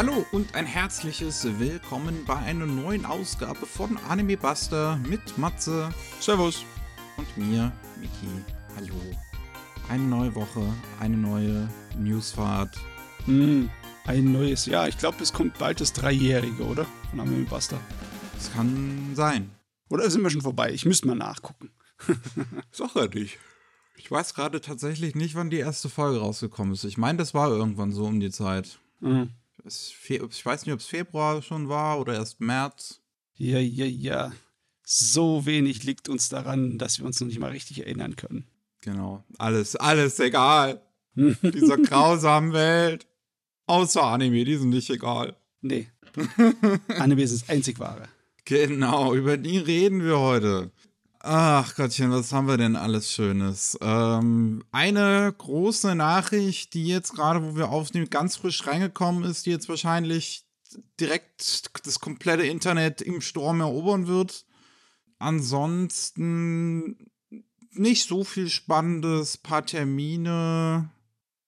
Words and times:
Hallo 0.00 0.24
und 0.32 0.54
ein 0.54 0.64
herzliches 0.64 1.46
Willkommen 1.58 2.24
bei 2.24 2.34
einer 2.34 2.64
neuen 2.64 3.04
Ausgabe 3.04 3.66
von 3.66 3.98
Anime 4.08 4.38
Buster 4.38 4.98
mit 5.06 5.36
Matze. 5.36 5.92
Servus. 6.20 6.64
Und 7.18 7.36
mir, 7.36 7.70
Miki. 8.00 8.42
Hallo. 8.76 8.94
Eine 9.90 10.04
neue 10.04 10.34
Woche, 10.34 10.62
eine 11.00 11.18
neue 11.18 11.68
Newsfahrt. 11.98 12.78
Hm, 13.26 13.68
ein 14.06 14.32
neues 14.32 14.64
Jahr. 14.64 14.88
Ich 14.88 14.96
glaube, 14.96 15.22
es 15.22 15.34
kommt 15.34 15.58
bald 15.58 15.82
das 15.82 15.92
Dreijährige, 15.92 16.64
oder? 16.64 16.86
Von 17.10 17.20
Anime 17.20 17.44
Buster. 17.44 17.78
Es 18.38 18.50
kann 18.50 19.10
sein. 19.12 19.50
Oder 19.90 20.08
sind 20.08 20.22
wir 20.22 20.30
schon 20.30 20.40
vorbei? 20.40 20.72
Ich 20.72 20.86
müsste 20.86 21.08
mal 21.08 21.14
nachgucken. 21.14 21.72
Sag 22.72 22.94
ja 22.94 23.06
nicht. 23.06 23.38
Ich 23.96 24.10
weiß 24.10 24.32
gerade 24.32 24.62
tatsächlich 24.62 25.14
nicht, 25.14 25.34
wann 25.34 25.50
die 25.50 25.58
erste 25.58 25.90
Folge 25.90 26.20
rausgekommen 26.20 26.72
ist. 26.72 26.84
Ich 26.84 26.96
meine, 26.96 27.18
das 27.18 27.34
war 27.34 27.50
irgendwann 27.50 27.92
so 27.92 28.06
um 28.06 28.18
die 28.18 28.30
Zeit. 28.30 28.78
Mhm. 29.00 29.34
Ich 29.64 30.46
weiß 30.46 30.64
nicht, 30.64 30.72
ob 30.72 30.80
es 30.80 30.86
Februar 30.86 31.42
schon 31.42 31.68
war 31.68 32.00
oder 32.00 32.14
erst 32.14 32.40
März. 32.40 33.00
Ja, 33.34 33.58
ja, 33.58 33.86
ja. 33.86 34.32
So 34.82 35.46
wenig 35.46 35.84
liegt 35.84 36.08
uns 36.08 36.28
daran, 36.28 36.78
dass 36.78 36.98
wir 36.98 37.06
uns 37.06 37.20
noch 37.20 37.28
nicht 37.28 37.38
mal 37.38 37.50
richtig 37.50 37.80
erinnern 37.80 38.16
können. 38.16 38.46
Genau. 38.80 39.24
Alles, 39.38 39.76
alles 39.76 40.18
egal. 40.20 40.82
Dieser 41.14 41.76
grausamen 41.78 42.52
Welt. 42.52 43.06
Außer 43.66 44.02
Anime, 44.02 44.44
die 44.44 44.56
sind 44.56 44.70
nicht 44.70 44.90
egal. 44.90 45.36
Nee. 45.60 45.88
Anime 46.98 47.22
ist 47.22 47.34
das 47.34 47.48
einzig 47.48 47.78
wahre. 47.78 48.08
Genau, 48.44 49.14
über 49.14 49.36
die 49.36 49.58
reden 49.58 50.02
wir 50.02 50.18
heute. 50.18 50.72
Ach 51.22 51.74
Gottchen, 51.74 52.10
was 52.10 52.32
haben 52.32 52.48
wir 52.48 52.56
denn 52.56 52.76
alles 52.76 53.12
Schönes? 53.12 53.78
Ähm, 53.82 54.64
eine 54.72 55.30
große 55.36 55.94
Nachricht, 55.94 56.72
die 56.72 56.86
jetzt 56.86 57.14
gerade, 57.14 57.42
wo 57.42 57.56
wir 57.56 57.68
aufnehmen, 57.68 58.08
ganz 58.08 58.36
frisch 58.36 58.66
reingekommen 58.66 59.24
ist, 59.24 59.44
die 59.44 59.50
jetzt 59.50 59.68
wahrscheinlich 59.68 60.46
direkt 60.98 61.86
das 61.86 62.00
komplette 62.00 62.44
Internet 62.46 63.02
im 63.02 63.20
Sturm 63.20 63.60
erobern 63.60 64.06
wird. 64.06 64.46
Ansonsten 65.18 67.10
nicht 67.72 68.08
so 68.08 68.24
viel 68.24 68.48
Spannendes, 68.48 69.36
paar 69.36 69.66
Termine. 69.66 70.90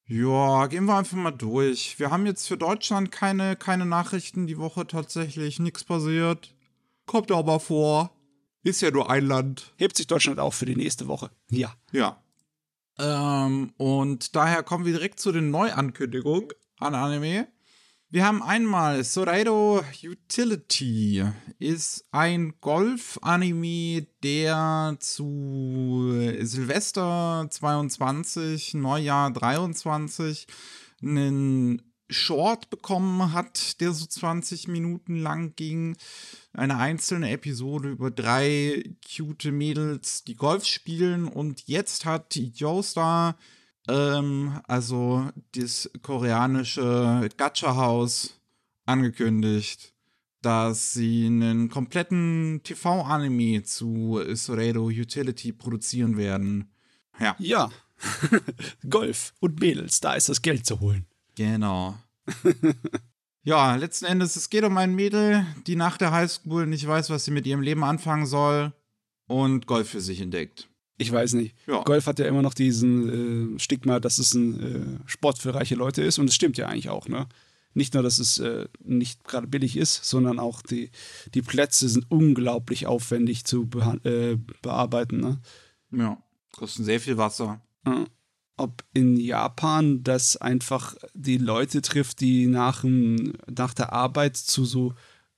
Ja, 0.05 0.67
gehen 0.67 0.85
wir 0.85 0.99
einfach 0.99 1.17
mal 1.17 1.31
durch. 1.31 1.99
Wir 1.99 2.11
haben 2.11 2.27
jetzt 2.27 2.47
für 2.47 2.59
Deutschland 2.59 3.11
keine, 3.11 3.57
keine 3.57 3.87
Nachrichten 3.87 4.47
die 4.47 4.59
Woche 4.59 4.87
tatsächlich, 4.87 5.61
nichts 5.61 5.83
passiert. 5.85 6.55
Kommt 7.07 7.33
aber 7.33 7.59
vor. 7.59 8.11
Ist 8.63 8.81
ja 8.81 8.91
nur 8.91 9.11
ein 9.11 9.27
Land. 9.27 9.73
Hebt 9.77 9.97
sich 9.97 10.07
Deutschland 10.07 10.39
auf 10.39 10.55
für 10.55 10.67
die 10.67 10.77
nächste 10.77 11.09
Woche. 11.09 11.31
Ja. 11.51 11.75
Ja. 11.91 12.23
Ähm, 12.99 13.73
und 13.77 14.37
daher 14.37 14.63
kommen 14.63 14.85
wir 14.85 14.93
direkt 14.93 15.19
zu 15.19 15.33
den 15.33 15.51
Neuankündigungen 15.51 16.49
an 16.79 16.95
Anime. 16.95 17.49
Wir 18.11 18.27
haben 18.27 18.43
einmal 18.43 19.05
Soreiro 19.05 19.83
Utility 20.05 21.25
ist 21.59 22.05
ein 22.11 22.53
Golf-Anime, 22.61 24.07
der 24.23 24.97
zu 25.01 26.13
Silvester 26.41 27.47
22, 27.49 28.75
Neujahr 28.75 29.31
23 29.31 30.47
einen 31.01 31.92
Short 32.13 32.71
bekommen 32.71 33.33
hat, 33.33 33.81
der 33.81 33.93
so 33.93 34.07
20 34.07 34.69
Minuten 34.69 35.17
lang 35.17 35.55
ging. 35.57 35.97
Eine 36.53 36.77
einzelne 36.77 37.31
Episode 37.31 37.91
über 37.91 38.11
drei 38.11 38.85
cute 39.05 39.53
Mädels, 39.53 40.25
die 40.25 40.37
Golf 40.37 40.65
spielen. 40.65 41.29
Und 41.29 41.67
jetzt 41.67 42.05
hat 42.05 42.37
Joestar, 42.37 43.37
ähm, 43.89 44.61
also 44.69 45.31
das 45.55 45.91
koreanische 46.03 47.29
Gacha-Haus, 47.37 48.39
angekündigt, 48.85 49.93
dass 50.43 50.93
sie 50.93 51.27
einen 51.27 51.69
kompletten 51.69 52.61
TV-Anime 52.65 53.63
zu 53.63 54.21
Soredo 54.35 54.87
Utility 54.87 55.53
produzieren 55.53 56.17
werden. 56.17 56.71
Ja. 57.19 57.37
Ja. 57.39 57.71
Golf 58.91 59.33
und 59.39 59.61
Mädels, 59.61 60.01
da 60.01 60.15
ist 60.15 60.29
das 60.29 60.43
Geld 60.43 60.67
zu 60.67 60.81
holen. 60.81 61.07
Genau. 61.37 61.97
ja, 63.43 63.77
letzten 63.77 64.07
Endes, 64.07 64.37
es 64.37 64.51
geht 64.51 64.65
um 64.65 64.77
ein 64.77 64.95
Mädel, 64.95 65.47
die 65.67 65.77
nach 65.77 65.97
der 65.97 66.13
Highschool 66.13 66.67
nicht 66.67 66.87
weiß, 66.87 67.11
was 67.11 67.25
sie 67.25 67.31
mit 67.31 67.47
ihrem 67.47 67.63
Leben 67.63 67.85
anfangen 67.85 68.27
soll 68.27 68.73
und 69.27 69.67
Golf 69.67 69.91
für 69.91 70.01
sich 70.01 70.21
entdeckt. 70.21 70.69
Ich 70.99 71.11
weiß 71.11 71.33
nicht. 71.35 71.57
Ja. 71.67 71.83
Golf 71.83 72.07
hat 72.07 72.19
ja 72.19 72.27
immer 72.27 72.43
noch 72.43 72.55
diesen 72.55 73.57
äh, 73.57 73.59
Stigma, 73.59 73.99
dass 73.99 74.19
es 74.19 74.35
ein 74.35 74.61
äh, 74.61 75.09
Sport 75.09 75.39
für 75.39 75.55
reiche 75.55 75.75
Leute 75.75 76.03
ist 76.03 76.19
und 76.19 76.29
es 76.29 76.35
stimmt 76.35 76.59
ja 76.59 76.69
eigentlich 76.69 76.91
auch, 76.91 77.09
ne? 77.09 77.27
Nicht 77.75 77.95
nur, 77.95 78.03
dass 78.03 78.19
es 78.19 78.39
äh, 78.39 78.67
nicht 78.85 79.25
gerade 79.25 79.47
billig 79.47 79.79
ist, 79.79 80.05
sondern 80.05 80.39
auch 80.39 80.61
die, 80.61 80.91
die 81.33 81.41
Plätze 81.41 81.89
sind 81.89 82.05
unglaublich 82.11 82.87
aufwendig 82.87 83.47
zu 83.47 83.69
äh, 84.05 84.37
bearbeiten, 84.61 85.21
ne? 85.21 85.41
Ja, 85.91 86.23
kosten 86.53 86.85
sehr 86.85 87.01
viel 87.01 87.17
Wasser. 87.17 87.63
Ja 87.87 88.05
ob 88.57 88.85
in 88.93 89.17
Japan 89.17 90.03
das 90.03 90.37
einfach 90.37 90.95
die 91.15 91.39
Leute 91.39 91.83
trifft, 91.83 92.21
die 92.21 92.47
nach, 92.47 92.85
nach 92.85 93.75
der 93.75 93.93
Arbeit 93.93 94.37
zu 94.37 94.65
so 94.65 94.95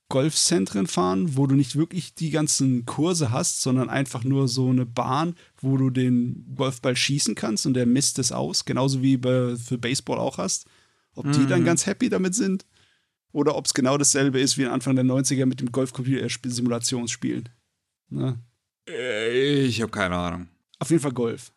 Golfzentren 0.09 0.85
fahren, 0.85 1.35
wo 1.35 1.47
du 1.47 1.55
nicht 1.55 1.75
wirklich 1.75 2.13
die 2.13 2.29
ganzen 2.29 2.85
Kurse 2.85 3.31
hast, 3.31 3.61
sondern 3.61 3.89
einfach 3.89 4.23
nur 4.23 4.47
so 4.47 4.69
eine 4.69 4.85
Bahn, 4.85 5.35
wo 5.59 5.77
du 5.77 5.89
den 5.89 6.45
Golfball 6.55 6.95
schießen 6.95 7.33
kannst 7.33 7.65
und 7.65 7.73
der 7.73 7.87
misst 7.87 8.19
es 8.19 8.31
aus, 8.31 8.65
genauso 8.65 9.01
wie 9.01 9.17
bei, 9.17 9.55
für 9.55 9.79
Baseball 9.79 10.19
auch 10.19 10.37
hast. 10.37 10.67
Ob 11.15 11.25
mhm. 11.25 11.31
die 11.31 11.47
dann 11.47 11.61
mhm. 11.61 11.65
ganz 11.65 11.85
happy 11.87 12.09
damit 12.09 12.35
sind 12.35 12.65
oder 13.31 13.55
ob 13.55 13.65
es 13.65 13.73
genau 13.73 13.97
dasselbe 13.97 14.39
ist 14.39 14.57
wie 14.57 14.65
Anfang 14.65 14.95
der 14.95 15.05
90er 15.05 15.45
mit 15.45 15.59
dem 15.59 15.71
Golfcomputer-Simulationsspielen. 15.71 17.49
Ne? 18.09 18.39
Ich 18.85 19.81
habe 19.81 19.91
keine 19.91 20.15
Ahnung. 20.15 20.47
Auf 20.77 20.91
jeden 20.91 21.01
Fall 21.01 21.13
Golf. 21.13 21.51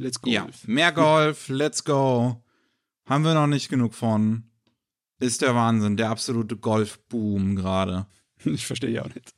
Let's 0.00 0.18
go. 0.18 0.30
Ja, 0.30 0.48
mehr 0.66 0.92
Golf, 0.92 1.50
let's 1.50 1.84
go. 1.84 2.42
Haben 3.04 3.24
wir 3.24 3.34
noch 3.34 3.46
nicht 3.46 3.68
genug 3.68 3.92
von. 3.92 4.44
Ist 5.18 5.42
der 5.42 5.54
Wahnsinn, 5.54 5.98
der 5.98 6.08
absolute 6.08 6.56
Golfboom 6.56 7.54
gerade. 7.54 8.06
Ich 8.46 8.66
verstehe 8.66 8.88
ja 8.88 9.02
auch 9.04 9.14
nicht. 9.14 9.34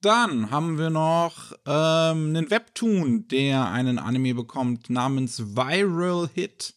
Dann 0.00 0.50
haben 0.50 0.78
wir 0.78 0.88
noch 0.88 1.52
ähm, 1.66 2.28
einen 2.28 2.50
Webtoon, 2.50 3.28
der 3.28 3.70
einen 3.70 3.98
Anime 3.98 4.34
bekommt 4.34 4.88
namens 4.88 5.54
Viral 5.54 6.30
Hit. 6.32 6.74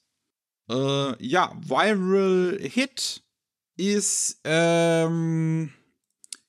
Äh, 0.69 1.25
ja, 1.25 1.55
Viral 1.61 2.59
Hit 2.61 3.23
ist, 3.77 4.41
ähm, 4.43 5.71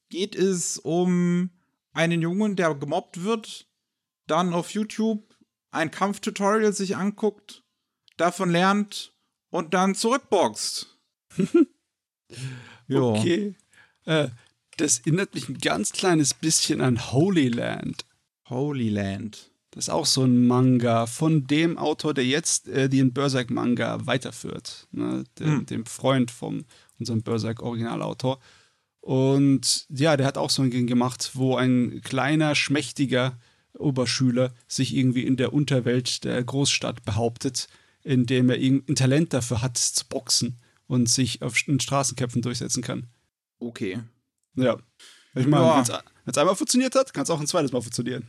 geht 0.08 0.34
es 0.34 0.78
um 0.78 1.50
einen 1.92 2.20
Jungen, 2.20 2.56
der 2.56 2.74
gemobbt 2.74 3.22
wird, 3.22 3.68
dann 4.26 4.52
auf 4.52 4.72
YouTube 4.72 5.27
ein 5.78 5.90
Kampftutorial 5.90 6.72
sich 6.72 6.96
anguckt, 6.96 7.62
davon 8.16 8.50
lernt 8.50 9.12
und 9.50 9.74
dann 9.74 9.94
zurückboxt. 9.94 10.98
okay. 12.92 13.54
Äh, 14.04 14.28
das 14.76 15.00
erinnert 15.00 15.34
mich 15.34 15.48
ein 15.48 15.58
ganz 15.58 15.92
kleines 15.92 16.34
bisschen 16.34 16.80
an 16.80 17.12
Holy 17.12 17.48
Land. 17.48 18.04
Holy 18.48 18.90
Land. 18.90 19.50
Das 19.70 19.84
ist 19.84 19.90
auch 19.90 20.06
so 20.06 20.24
ein 20.24 20.46
Manga 20.46 21.06
von 21.06 21.46
dem 21.46 21.78
Autor, 21.78 22.14
der 22.14 22.24
jetzt 22.24 22.68
äh, 22.68 22.88
den 22.88 23.12
Berserk-Manga 23.12 24.06
weiterführt. 24.06 24.88
Ne? 24.92 25.24
Dem, 25.38 25.46
hm. 25.46 25.66
dem 25.66 25.86
Freund 25.86 26.30
von 26.30 26.64
unserem 26.98 27.22
Berserk-Originalautor. 27.22 28.40
Und 29.00 29.86
ja, 29.90 30.16
der 30.16 30.26
hat 30.26 30.38
auch 30.38 30.50
so 30.50 30.62
ein 30.62 30.70
Ding 30.70 30.86
gemacht, 30.86 31.30
wo 31.34 31.56
ein 31.56 32.00
kleiner, 32.02 32.54
schmächtiger 32.54 33.38
Oberschüler 33.78 34.52
sich 34.66 34.94
irgendwie 34.94 35.24
in 35.24 35.36
der 35.36 35.52
Unterwelt 35.52 36.24
der 36.24 36.42
Großstadt 36.42 37.04
behauptet, 37.04 37.68
indem 38.02 38.50
er 38.50 38.56
ein 38.56 38.94
Talent 38.94 39.32
dafür 39.32 39.62
hat, 39.62 39.78
zu 39.78 40.06
boxen 40.08 40.58
und 40.86 41.08
sich 41.08 41.42
auf 41.42 41.56
Straßenkämpfen 41.56 42.42
durchsetzen 42.42 42.82
kann. 42.82 43.06
Okay. 43.58 44.00
Ja. 44.54 44.78
Ich 45.34 45.46
meine, 45.46 45.64
ja. 45.64 45.76
wenn 45.76 46.32
es 46.32 46.38
einmal 46.38 46.56
funktioniert 46.56 46.94
hat, 46.94 47.12
kann 47.12 47.24
es 47.24 47.30
auch 47.30 47.40
ein 47.40 47.46
zweites 47.46 47.72
Mal 47.72 47.82
funktionieren. 47.82 48.26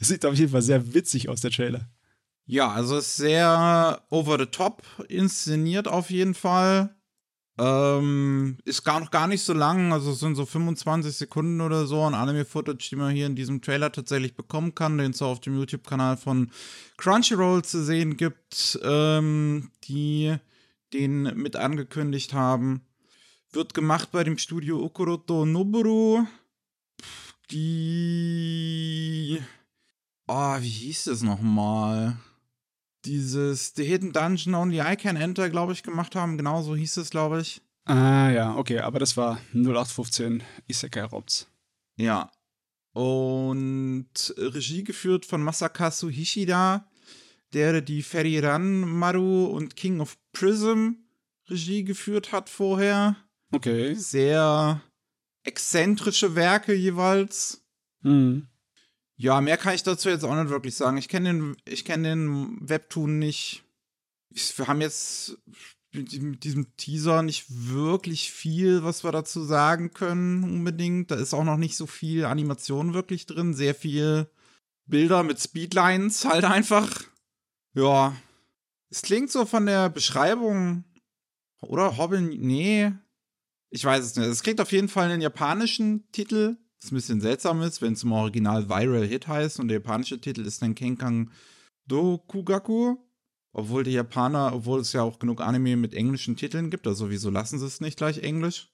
Es 0.00 0.08
sieht 0.08 0.24
auf 0.24 0.34
jeden 0.34 0.50
Fall 0.50 0.62
sehr 0.62 0.94
witzig 0.94 1.28
aus, 1.28 1.40
der 1.40 1.50
Trailer. 1.50 1.88
Ja, 2.46 2.70
also 2.70 2.96
es 2.96 3.08
ist 3.08 3.16
sehr 3.16 4.02
over 4.08 4.38
the 4.38 4.46
top 4.46 4.82
inszeniert 5.08 5.86
auf 5.86 6.10
jeden 6.10 6.34
Fall. 6.34 6.94
Ähm, 7.60 8.56
ist 8.64 8.84
gar 8.84 9.00
noch 9.00 9.10
gar 9.10 9.26
nicht 9.26 9.42
so 9.42 9.52
lang, 9.52 9.92
also 9.92 10.12
es 10.12 10.20
sind 10.20 10.36
so 10.36 10.46
25 10.46 11.16
Sekunden 11.16 11.60
oder 11.60 11.86
so 11.86 12.02
an 12.02 12.14
Anime-Footage, 12.14 12.88
die 12.88 12.96
man 12.96 13.12
hier 13.12 13.26
in 13.26 13.34
diesem 13.34 13.60
Trailer 13.60 13.90
tatsächlich 13.90 14.36
bekommen 14.36 14.76
kann, 14.76 14.96
den 14.96 15.10
es 15.10 15.20
auf 15.22 15.40
dem 15.40 15.58
YouTube-Kanal 15.58 16.16
von 16.18 16.52
Crunchyroll 16.98 17.64
zu 17.64 17.82
sehen 17.84 18.16
gibt, 18.16 18.78
ähm, 18.84 19.72
die 19.84 20.36
den 20.92 21.22
mit 21.34 21.56
angekündigt 21.56 22.32
haben. 22.32 22.82
Wird 23.50 23.74
gemacht 23.74 24.10
bei 24.12 24.22
dem 24.22 24.38
Studio 24.38 24.80
Okuroto 24.80 25.44
Noburu. 25.44 26.26
Die. 27.50 29.40
Oh, 30.28 30.56
wie 30.60 30.68
hieß 30.68 31.04
das 31.04 31.22
nochmal? 31.22 32.18
Dieses 33.08 33.72
The 33.74 33.84
Hidden 33.84 34.12
Dungeon 34.12 34.54
Only 34.54 34.80
I 34.80 34.96
Can 34.96 35.16
Enter, 35.16 35.48
glaube 35.48 35.72
ich, 35.72 35.82
gemacht 35.82 36.14
haben. 36.14 36.36
Genau 36.36 36.62
so 36.62 36.76
hieß 36.76 36.98
es, 36.98 37.10
glaube 37.10 37.40
ich. 37.40 37.62
Ah 37.84 38.30
ja, 38.30 38.54
okay, 38.54 38.80
aber 38.80 38.98
das 38.98 39.16
war 39.16 39.40
0815 39.54 40.42
Isekai 40.66 41.04
Robs. 41.04 41.48
Ja. 41.96 42.30
Und 42.92 44.34
Regie 44.36 44.84
geführt 44.84 45.24
von 45.24 45.42
Masakazu 45.42 46.10
Hishida, 46.10 46.86
der 47.54 47.80
die 47.80 48.02
Feriran 48.02 48.80
Maru 48.80 49.46
und 49.46 49.74
King 49.74 50.00
of 50.00 50.18
Prism 50.32 50.90
Regie 51.48 51.84
geführt 51.84 52.30
hat 52.32 52.50
vorher. 52.50 53.16
Okay. 53.52 53.94
Sehr 53.94 54.82
exzentrische 55.44 56.34
Werke 56.34 56.74
jeweils. 56.74 57.64
Mhm. 58.02 58.48
Ja, 59.20 59.40
mehr 59.40 59.56
kann 59.56 59.74
ich 59.74 59.82
dazu 59.82 60.08
jetzt 60.08 60.24
auch 60.24 60.34
nicht 60.34 60.48
wirklich 60.48 60.76
sagen. 60.76 60.96
Ich 60.96 61.08
kenne 61.08 61.32
den, 61.32 61.56
ich 61.64 61.84
kenn 61.84 62.04
den 62.04 62.56
Webtoon 62.60 63.18
nicht. 63.18 63.64
wir 64.30 64.68
haben 64.68 64.80
jetzt 64.80 65.36
mit 65.92 66.44
diesem 66.44 66.76
Teaser 66.76 67.22
nicht 67.22 67.46
wirklich 67.48 68.30
viel, 68.30 68.84
was 68.84 69.02
wir 69.02 69.10
dazu 69.10 69.42
sagen 69.42 69.92
können, 69.92 70.44
unbedingt. 70.44 71.10
Da 71.10 71.16
ist 71.16 71.34
auch 71.34 71.42
noch 71.42 71.56
nicht 71.56 71.76
so 71.76 71.86
viel 71.86 72.26
Animation 72.26 72.94
wirklich 72.94 73.26
drin. 73.26 73.54
Sehr 73.54 73.74
viel 73.74 74.30
Bilder 74.86 75.24
mit 75.24 75.40
Speedlines 75.40 76.24
halt 76.24 76.44
einfach. 76.44 76.88
Ja. 77.74 78.16
Es 78.90 79.02
klingt 79.02 79.32
so 79.32 79.46
von 79.46 79.66
der 79.66 79.90
Beschreibung. 79.90 80.84
Oder 81.60 81.96
Hobbin, 81.96 82.28
nee. 82.28 82.92
Ich 83.70 83.84
weiß 83.84 84.04
es 84.04 84.14
nicht. 84.14 84.28
Es 84.28 84.44
kriegt 84.44 84.60
auf 84.60 84.70
jeden 84.70 84.88
Fall 84.88 85.10
einen 85.10 85.22
japanischen 85.22 86.08
Titel. 86.12 86.56
Was 86.80 86.92
ein 86.92 86.94
bisschen 86.94 87.20
seltsam 87.20 87.60
ist, 87.62 87.82
wenn 87.82 87.94
es 87.94 88.04
im 88.04 88.12
Original 88.12 88.68
Viral 88.68 89.04
Hit 89.04 89.26
heißt 89.26 89.58
und 89.60 89.68
der 89.68 89.78
japanische 89.78 90.20
Titel 90.20 90.42
ist 90.42 90.62
dann 90.62 90.74
Kenkang 90.74 91.30
Dokugaku. 91.86 92.96
Obwohl 93.52 93.82
die 93.82 93.92
Japaner, 93.92 94.52
obwohl 94.54 94.80
es 94.80 94.92
ja 94.92 95.02
auch 95.02 95.18
genug 95.18 95.40
Anime 95.40 95.76
mit 95.76 95.94
englischen 95.94 96.36
Titeln 96.36 96.70
gibt, 96.70 96.86
also 96.86 97.10
wieso 97.10 97.30
lassen 97.30 97.58
sie 97.58 97.66
es 97.66 97.80
nicht 97.80 97.96
gleich 97.96 98.18
Englisch? 98.18 98.68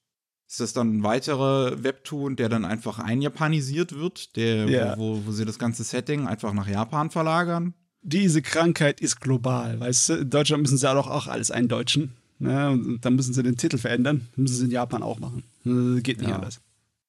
Ist 0.50 0.60
das 0.60 0.72
dann 0.74 0.98
ein 0.98 1.02
weiterer 1.04 1.82
Webtoon, 1.84 2.36
der 2.36 2.48
dann 2.50 2.64
einfach 2.66 2.98
einjapanisiert 2.98 3.94
wird, 3.94 4.36
der, 4.36 4.68
Ja. 4.68 4.98
wo, 4.98 5.24
wo 5.24 5.32
sie 5.32 5.44
das 5.46 5.58
ganze 5.58 5.84
Setting 5.84 6.26
einfach 6.26 6.52
nach 6.52 6.68
Japan 6.68 7.08
verlagern? 7.10 7.72
Diese 8.02 8.42
Krankheit 8.42 9.00
ist 9.00 9.20
global, 9.20 9.80
weißt 9.80 10.08
du? 10.10 10.12
In 10.16 10.30
Deutschland 10.30 10.62
müssen 10.62 10.76
sie 10.76 10.90
auch, 10.90 11.08
auch 11.08 11.28
alles 11.28 11.50
eindeutschen. 11.50 12.12
Ne? 12.40 12.70
Und, 12.70 13.04
dann 13.04 13.14
müssen 13.14 13.32
sie 13.32 13.42
den 13.42 13.56
Titel 13.56 13.78
verändern. 13.78 14.26
Das 14.32 14.36
müssen 14.38 14.56
sie 14.56 14.64
in 14.66 14.70
Japan 14.72 15.02
auch 15.02 15.18
machen. 15.20 15.44
Äh, 15.64 16.02
Geht 16.02 16.18
nicht 16.18 16.28
Ja. 16.28 16.34
anders. 16.34 16.60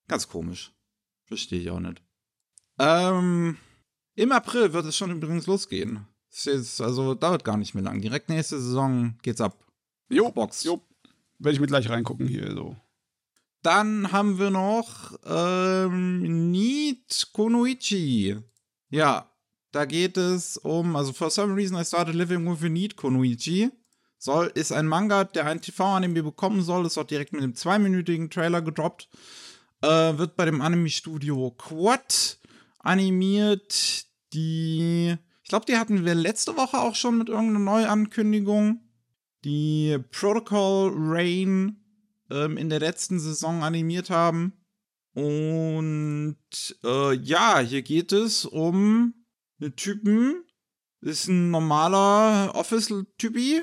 Ganz 0.07 0.30
komisch. 0.30 0.71
Verstehe 1.25 1.60
ich 1.60 1.69
auch 1.69 1.80
nicht. 1.80 2.01
Ähm, 2.80 3.57
im 4.16 4.31
April 4.31 4.74
wird 4.74 4.86
es 4.86 4.98
schon 4.98 5.12
übrigens 5.12 5.48
losgehen. 5.48 6.07
Ist 6.31 6.45
jetzt, 6.45 6.81
also 6.81 7.16
dauert 7.16 7.44
gar 7.44 7.57
nicht 7.57 7.74
mehr 7.74 7.83
lang. 7.83 8.01
Direkt 8.01 8.30
nächste 8.30 8.60
Saison 8.60 9.18
geht's 9.22 9.42
ab. 9.42 9.57
Jo, 10.10 10.31
Box. 10.31 10.63
jo. 10.63 10.81
Werde 11.39 11.56
ich 11.56 11.60
mir 11.60 11.68
gleich 11.68 11.89
reingucken 11.89 12.27
hier 12.27 12.51
so. 12.51 12.75
Dann 13.62 14.12
haben 14.12 14.38
wir 14.38 14.51
noch 14.51 15.18
ähm, 15.25 16.51
Need 16.51 17.30
Konoichi. 17.33 18.38
Ja, 18.89 19.31
da 19.72 19.86
geht 19.86 20.18
es 20.18 20.57
um, 20.57 20.95
also 20.95 21.12
for 21.12 21.30
some 21.30 21.56
reason 21.56 21.77
I 21.77 21.83
started 21.83 22.16
living 22.16 22.45
with 22.50 22.63
a 22.63 22.69
Need 22.69 22.95
Konoichi. 22.95 23.72
Soll, 24.18 24.51
ist 24.56 24.72
ein 24.72 24.88
Manga, 24.88 25.24
der 25.24 25.45
ein 25.45 25.62
TV-Anime 25.62 26.24
bekommen 26.24 26.62
soll, 26.62 26.86
ist 26.86 26.98
auch 26.98 27.06
direkt 27.06 27.33
mit 27.33 27.42
einem 27.42 27.56
zweiminütigen 27.56 28.30
Trailer 28.30 28.62
gedroppt. 28.62 29.10
Äh, 29.85 30.17
wird 30.17 30.35
bei 30.35 30.45
dem 30.45 30.61
Anime-Studio 30.61 31.51
Quad 31.51 32.39
animiert. 32.79 34.07
Die, 34.33 35.15
ich 35.43 35.49
glaube, 35.49 35.67
die 35.67 35.77
hatten 35.77 36.05
wir 36.05 36.15
letzte 36.15 36.57
Woche 36.57 36.79
auch 36.79 36.95
schon 36.95 37.19
mit 37.19 37.29
irgendeiner 37.29 37.59
Neuankündigung. 37.59 38.81
Die 39.43 39.99
Protocol 40.09 40.91
Rain 40.95 41.83
ähm, 42.31 42.57
in 42.57 42.69
der 42.69 42.79
letzten 42.79 43.19
Saison 43.19 43.61
animiert 43.61 44.09
haben. 44.09 44.53
Und 45.13 46.38
äh, 46.83 47.13
ja, 47.17 47.59
hier 47.59 47.83
geht 47.83 48.11
es 48.11 48.45
um 48.45 49.13
einen 49.61 49.75
Typen, 49.75 50.45
ist 51.01 51.27
ein 51.27 51.51
normaler 51.51 52.55
Office-Typi, 52.55 53.61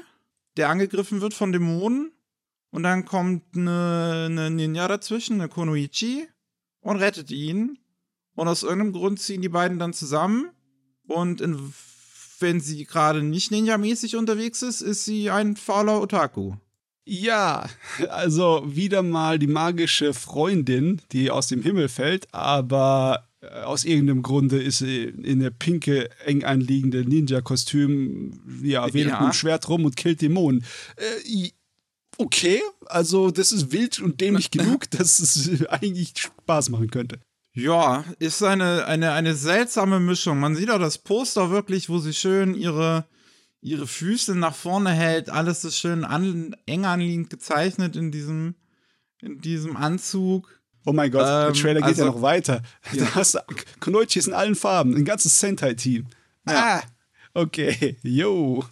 der 0.57 0.69
angegriffen 0.69 1.21
wird 1.21 1.35
von 1.35 1.51
Dämonen. 1.51 2.13
Und 2.73 2.83
dann 2.83 3.05
kommt 3.05 3.45
eine, 3.55 4.25
eine 4.29 4.51
Ninja 4.51 4.89
dazwischen, 4.89 5.41
eine 5.41 5.49
Konoichi, 5.49 6.27
und 6.81 6.97
rettet 6.97 7.31
ihn. 7.31 7.79
Und 8.35 8.49
aus 8.49 8.65
irgendeinem 8.65 8.93
Grund 8.93 9.21
ziehen 9.21 9.43
die 9.43 9.49
beiden 9.49 9.79
dann 9.79 9.93
zusammen. 9.93 10.51
Und 11.07 11.41
in, 11.41 11.73
wenn 12.41 12.61
sie 12.61 12.85
gerade 12.87 13.23
nicht 13.23 13.53
ninja-mäßig 13.53 14.17
unterwegs 14.17 14.63
ist, 14.63 14.81
ist 14.81 15.05
sie 15.05 15.31
ein 15.31 15.55
fauler 15.55 16.01
Otaku. 16.01 16.55
Ja, 17.05 17.69
also 18.09 18.63
wieder 18.67 19.03
mal 19.03 19.39
die 19.39 19.49
magische 19.49 20.15
Freundin, 20.15 21.03
die 21.13 21.31
aus 21.31 21.49
dem 21.49 21.61
Himmel 21.63 21.89
fällt, 21.89 22.33
aber 22.33 23.29
äh, 23.41 23.63
aus 23.63 23.85
irgendeinem 23.85 24.23
Grunde 24.23 24.63
ist 24.63 24.79
sie 24.79 25.03
in 25.05 25.41
der 25.41 25.51
pinke, 25.51 26.09
eng 26.25 26.45
anliegende 26.45 27.05
Ninja-Kostüm, 27.05 28.63
ja, 28.63 28.87
wedelt 28.95 29.15
Ja. 29.15 29.21
mit 29.21 29.31
dem 29.31 29.35
Schwert 29.35 29.69
rum 29.69 29.85
und 29.85 29.97
killt 29.97 30.23
Dämonen. 30.23 30.65
Äh, 30.97 31.51
okay, 32.23 32.61
also 32.87 33.31
das 33.31 33.53
ist 33.53 33.73
wild 33.73 34.01
und 34.01 34.21
dämlich 34.21 34.51
genug, 34.53 34.91
dass 34.91 35.19
es 35.19 35.67
eigentlich 35.67 36.13
Spaß 36.17 36.71
machen 36.71 36.91
könnte. 36.91 37.19
Ja, 37.55 38.05
ist 38.19 38.43
eine, 38.43 38.87
eine, 38.87 39.13
eine 39.13 39.35
seltsame 39.35 40.01
Mischung. 40.01 40.41
Man 40.41 40.57
sieht 40.57 40.71
auch 40.71 40.79
das 40.79 40.97
Poster 40.99 41.51
wirklich, 41.51 41.91
wo 41.91 41.99
sie 41.99 42.15
schön 42.15 42.55
ihre, 42.55 43.05
ihre 43.61 43.87
Füße 43.87 44.35
nach 44.35 44.55
vorne 44.55 44.91
hält. 44.91 45.29
Alles 45.29 45.65
ist 45.65 45.77
schön 45.79 46.05
an, 46.05 46.57
eng 46.65 46.87
anliegend 46.87 47.29
gezeichnet 47.29 47.95
in 47.95 48.11
diesem, 48.11 48.55
in 49.21 49.41
diesem 49.41 49.77
Anzug. 49.77 50.61
Oh 50.87 50.93
mein 50.93 51.11
Gott, 51.11 51.27
der 51.27 51.49
Ähm, 51.49 51.55
Trailer 51.55 51.81
geht 51.81 51.89
also- 51.89 52.05
ja 52.07 52.11
noch 52.11 52.23
weiter. 52.23 52.63
Ja. 52.93 53.05
Da 53.05 53.15
hast 53.17 53.35
du 53.35 54.01
ist 54.01 54.27
in 54.27 54.33
allen 54.35 54.55
Farben, 54.55 54.97
ein 54.97 55.05
ganzes 55.05 55.39
Sentai-Team. 55.39 56.07
Ja. 56.49 56.79
Ah, 56.79 56.83
okay, 57.35 57.99
yo. 58.03 58.65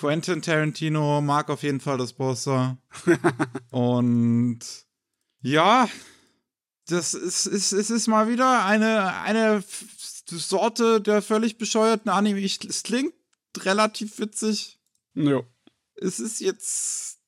Quentin 0.00 0.40
Tarantino 0.40 1.20
mag 1.20 1.50
auf 1.50 1.62
jeden 1.62 1.78
Fall 1.78 1.98
das 1.98 2.14
Poster. 2.14 2.78
Und 3.70 4.60
ja, 5.42 5.90
das 6.88 7.12
ist, 7.12 7.44
ist, 7.44 7.72
es 7.72 7.90
ist 7.90 8.08
mal 8.08 8.26
wieder 8.26 8.64
eine, 8.64 9.12
eine 9.20 9.62
Sorte 10.26 11.02
der 11.02 11.20
völlig 11.20 11.58
bescheuerten 11.58 12.10
Anime. 12.10 12.40
Ich, 12.40 12.64
es 12.64 12.82
klingt 12.82 13.12
relativ 13.58 14.18
witzig. 14.18 14.80
Jo. 15.12 15.44
es 15.96 16.18
ist 16.18 16.40
jetzt 16.40 17.18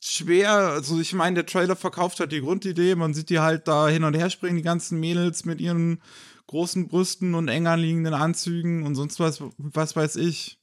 schwer, 0.00 0.52
also 0.52 1.00
ich 1.00 1.14
meine, 1.14 1.34
der 1.34 1.46
Trailer 1.46 1.74
verkauft 1.74 2.20
halt 2.20 2.30
die 2.30 2.42
Grundidee, 2.42 2.94
man 2.94 3.12
sieht 3.12 3.28
die 3.28 3.40
halt 3.40 3.66
da 3.66 3.88
hin 3.88 4.04
und 4.04 4.14
her 4.14 4.30
springen, 4.30 4.58
die 4.58 4.62
ganzen 4.62 5.00
Mädels 5.00 5.46
mit 5.46 5.60
ihren 5.60 6.00
großen 6.46 6.86
Brüsten 6.86 7.34
und 7.34 7.48
eng 7.48 7.66
anliegenden 7.66 8.14
Anzügen 8.14 8.84
und 8.84 8.94
sonst 8.94 9.18
was, 9.18 9.42
was 9.58 9.96
weiß 9.96 10.14
ich. 10.14 10.60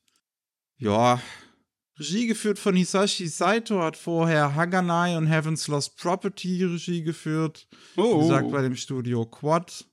Ja. 0.78 1.20
Regie 2.02 2.26
geführt 2.26 2.58
von 2.58 2.76
Hisashi 2.76 3.28
Saito, 3.28 3.80
hat 3.84 3.96
vorher 3.96 4.56
Haganai 4.56 5.16
und 5.18 5.28
Heaven's 5.28 5.68
Lost 5.68 5.98
Property 5.98 6.64
Regie 6.64 7.04
geführt. 7.04 7.68
Wie 7.96 8.02
Oh, 8.02 8.22
gesagt, 8.22 8.52
bei 8.52 8.64
dem 8.64 8.76
Studio 8.76 9.24
Quad. 9.26 9.86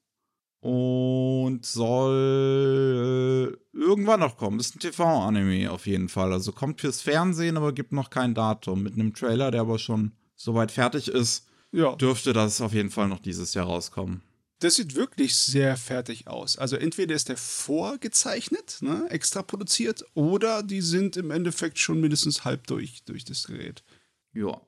Und 0.61 1.67
soll 1.67 3.53
äh, 3.75 3.79
irgendwann 3.79 4.21
noch 4.21 4.39
kommen. 4.39 4.59
Ist 4.59 4.75
ein 4.75 4.81
TV-Anime 4.81 5.71
auf 5.71 5.87
jeden 5.87 6.09
Fall. 6.09 6.33
Also 6.33 6.53
kommt 6.53 6.81
fürs 6.81 7.03
Fernsehen, 7.03 7.59
aber 7.59 7.73
gibt 7.75 7.93
noch 7.93 8.09
kein 8.09 8.35
Datum. 8.35 8.83
Mit 8.83 8.95
einem 8.95 9.13
Trailer, 9.13 9.51
der 9.51 9.61
aber 9.61 9.79
schon 9.79 10.13
soweit 10.35 10.73
fertig 10.73 11.09
ist, 11.09 11.47
ja. 11.73 11.95
dürfte 11.97 12.33
das 12.33 12.63
auf 12.63 12.73
jeden 12.73 12.91
Fall 12.91 13.09
noch 13.09 13.21
dieses 13.21 13.53
Jahr 13.53 13.67
rauskommen. 13.67 14.23
Das 14.61 14.75
sieht 14.75 14.97
wirklich 14.97 15.37
sehr 15.37 15.77
fertig 15.77 16.27
aus. 16.27 16.59
Also 16.59 16.77
entweder 16.77 17.15
ist 17.15 17.29
der 17.29 17.37
vorgezeichnet, 17.37 18.79
ne, 18.81 19.07
extra 19.09 19.43
produziert, 19.43 20.05
oder 20.15 20.65
die 20.65 20.81
sind 20.81 21.17
im 21.17 21.31
Endeffekt 21.31 21.79
schon 21.79 22.01
mindestens 22.01 22.45
halb 22.45 22.67
durch, 22.67 23.05
durch 23.05 23.25
das 23.25 23.47
Gerät. 23.47 23.85
Ja. 24.33 24.61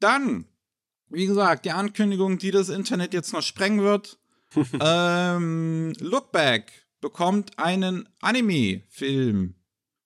Dann, 0.00 0.46
wie 1.08 1.26
gesagt, 1.26 1.64
die 1.64 1.70
Ankündigung, 1.70 2.38
die 2.38 2.50
das 2.50 2.70
Internet 2.70 3.14
jetzt 3.14 3.32
noch 3.32 3.42
sprengen 3.42 3.82
wird. 3.82 4.18
ähm, 4.80 5.92
Look 6.00 6.32
Back 6.32 6.72
bekommt 7.00 7.56
einen 7.58 8.08
Anime-Film. 8.20 9.54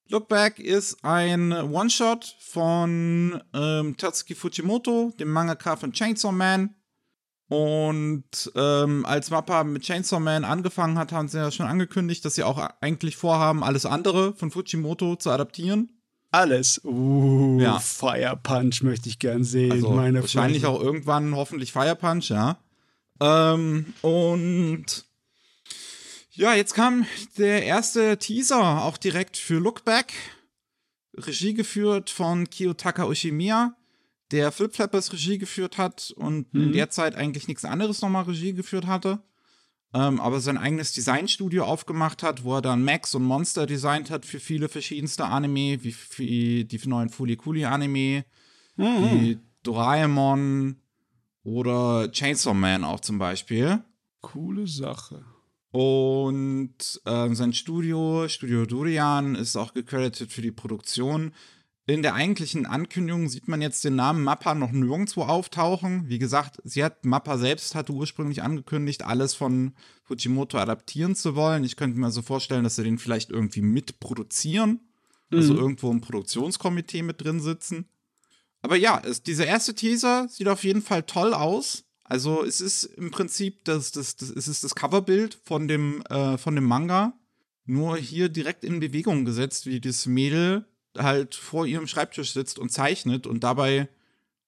Look 0.09 0.28
Back 0.28 0.59
ist 0.59 1.02
ein 1.02 1.50
One-Shot 1.52 2.37
von 2.40 3.43
ähm, 3.54 3.97
Tatsuki 3.97 4.35
Fujimoto, 4.35 5.14
dem 5.19 5.31
Mangaka 5.31 5.76
von 5.76 5.93
Chainsaw 5.93 6.31
Man. 6.31 6.75
Und 7.48 8.24
ähm, 8.56 9.04
als 9.04 9.30
Mappa 9.30 9.64
mit 9.64 9.82
Chainsaw 9.82 10.18
Man 10.18 10.44
angefangen 10.44 10.98
hat, 10.98 11.12
haben 11.12 11.28
sie 11.28 11.38
ja 11.38 11.50
schon 11.50 11.66
angekündigt, 11.66 12.24
dass 12.24 12.34
sie 12.36 12.42
auch 12.42 12.58
eigentlich 12.80 13.16
vorhaben, 13.16 13.62
alles 13.62 13.84
andere 13.86 14.34
von 14.34 14.50
Fujimoto 14.50 15.16
zu 15.16 15.30
adaptieren. 15.30 15.90
Alles. 16.30 16.80
Uh, 16.84 17.60
Ja. 17.60 17.78
Fire 17.78 18.38
Punch 18.42 18.82
möchte 18.82 19.08
ich 19.08 19.18
gern 19.18 19.44
sehen. 19.44 19.70
Also 19.70 19.90
meine 19.90 20.22
wahrscheinlich 20.22 20.62
Fresse. 20.62 20.74
auch 20.74 20.80
irgendwann 20.80 21.36
hoffentlich 21.36 21.70
Fire 21.70 21.94
Punch, 21.94 22.30
ja. 22.30 22.58
Ähm, 23.20 23.94
und 24.02 25.04
ja, 26.32 26.54
jetzt 26.54 26.74
kam 26.74 27.06
der 27.38 27.62
erste 27.64 28.18
Teaser 28.18 28.82
auch 28.82 28.96
direkt 28.96 29.36
für 29.36 29.58
Look 29.58 29.84
Back. 29.84 30.12
Regie 31.16 31.54
geführt 31.54 32.10
von 32.10 32.50
Kiyotaka 32.50 33.04
Ushimiya, 33.04 33.76
der 34.34 34.50
Flip 34.50 34.74
Flappers 34.74 35.12
Regie 35.12 35.38
geführt 35.38 35.78
hat 35.78 36.12
und 36.16 36.52
mhm. 36.52 36.64
in 36.64 36.72
der 36.72 36.90
Zeit 36.90 37.14
eigentlich 37.14 37.46
nichts 37.46 37.64
anderes 37.64 38.02
nochmal 38.02 38.24
Regie 38.24 38.52
geführt 38.52 38.86
hatte. 38.86 39.22
Ähm, 39.94 40.20
aber 40.20 40.40
sein 40.40 40.58
eigenes 40.58 40.92
Designstudio 40.92 41.64
aufgemacht 41.64 42.24
hat, 42.24 42.42
wo 42.42 42.56
er 42.56 42.62
dann 42.62 42.82
Max 42.82 43.14
und 43.14 43.22
Monster 43.22 43.64
designt 43.64 44.10
hat 44.10 44.26
für 44.26 44.40
viele 44.40 44.68
verschiedenste 44.68 45.26
Anime, 45.26 45.84
wie, 45.84 45.94
wie 46.16 46.64
die 46.64 46.80
neuen 46.88 47.10
Fuli 47.10 47.36
Kuli 47.36 47.64
Anime, 47.64 48.24
mhm. 48.76 48.84
wie 49.12 49.38
Doraemon 49.62 50.80
oder 51.44 52.10
Chainsaw 52.10 52.54
Man 52.54 52.82
auch 52.82 53.00
zum 53.00 53.18
Beispiel. 53.18 53.84
Coole 54.20 54.66
Sache. 54.66 55.24
Und 55.70 57.00
äh, 57.04 57.34
sein 57.34 57.52
Studio, 57.52 58.26
Studio 58.26 58.66
Durian, 58.66 59.36
ist 59.36 59.56
auch 59.56 59.74
gecredited 59.74 60.32
für 60.32 60.42
die 60.42 60.52
Produktion. 60.52 61.32
In 61.86 62.02
der 62.02 62.14
eigentlichen 62.14 62.64
Ankündigung 62.64 63.28
sieht 63.28 63.46
man 63.46 63.60
jetzt 63.60 63.84
den 63.84 63.96
Namen 63.96 64.24
Mappa 64.24 64.54
noch 64.54 64.72
nirgendwo 64.72 65.22
auftauchen. 65.22 66.08
Wie 66.08 66.18
gesagt, 66.18 66.58
sie 66.64 66.82
hat 66.82 67.04
Mappa 67.04 67.36
selbst 67.36 67.74
hatte 67.74 67.92
ursprünglich 67.92 68.42
angekündigt, 68.42 69.04
alles 69.04 69.34
von 69.34 69.74
Fujimoto 70.04 70.56
adaptieren 70.56 71.14
zu 71.14 71.36
wollen. 71.36 71.62
Ich 71.62 71.76
könnte 71.76 71.98
mir 71.98 72.10
so 72.10 72.22
vorstellen, 72.22 72.64
dass 72.64 72.76
sie 72.76 72.84
den 72.84 72.98
vielleicht 72.98 73.30
irgendwie 73.30 73.60
mitproduzieren. 73.60 74.80
Also 75.30 75.52
mhm. 75.52 75.58
irgendwo 75.58 75.90
im 75.90 76.00
Produktionskomitee 76.00 77.02
mit 77.02 77.22
drin 77.22 77.40
sitzen. 77.40 77.86
Aber 78.62 78.76
ja, 78.76 79.02
es, 79.04 79.22
dieser 79.22 79.46
erste 79.46 79.74
Teaser 79.74 80.26
sieht 80.28 80.48
auf 80.48 80.64
jeden 80.64 80.80
Fall 80.80 81.02
toll 81.02 81.34
aus. 81.34 81.84
Also 82.04 82.44
es 82.44 82.62
ist 82.62 82.84
im 82.84 83.10
Prinzip 83.10 83.64
das, 83.64 83.92
das, 83.92 84.16
das, 84.16 84.30
es 84.30 84.48
ist 84.48 84.64
das 84.64 84.74
Coverbild 84.74 85.38
von 85.44 85.68
dem, 85.68 86.02
äh, 86.02 86.38
von 86.38 86.54
dem 86.54 86.64
Manga, 86.64 87.12
nur 87.66 87.96
hier 87.96 88.30
direkt 88.30 88.64
in 88.64 88.80
Bewegung 88.80 89.24
gesetzt, 89.24 89.66
wie 89.66 89.80
das 89.80 90.06
Mädel 90.06 90.66
halt 90.96 91.34
vor 91.34 91.66
ihrem 91.66 91.86
Schreibtisch 91.86 92.32
sitzt 92.32 92.58
und 92.58 92.70
zeichnet 92.70 93.26
und 93.26 93.44
dabei 93.44 93.88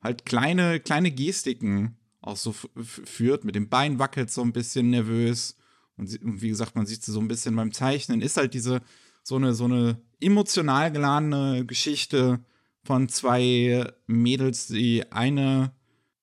halt 0.03 0.25
kleine, 0.25 0.81
kleine 0.81 1.11
Gestiken 1.11 1.97
auch 2.21 2.37
so 2.37 2.53
führt. 2.53 3.45
Mit 3.45 3.55
dem 3.55 3.69
Bein 3.69 3.99
wackelt 3.99 4.31
so 4.31 4.43
ein 4.43 4.53
bisschen 4.53 4.91
nervös. 4.91 5.57
Und, 5.97 6.09
sie, 6.09 6.19
und 6.19 6.43
wie 6.43 6.49
gesagt, 6.49 6.77
man 6.77 6.87
sieht 6.87 7.03
sie 7.03 7.13
so 7.13 7.21
ein 7.21 7.29
bisschen 7.29 7.57
beim 7.57 7.73
Zeichnen. 7.73 8.21
Ist 8.21 8.37
halt 8.37 8.55
diese, 8.55 8.83
so 9.23 9.37
eine, 9.37 9.55
so 9.55 9.65
eine 9.65 10.01
emotional 10.21 10.93
geladene 10.93 11.65
Geschichte 11.67 12.41
von 12.85 13.09
zwei 13.09 13.93
Mädels, 14.07 14.69
die 14.69 15.11
eine 15.11 15.73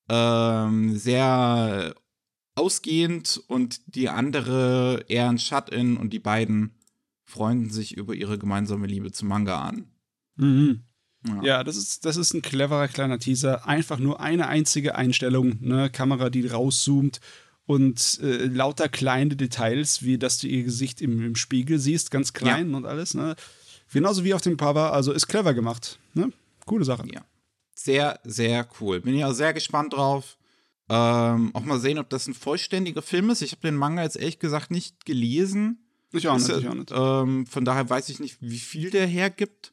ähm, 0.08 0.96
sehr 0.96 1.94
ausgehend 2.54 3.42
und 3.48 3.94
die 3.94 4.08
andere 4.08 5.04
eher 5.08 5.28
ein 5.28 5.38
Shut-in 5.38 5.96
und 5.96 6.12
die 6.12 6.20
beiden 6.20 6.74
freunden 7.24 7.70
sich 7.70 7.96
über 7.96 8.14
ihre 8.14 8.38
gemeinsame 8.38 8.86
Liebe 8.86 9.10
zum 9.10 9.28
Manga 9.28 9.60
an. 9.60 9.90
Mhm. 10.36 10.84
Ja. 11.26 11.42
ja, 11.42 11.64
das, 11.64 11.76
ist, 11.76 12.04
das 12.04 12.16
ist 12.16 12.34
ein 12.34 12.42
cleverer 12.42 12.88
kleiner 12.88 13.18
Teaser. 13.18 13.66
Einfach 13.66 13.98
nur 13.98 14.20
eine 14.20 14.46
einzige 14.46 14.94
Einstellung, 14.94 15.56
ne? 15.60 15.88
Kamera, 15.88 16.28
die 16.28 16.46
rauszoomt 16.46 17.20
und 17.64 18.20
äh, 18.22 18.44
lauter 18.44 18.90
kleine 18.90 19.34
Details, 19.34 20.02
wie 20.02 20.18
dass 20.18 20.38
du 20.38 20.48
ihr 20.48 20.64
Gesicht 20.64 21.00
im, 21.00 21.24
im 21.24 21.34
Spiegel 21.34 21.78
siehst, 21.78 22.10
ganz 22.10 22.34
klein 22.34 22.72
ja. 22.72 22.76
und 22.76 22.84
alles. 22.84 23.14
Ne? 23.14 23.36
Genauso 23.90 24.22
wie 24.24 24.34
auf 24.34 24.42
dem 24.42 24.58
Cover, 24.58 24.92
also 24.92 25.12
ist 25.12 25.26
clever 25.26 25.54
gemacht. 25.54 25.98
Ne? 26.12 26.30
Coole 26.66 26.84
Sache. 26.84 27.04
Ja 27.10 27.24
sehr, 27.74 28.20
sehr 28.24 28.66
cool. 28.80 29.00
Bin 29.00 29.14
ich 29.14 29.24
auch 29.24 29.32
sehr 29.32 29.52
gespannt 29.52 29.92
drauf. 29.92 30.38
Ähm, 30.88 31.50
auch 31.54 31.64
mal 31.64 31.78
sehen, 31.78 31.98
ob 31.98 32.08
das 32.10 32.26
ein 32.26 32.34
vollständiger 32.34 33.02
Film 33.02 33.30
ist. 33.30 33.42
Ich 33.42 33.52
habe 33.52 33.62
den 33.62 33.76
Manga 33.76 34.02
jetzt 34.02 34.16
ehrlich 34.16 34.38
gesagt 34.38 34.70
nicht 34.70 35.04
gelesen. 35.04 35.86
Ich 36.12 36.28
auch 36.28 36.38
nicht. 36.38 36.48
Ich 36.48 36.68
auch 36.68 36.74
nicht. 36.74 36.92
Ähm, 36.94 37.46
von 37.46 37.64
daher 37.64 37.88
weiß 37.88 38.08
ich 38.08 38.20
nicht, 38.20 38.38
wie 38.40 38.58
viel 38.58 38.90
der 38.90 39.06
hergibt. 39.06 39.72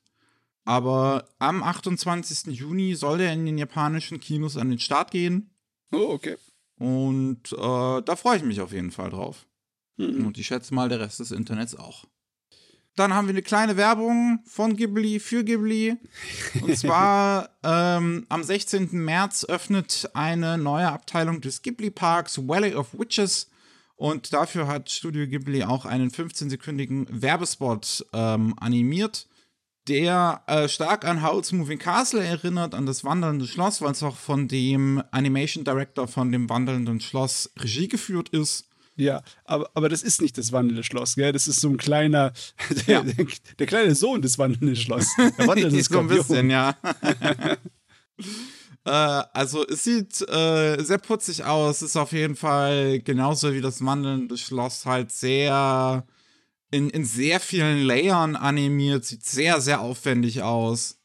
Aber 0.65 1.27
am 1.39 1.63
28. 1.63 2.53
Juni 2.55 2.95
soll 2.95 3.17
der 3.17 3.33
in 3.33 3.45
den 3.45 3.57
japanischen 3.57 4.19
Kinos 4.19 4.57
an 4.57 4.69
den 4.69 4.79
Start 4.79 5.11
gehen. 5.11 5.49
Oh, 5.91 6.11
okay. 6.11 6.37
Und 6.77 7.51
äh, 7.53 8.01
da 8.01 8.15
freue 8.15 8.37
ich 8.37 8.43
mich 8.43 8.61
auf 8.61 8.71
jeden 8.71 8.91
Fall 8.91 9.09
drauf. 9.09 9.45
Mhm. 9.97 10.25
Und 10.27 10.37
ich 10.37 10.47
schätze 10.47 10.73
mal, 10.73 10.89
der 10.89 10.99
Rest 10.99 11.19
des 11.19 11.31
Internets 11.31 11.75
auch. 11.75 12.05
Dann 12.95 13.13
haben 13.13 13.27
wir 13.27 13.33
eine 13.33 13.41
kleine 13.41 13.77
Werbung 13.77 14.39
von 14.45 14.75
Ghibli 14.75 15.19
für 15.19 15.43
Ghibli. 15.43 15.95
Und 16.61 16.77
zwar 16.77 17.49
ähm, 17.63 18.25
am 18.29 18.43
16. 18.43 18.89
März 18.91 19.45
öffnet 19.45 20.09
eine 20.13 20.57
neue 20.57 20.91
Abteilung 20.91 21.39
des 21.41 21.61
Ghibli 21.61 21.89
Parks 21.89 22.47
Valley 22.47 22.75
of 22.75 22.97
Witches. 22.97 23.49
Und 23.95 24.33
dafür 24.33 24.67
hat 24.67 24.89
Studio 24.89 25.27
Ghibli 25.27 25.63
auch 25.63 25.85
einen 25.85 26.09
15-sekündigen 26.09 27.05
Werbespot 27.09 28.05
ähm, 28.13 28.55
animiert, 28.59 29.27
der 29.87 30.43
äh, 30.47 30.67
stark 30.67 31.05
an 31.05 31.23
Howl's 31.23 31.51
Moving 31.51 31.79
Castle 31.79 32.23
erinnert, 32.23 32.75
an 32.75 32.85
das 32.85 33.03
Wandelnde 33.03 33.47
Schloss, 33.47 33.81
weil 33.81 33.91
es 33.91 34.03
auch 34.03 34.15
von 34.15 34.47
dem 34.47 35.01
Animation 35.11 35.63
Director 35.63 36.07
von 36.07 36.31
dem 36.31 36.49
Wandelnden 36.49 36.99
Schloss 37.01 37.51
Regie 37.57 37.87
geführt 37.87 38.29
ist. 38.29 38.67
Ja, 38.95 39.23
aber, 39.45 39.69
aber 39.73 39.89
das 39.89 40.03
ist 40.03 40.21
nicht 40.21 40.37
das 40.37 40.51
wandelnde 40.51 40.83
Schloss, 40.83 41.15
gell? 41.15 41.31
Das 41.31 41.47
ist 41.47 41.61
so 41.61 41.69
ein 41.69 41.77
kleiner, 41.77 42.33
der, 42.87 42.93
ja. 42.93 43.01
der, 43.01 43.25
der 43.57 43.67
kleine 43.67 43.95
Sohn 43.95 44.21
des 44.21 44.37
wandelnden 44.37 44.75
Schloss. 44.75 45.07
Der 45.17 45.31
wandelnde 45.47 45.81
so 45.81 45.99
ein 45.99 46.07
bisschen, 46.07 46.49
ja. 46.51 46.75
äh, 48.85 48.89
also 48.89 49.65
es 49.65 49.83
sieht 49.83 50.21
äh, 50.29 50.83
sehr 50.83 50.99
putzig 50.99 51.43
aus, 51.43 51.81
ist 51.81 51.97
auf 51.97 52.11
jeden 52.11 52.35
Fall 52.35 52.99
genauso 52.99 53.53
wie 53.53 53.61
das 53.61 53.83
wandelnde 53.83 54.37
Schloss 54.37 54.85
halt 54.85 55.11
sehr 55.11 56.05
in, 56.71 56.89
in 56.89 57.05
sehr 57.05 57.39
vielen 57.39 57.81
Layern 57.81 58.35
animiert, 58.35 59.05
sieht 59.05 59.25
sehr, 59.25 59.61
sehr 59.61 59.81
aufwendig 59.81 60.41
aus. 60.41 60.99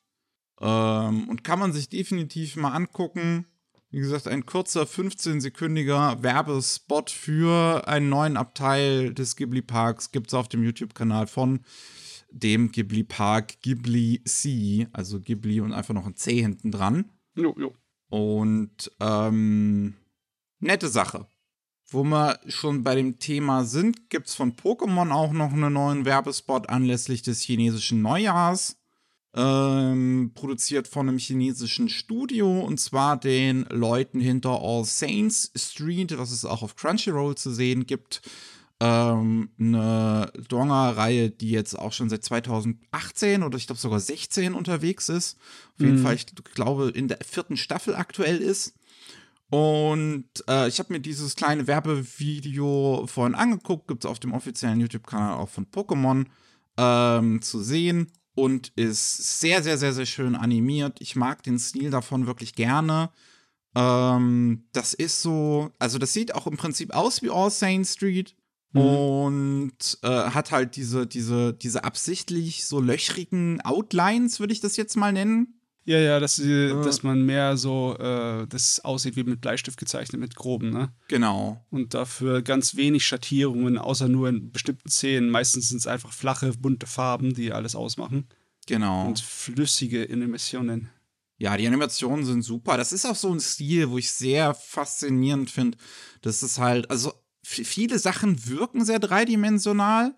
Ähm, 0.61 1.29
und 1.29 1.45
kann 1.45 1.59
man 1.59 1.73
sich 1.73 1.89
definitiv 1.89 2.57
mal 2.57 2.73
angucken. 2.73 3.47
Wie 3.91 3.99
gesagt, 3.99 4.27
ein 4.29 4.47
kurzer 4.47 4.83
15-sekündiger 4.83 6.23
Werbespot 6.23 7.11
für 7.11 7.87
einen 7.87 8.09
neuen 8.09 8.37
Abteil 8.37 9.15
des 9.15 9.37
Ghibli 9.37 9.63
Parks 9.63 10.11
gibt 10.13 10.29
es 10.29 10.35
auf 10.35 10.49
dem 10.49 10.65
YouTube-Kanal 10.65 11.27
von 11.27 11.61
dem 12.31 12.73
Ghibli 12.73 13.05
Park 13.05 13.61
Ghibli 13.63 14.23
C, 14.25 14.89
also 14.93 15.21
Ghibli 15.21 15.61
und 15.61 15.73
einfach 15.73 15.95
noch 15.95 16.07
ein 16.07 16.17
C 16.17 16.41
hinten 16.41 16.71
dran. 16.71 17.11
Jo, 17.35 17.55
jo. 17.59 17.73
Und 18.09 18.91
ähm, 19.01 19.95
nette 20.59 20.89
Sache. 20.89 21.27
Wo 21.89 22.03
wir 22.03 22.41
schon 22.49 22.83
bei 22.83 22.95
dem 22.97 23.19
Thema 23.19 23.65
sind, 23.65 24.11
gibt 24.11 24.27
es 24.27 24.35
von 24.35 24.55
Pokémon 24.55 25.13
auch 25.13 25.33
noch 25.33 25.53
einen 25.53 25.73
neuen 25.73 26.05
Werbespot 26.05 26.69
anlässlich 26.69 27.23
des 27.23 27.41
chinesischen 27.43 28.03
Neujahrs 28.03 28.77
ähm, 29.37 30.33
produziert 30.35 30.89
von 30.89 31.09
einem 31.09 31.19
chinesischen 31.19 31.89
Studio 31.89 32.61
und 32.61 32.81
zwar 32.81 33.19
den 33.19 33.67
Leuten 33.71 34.19
hinter 34.19 34.61
All 34.63 34.85
Saints 34.85 35.53
Street, 35.55 36.17
was 36.17 36.31
es 36.31 36.45
auch 36.45 36.63
auf 36.63 36.75
Crunchyroll 36.75 37.37
zu 37.37 37.53
sehen 37.53 37.87
gibt. 37.87 38.23
Ähm, 38.81 39.51
eine 39.59 40.33
Donga-Reihe, 40.49 41.31
die 41.31 41.51
jetzt 41.51 41.79
auch 41.79 41.93
schon 41.93 42.09
seit 42.09 42.25
2018 42.25 43.43
oder 43.43 43.57
ich 43.57 43.67
glaube 43.67 43.81
sogar 43.81 44.01
16 44.01 44.55
unterwegs 44.55 45.09
ist. 45.09 45.39
Auf 45.75 45.81
jeden 45.81 45.99
mhm. 45.99 46.03
Fall, 46.03 46.15
ich 46.15 46.27
glaube, 46.55 46.89
in 46.89 47.09
der 47.09 47.19
vierten 47.27 47.57
Staffel 47.57 47.95
aktuell 47.95 48.39
ist. 48.39 48.75
Und 49.51 50.29
äh, 50.49 50.69
ich 50.69 50.79
habe 50.79 50.93
mir 50.93 51.01
dieses 51.01 51.37
kleine 51.37 51.67
Werbevideo 51.67 53.07
vorhin 53.07 53.35
angeguckt, 53.35 53.87
gibt 53.87 54.05
es 54.05 54.11
auf 54.11 54.19
dem 54.19 54.33
offiziellen 54.33 54.81
YouTube-Kanal 54.81 55.35
auch 55.35 55.49
von 55.49 55.67
Pokémon 55.67 56.27
ähm, 56.77 57.41
zu 57.43 57.63
sehen 57.63 58.11
und 58.35 58.73
ist 58.77 59.41
sehr, 59.41 59.63
sehr, 59.63 59.79
sehr, 59.79 59.93
sehr 59.93 60.07
schön 60.07 60.35
animiert. 60.35 61.01
Ich 61.01 61.17
mag 61.17 61.43
den 61.43 61.59
Stil 61.59 61.91
davon 61.91 62.27
wirklich 62.27 62.55
gerne. 62.55 63.11
Ähm, 63.77 64.65
das 64.73 64.95
ist 64.95 65.23
so, 65.23 65.71
also 65.79 65.99
das 65.99 66.13
sieht 66.13 66.35
auch 66.35 66.47
im 66.47 66.57
Prinzip 66.57 66.95
aus 66.95 67.23
wie 67.23 67.31
All 67.31 67.51
Saint 67.51 67.87
Street 67.87 68.35
mhm. 68.73 68.81
und 68.81 69.99
äh, 70.03 70.09
hat 70.09 70.51
halt 70.51 70.77
diese, 70.77 71.07
diese, 71.07 71.55
diese 71.55 71.85
absichtlich 71.85 72.65
so 72.65 72.81
löchrigen 72.81 73.61
Outlines, 73.61 74.41
würde 74.41 74.53
ich 74.53 74.61
das 74.61 74.77
jetzt 74.77 74.97
mal 74.97 75.13
nennen. 75.13 75.61
Ja, 75.87 75.99
ja, 75.99 76.19
dass, 76.19 76.41
äh, 76.41 76.69
dass 76.83 77.05
man 77.05 77.23
mehr 77.25 77.57
so, 77.57 77.97
äh, 77.97 78.47
das 78.49 78.85
aussieht 78.85 79.15
wie 79.15 79.23
mit 79.23 79.41
Bleistift 79.41 79.79
gezeichnet, 79.79 80.21
mit 80.21 80.35
groben, 80.35 80.71
ne? 80.71 80.93
Genau. 81.07 81.65
Und 81.71 81.95
dafür 81.95 82.43
ganz 82.43 82.75
wenig 82.75 83.07
Schattierungen, 83.07 83.79
außer 83.79 84.09
nur 84.09 84.29
in 84.29 84.51
bestimmten 84.51 84.91
Szenen. 84.91 85.31
Meistens 85.31 85.69
sind 85.69 85.79
es 85.79 85.87
einfach 85.87 86.13
flache, 86.13 86.53
bunte 86.59 86.89
Farben, 86.89 87.35
die 87.35 87.53
alles 87.53 87.77
ausmachen. 87.77 88.27
Genau. 88.67 89.07
Und 89.07 89.21
flüssige 89.21 90.09
Animationen. 90.11 90.91
Ja, 91.39 91.57
die 91.57 91.69
Animationen 91.69 92.25
sind 92.25 92.43
super. 92.43 92.77
Das 92.77 92.93
ist 92.93 93.07
auch 93.07 93.15
so 93.15 93.33
ein 93.33 93.41
Stil, 93.41 93.89
wo 93.91 93.99
ich 93.99 94.11
sehr 94.11 94.55
faszinierend 94.55 95.51
finde. 95.51 95.79
Das 96.21 96.43
ist 96.43 96.59
halt, 96.59 96.91
also 96.91 97.13
viele 97.45 98.01
Sachen 98.01 98.49
wirken 98.49 98.85
sehr 98.85 98.99
dreidimensional 98.99 100.17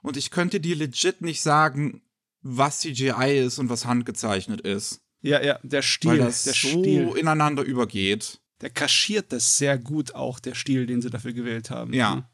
und 0.00 0.16
ich 0.16 0.30
könnte 0.30 0.60
dir 0.60 0.76
legit 0.76 1.22
nicht 1.22 1.42
sagen, 1.42 2.02
was 2.42 2.80
CGI 2.80 3.40
ist 3.44 3.58
und 3.58 3.68
was 3.68 3.84
handgezeichnet 3.84 4.60
ist. 4.60 5.00
Ja, 5.20 5.42
ja, 5.42 5.58
der 5.62 5.82
Stil, 5.82 6.10
Weil 6.10 6.18
das 6.18 6.44
der 6.44 6.54
so 6.54 6.68
Stil. 6.68 7.16
ineinander 7.16 7.62
übergeht. 7.62 8.40
Der 8.60 8.70
kaschiert 8.70 9.32
das 9.32 9.58
sehr 9.58 9.78
gut 9.78 10.14
auch, 10.14 10.40
der 10.40 10.54
Stil, 10.54 10.86
den 10.86 11.00
sie 11.02 11.10
dafür 11.10 11.32
gewählt 11.32 11.70
haben. 11.70 11.92
Ja. 11.92 12.28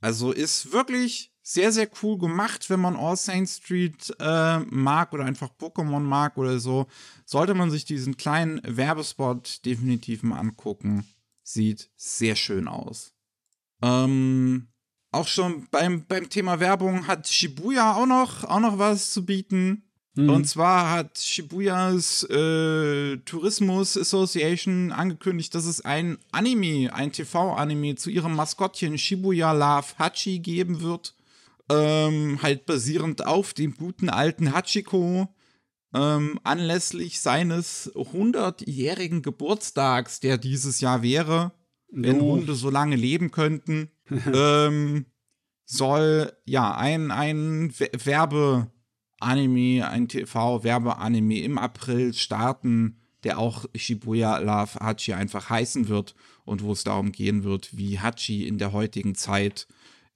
Also 0.00 0.32
ist 0.32 0.72
wirklich 0.72 1.32
sehr, 1.42 1.72
sehr 1.72 1.88
cool 2.02 2.18
gemacht, 2.18 2.70
wenn 2.70 2.80
man 2.80 2.96
All 2.96 3.16
Saints 3.16 3.56
Street 3.58 4.14
äh, 4.18 4.60
mag 4.60 5.12
oder 5.12 5.24
einfach 5.24 5.50
Pokémon 5.58 6.00
mag 6.00 6.36
oder 6.36 6.58
so. 6.58 6.86
Sollte 7.24 7.54
man 7.54 7.70
sich 7.70 7.84
diesen 7.84 8.16
kleinen 8.16 8.60
Werbespot 8.64 9.64
definitiv 9.64 10.22
mal 10.22 10.38
angucken. 10.38 11.06
Sieht 11.42 11.90
sehr 11.96 12.36
schön 12.36 12.68
aus. 12.68 13.14
Ähm, 13.82 14.68
auch 15.10 15.26
schon 15.26 15.66
beim, 15.70 16.06
beim 16.06 16.28
Thema 16.28 16.60
Werbung 16.60 17.06
hat 17.06 17.26
Shibuya 17.26 17.94
auch 17.94 18.06
noch, 18.06 18.44
auch 18.44 18.60
noch 18.60 18.78
was 18.78 19.10
zu 19.10 19.24
bieten. 19.24 19.89
Mhm. 20.14 20.30
Und 20.30 20.44
zwar 20.46 20.90
hat 20.90 21.18
Shibuyas 21.18 22.24
äh, 22.24 23.16
Tourismus 23.18 23.96
Association 23.96 24.90
angekündigt, 24.92 25.54
dass 25.54 25.66
es 25.66 25.84
ein 25.84 26.18
Anime, 26.32 26.92
ein 26.92 27.12
TV-Anime 27.12 27.94
zu 27.94 28.10
ihrem 28.10 28.34
Maskottchen 28.34 28.98
Shibuya 28.98 29.52
Love 29.52 29.98
Hachi 29.98 30.40
geben 30.40 30.80
wird. 30.80 31.14
Ähm, 31.70 32.42
halt 32.42 32.66
basierend 32.66 33.24
auf 33.24 33.54
dem 33.54 33.76
guten 33.76 34.08
alten 34.08 34.52
Hachiko. 34.52 35.28
Ähm, 35.92 36.38
anlässlich 36.44 37.20
seines 37.20 37.92
100-jährigen 37.94 39.22
Geburtstags, 39.22 40.20
der 40.20 40.38
dieses 40.38 40.80
Jahr 40.80 41.02
wäre, 41.02 41.52
wenn 41.90 42.20
oh. 42.20 42.32
Hunde 42.32 42.54
so 42.54 42.70
lange 42.70 42.94
leben 42.94 43.32
könnten, 43.32 43.90
ähm, 44.32 45.06
soll 45.64 46.32
ja 46.44 46.76
ein, 46.76 47.10
ein 47.10 47.72
Werbe-Anime, 49.20 49.88
ein 49.88 50.08
TV-Werbe-Anime 50.08 51.40
im 51.40 51.58
April 51.58 52.14
starten, 52.14 52.96
der 53.22 53.38
auch 53.38 53.66
Shibuya 53.74 54.38
Love 54.38 54.80
Hachi 54.80 55.12
einfach 55.12 55.50
heißen 55.50 55.88
wird 55.88 56.14
und 56.44 56.62
wo 56.62 56.72
es 56.72 56.84
darum 56.84 57.12
gehen 57.12 57.44
wird, 57.44 57.76
wie 57.76 58.00
Hachi 58.00 58.46
in 58.46 58.58
der 58.58 58.72
heutigen 58.72 59.14
Zeit 59.14 59.66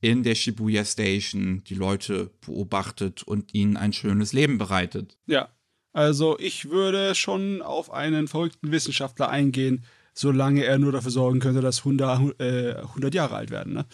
in 0.00 0.22
der 0.22 0.34
Shibuya 0.34 0.84
Station 0.84 1.62
die 1.64 1.74
Leute 1.74 2.30
beobachtet 2.44 3.22
und 3.22 3.54
ihnen 3.54 3.76
ein 3.76 3.92
schönes 3.92 4.32
Leben 4.32 4.58
bereitet. 4.58 5.18
Ja, 5.26 5.50
also 5.92 6.38
ich 6.38 6.70
würde 6.70 7.14
schon 7.14 7.62
auf 7.62 7.90
einen 7.90 8.26
verrückten 8.26 8.72
Wissenschaftler 8.72 9.28
eingehen, 9.28 9.84
solange 10.14 10.64
er 10.64 10.78
nur 10.78 10.92
dafür 10.92 11.10
sorgen 11.10 11.40
könnte, 11.40 11.60
dass 11.60 11.78
100, 11.80 12.40
äh, 12.40 12.76
100 12.76 13.14
Jahre 13.14 13.36
alt 13.36 13.50
werden. 13.50 13.74
Ne? 13.74 13.86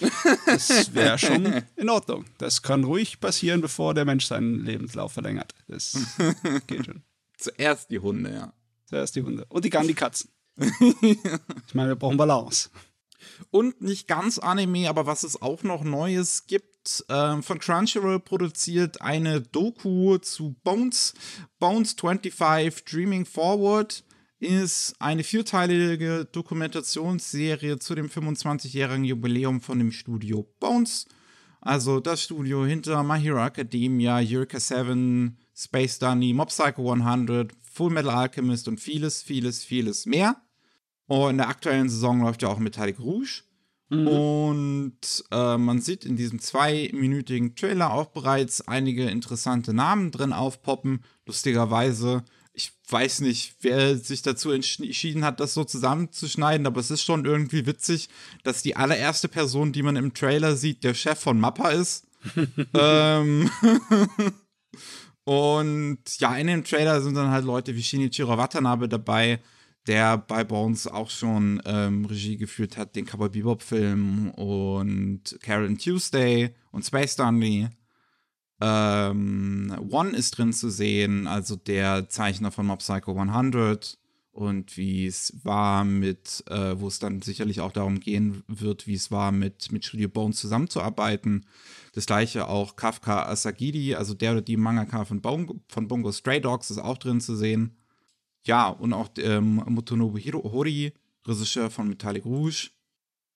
Das 0.46 0.94
wäre 0.94 1.18
schon 1.18 1.62
in 1.76 1.88
Ordnung. 1.88 2.26
Das 2.38 2.62
kann 2.62 2.84
ruhig 2.84 3.20
passieren, 3.20 3.60
bevor 3.60 3.94
der 3.94 4.04
Mensch 4.04 4.26
seinen 4.26 4.64
Lebenslauf 4.64 5.12
verlängert. 5.12 5.54
Das 5.66 5.98
geht 6.66 6.86
schon. 6.86 7.02
Zuerst 7.38 7.90
die 7.90 7.98
Hunde, 7.98 8.32
ja. 8.32 8.52
Zuerst 8.84 9.16
die 9.16 9.22
Hunde. 9.22 9.46
Und 9.48 9.64
die 9.64 9.70
kann 9.70 9.86
die 9.86 9.94
Katzen. 9.94 10.30
ich 10.56 11.74
meine, 11.74 11.90
wir 11.90 11.96
brauchen 11.96 12.18
Balance. 12.18 12.68
Und 13.50 13.80
nicht 13.80 14.06
ganz 14.06 14.38
Anime, 14.38 14.88
aber 14.88 15.06
was 15.06 15.22
es 15.22 15.40
auch 15.40 15.62
noch 15.62 15.84
Neues 15.84 16.46
gibt, 16.46 17.04
äh, 17.08 17.40
von 17.40 17.58
Crunchyroll 17.58 18.20
produziert 18.20 19.00
eine 19.00 19.40
Doku 19.40 20.18
zu 20.18 20.56
Bones, 20.64 21.14
Bones 21.58 21.94
25 21.94 22.84
Dreaming 22.84 23.24
Forward 23.24 24.04
ist 24.40 24.94
eine 24.98 25.22
vierteilige 25.22 26.24
Dokumentationsserie 26.24 27.78
zu 27.78 27.94
dem 27.94 28.08
25-jährigen 28.08 29.04
Jubiläum 29.04 29.60
von 29.60 29.78
dem 29.78 29.92
Studio 29.92 30.48
Bones. 30.58 31.06
Also 31.60 32.00
das 32.00 32.22
Studio 32.22 32.64
hinter 32.64 33.02
My 33.02 33.20
Hero 33.20 33.44
Academia, 33.44 34.18
Eureka 34.22 34.58
7, 34.58 35.36
Space 35.54 35.98
Dunny, 35.98 36.32
Mob 36.32 36.48
Psycho 36.48 36.90
100, 36.90 37.52
Full 37.72 37.90
Metal 37.90 38.10
Alchemist 38.10 38.66
und 38.66 38.80
vieles, 38.80 39.22
vieles, 39.22 39.62
vieles 39.62 40.06
mehr. 40.06 40.36
Und 41.06 41.30
in 41.32 41.36
der 41.38 41.48
aktuellen 41.48 41.90
Saison 41.90 42.22
läuft 42.22 42.40
ja 42.42 42.48
auch 42.48 42.58
Metallic 42.58 42.98
Rouge. 42.98 43.42
Mhm. 43.90 44.06
Und 44.06 45.24
äh, 45.32 45.58
man 45.58 45.80
sieht 45.80 46.06
in 46.06 46.16
diesem 46.16 46.38
zweiminütigen 46.38 47.56
Trailer 47.56 47.92
auch 47.92 48.06
bereits 48.06 48.66
einige 48.66 49.10
interessante 49.10 49.74
Namen 49.74 50.12
drin 50.12 50.32
aufpoppen. 50.32 51.04
Lustigerweise 51.26 52.24
ich 52.60 52.72
weiß 52.92 53.20
nicht, 53.20 53.56
wer 53.60 53.96
sich 53.96 54.22
dazu 54.22 54.50
entschieden 54.50 55.24
hat, 55.24 55.40
das 55.40 55.54
so 55.54 55.64
zusammenzuschneiden, 55.64 56.66
aber 56.66 56.80
es 56.80 56.90
ist 56.90 57.02
schon 57.02 57.24
irgendwie 57.24 57.66
witzig, 57.66 58.08
dass 58.42 58.62
die 58.62 58.76
allererste 58.76 59.28
Person, 59.28 59.72
die 59.72 59.82
man 59.82 59.96
im 59.96 60.12
Trailer 60.12 60.56
sieht, 60.56 60.84
der 60.84 60.94
Chef 60.94 61.18
von 61.18 61.40
Mappa 61.40 61.70
ist. 61.70 62.06
ähm 62.74 63.50
und 65.24 65.98
ja, 66.18 66.36
in 66.36 66.48
dem 66.48 66.64
Trailer 66.64 67.00
sind 67.00 67.14
dann 67.14 67.30
halt 67.30 67.46
Leute 67.46 67.74
wie 67.74 67.82
Shinichiro 67.82 68.36
Watanabe 68.36 68.88
dabei, 68.88 69.40
der 69.86 70.18
bei 70.18 70.44
Bones 70.44 70.86
auch 70.86 71.08
schon 71.08 71.62
ähm, 71.64 72.04
Regie 72.04 72.36
geführt 72.36 72.76
hat, 72.76 72.94
den 72.94 73.06
Cowboy 73.06 73.30
Bebop-Film 73.30 74.30
und 74.32 75.38
Karen 75.40 75.78
Tuesday 75.78 76.54
und 76.72 76.84
Space 76.84 77.16
Dandy. 77.16 77.68
Ähm, 78.60 79.74
One 79.90 80.10
ist 80.10 80.36
drin 80.36 80.52
zu 80.52 80.70
sehen, 80.70 81.26
also 81.26 81.56
der 81.56 82.08
Zeichner 82.08 82.50
von 82.50 82.66
Mob 82.66 82.80
Psycho 82.80 83.12
100 83.18 83.98
und 84.32 84.76
wie 84.76 85.06
es 85.06 85.34
war 85.42 85.84
mit, 85.84 86.44
äh, 86.48 86.78
wo 86.78 86.88
es 86.88 86.98
dann 86.98 87.22
sicherlich 87.22 87.60
auch 87.60 87.72
darum 87.72 88.00
gehen 88.00 88.42
wird, 88.46 88.86
wie 88.86 88.94
es 88.94 89.10
war, 89.10 89.32
mit, 89.32 89.72
mit 89.72 89.84
Studio 89.84 90.08
Bones 90.08 90.38
zusammenzuarbeiten. 90.38 91.46
Das 91.92 92.06
gleiche 92.06 92.48
auch 92.48 92.76
Kafka 92.76 93.26
Asagiri, 93.26 93.94
also 93.94 94.14
der 94.14 94.32
oder 94.32 94.42
die 94.42 94.56
Mangaka 94.56 95.04
von, 95.04 95.20
Bongo, 95.20 95.60
von 95.68 95.88
Bongo 95.88 96.12
Stray 96.12 96.40
Dogs 96.40 96.70
ist 96.70 96.78
auch 96.78 96.98
drin 96.98 97.20
zu 97.20 97.34
sehen. 97.34 97.76
Ja, 98.44 98.68
und 98.68 98.92
auch 98.92 99.08
ähm, 99.18 99.62
Motonobu 99.66 100.18
Hori, 100.18 100.92
Regisseur 101.26 101.70
von 101.70 101.88
Metallic 101.88 102.24
Rouge 102.24 102.70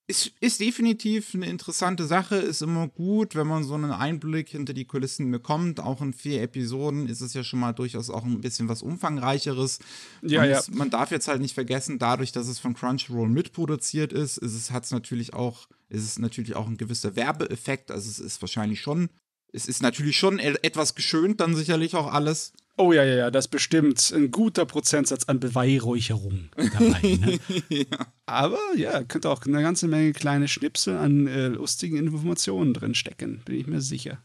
ist, 0.07 0.33
ist 0.41 0.61
definitiv 0.61 1.35
eine 1.35 1.47
interessante 1.47 2.05
Sache, 2.07 2.37
ist 2.37 2.61
immer 2.61 2.89
gut, 2.89 3.35
wenn 3.35 3.47
man 3.47 3.65
so 3.65 3.75
einen 3.75 3.91
Einblick 3.91 4.51
hinter 4.51 4.75
die 4.75 4.85
Kulissen 4.85 5.31
bekommt. 5.31 5.81
Auch 5.81 6.03
in 6.03 6.13
vier 6.13 6.43
Episoden 6.43 7.09
ist 7.09 7.23
es 7.23 7.33
ja 7.33 7.43
schon 7.43 7.61
mal 7.61 7.73
durchaus 7.73 8.11
auch 8.11 8.25
ein 8.25 8.43
bisschen 8.43 8.69
was 8.69 8.83
Umfangreicheres. 8.83 9.79
Ja, 10.21 10.43
Und 10.43 10.51
ja. 10.51 10.61
man 10.73 10.91
darf 10.91 11.11
jetzt 11.11 11.27
halt 11.27 11.41
nicht 11.41 11.55
vergessen, 11.55 11.99
dadurch, 11.99 12.33
dass 12.33 12.49
es 12.49 12.59
von 12.59 12.75
Crunchyroll 12.75 13.31
mitproduziert 13.31 14.13
ist, 14.13 14.37
ist 14.37 14.55
es, 14.55 14.71
hat 14.71 14.85
es 14.85 14.91
natürlich 14.91 15.33
auch, 15.33 15.69
ist 15.89 16.05
es 16.05 16.19
natürlich 16.19 16.55
auch 16.55 16.67
ein 16.67 16.77
gewisser 16.77 17.17
Werbeeffekt. 17.17 17.91
Also 17.91 18.11
es 18.11 18.19
ist 18.19 18.43
wahrscheinlich 18.43 18.83
schon, 18.83 19.09
es 19.53 19.67
ist 19.67 19.81
natürlich 19.81 20.19
schon 20.19 20.39
e-, 20.39 20.59
etwas 20.63 20.95
geschönt, 20.95 21.41
dann 21.41 21.57
sicherlich 21.57 21.95
auch 21.95 22.13
alles. 22.13 22.53
Oh 22.77 22.93
ja, 22.93 23.05
ja, 23.05 23.15
ja, 23.15 23.31
das 23.31 23.45
ist 23.45 23.51
bestimmt 23.51 24.13
ein 24.13 24.33
guter 24.33 24.67
Prozentsatz 24.67 25.25
an 25.25 25.39
Beweihräucherung 25.39 26.49
dabei. 26.57 27.19
Ne? 27.21 27.39
ja. 27.69 28.07
Aber 28.27 28.59
ja, 28.77 29.05
könnte 29.05 29.31
auch 29.31 29.47
eine 29.47 29.63
ganze 29.63 29.87
Menge 29.87 30.13
kleine 30.13 30.49
Schnipsel 30.49 30.97
an 30.97 31.29
äh, 31.29 31.49
lustigen 31.49 31.97
Informationen 31.97 32.75
drin 32.75 32.97
stecken, 32.97 33.43
bin 33.45 33.61
ich 33.61 33.67
mir 33.69 33.81
sicher. 33.81 34.19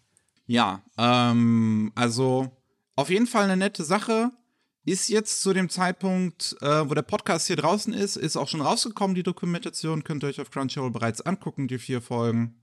Ja, 0.48 0.82
ähm, 0.98 1.92
also 1.94 2.52
auf 2.96 3.12
jeden 3.12 3.28
Fall 3.28 3.44
eine 3.44 3.56
nette 3.56 3.84
Sache. 3.84 4.32
Ist 4.84 5.10
jetzt 5.10 5.44
zu 5.44 5.54
dem 5.54 5.70
Zeitpunkt, 5.70 6.56
äh, 6.62 6.90
wo 6.90 6.96
der 6.96 7.04
Podcast 7.04 7.46
hier 7.46 7.56
draußen 7.56 7.94
ist, 7.94 8.16
ist 8.16 8.36
auch 8.36 8.48
schon 8.48 8.62
rausgekommen, 8.62 9.14
die 9.14 9.22
Dokumentation. 9.22 10.04
Könnt 10.04 10.24
ihr 10.24 10.28
euch 10.28 10.42
auf 10.42 10.50
Crunchyroll 10.50 10.90
bereits 10.90 11.22
angucken, 11.22 11.68
die 11.68 11.78
vier 11.78 12.02
Folgen. 12.02 12.60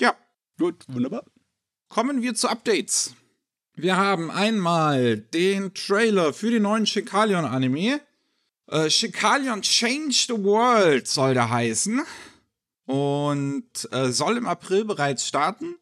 Ja. 0.00 0.14
Gut, 0.56 0.84
wunderbar. 0.86 1.24
Kommen 1.88 2.22
wir 2.22 2.34
zu 2.34 2.48
Updates. 2.48 3.16
Wir 3.78 3.98
haben 3.98 4.30
einmal 4.30 5.18
den 5.18 5.74
Trailer 5.74 6.32
für 6.32 6.50
den 6.50 6.62
neuen 6.62 6.86
Shinkalion-Anime. 6.86 8.00
Äh, 8.68 8.88
Shinkalion 8.88 9.60
Change 9.60 10.16
the 10.28 10.42
World 10.42 11.06
soll 11.06 11.34
der 11.34 11.50
heißen. 11.50 12.00
Und 12.86 13.88
äh, 13.92 14.12
soll 14.12 14.38
im 14.38 14.46
April 14.46 14.86
bereits 14.86 15.28
starten. 15.28 15.74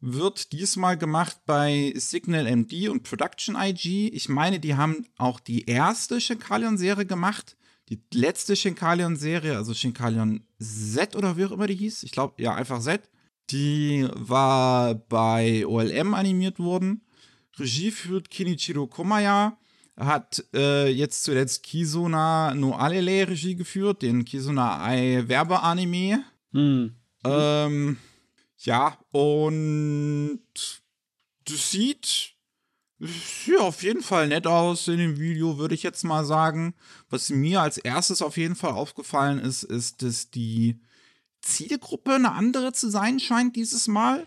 Wird 0.00 0.52
diesmal 0.52 0.96
gemacht 0.96 1.40
bei 1.44 1.92
Signal 1.94 2.46
MD 2.46 2.88
und 2.88 3.02
Production 3.02 3.54
IG. 3.54 4.08
Ich 4.08 4.30
meine, 4.30 4.58
die 4.58 4.76
haben 4.76 5.04
auch 5.18 5.38
die 5.38 5.66
erste 5.66 6.22
Shinkalion-Serie 6.22 7.04
gemacht. 7.04 7.58
Die 7.90 8.00
letzte 8.14 8.56
Shinkalion-Serie, 8.56 9.58
also 9.58 9.74
Shinkalion 9.74 10.46
Z 10.58 11.16
oder 11.16 11.36
wie 11.36 11.44
auch 11.44 11.52
immer 11.52 11.66
die 11.66 11.74
hieß. 11.74 12.02
Ich 12.04 12.12
glaube, 12.12 12.42
ja, 12.42 12.54
einfach 12.54 12.80
Z. 12.80 13.02
Die 13.50 14.08
war 14.14 14.94
bei 14.94 15.66
OLM 15.66 16.14
animiert 16.14 16.58
worden. 16.58 17.02
Regie 17.58 17.90
führt 17.90 18.30
Kinichiro 18.30 18.86
Komaya, 18.86 19.58
hat 19.96 20.44
äh, 20.54 20.88
jetzt 20.88 21.24
zuletzt 21.24 21.62
Kizuna 21.62 22.54
no 22.54 22.74
Alele 22.74 23.28
Regie 23.28 23.54
geführt, 23.54 24.02
den 24.02 24.24
Kizuna 24.24 24.82
Ai 24.82 25.24
Werbeanime. 25.26 26.24
Hm. 26.52 26.94
Ähm, 27.24 27.98
ja, 28.58 28.98
und 29.10 30.42
das 31.44 31.70
sieht 31.70 32.32
ja, 33.46 33.58
auf 33.58 33.82
jeden 33.82 34.02
Fall 34.02 34.28
nett 34.28 34.46
aus 34.46 34.86
in 34.86 34.98
dem 34.98 35.18
Video, 35.18 35.58
würde 35.58 35.74
ich 35.74 35.82
jetzt 35.82 36.04
mal 36.04 36.24
sagen. 36.24 36.74
Was 37.10 37.30
mir 37.30 37.60
als 37.60 37.78
erstes 37.78 38.22
auf 38.22 38.36
jeden 38.36 38.54
Fall 38.54 38.72
aufgefallen 38.72 39.40
ist, 39.40 39.64
ist, 39.64 40.02
dass 40.02 40.30
die 40.30 40.80
Zielgruppe 41.40 42.14
eine 42.14 42.32
andere 42.32 42.72
zu 42.72 42.88
sein 42.88 43.18
scheint 43.18 43.56
dieses 43.56 43.88
Mal. 43.88 44.26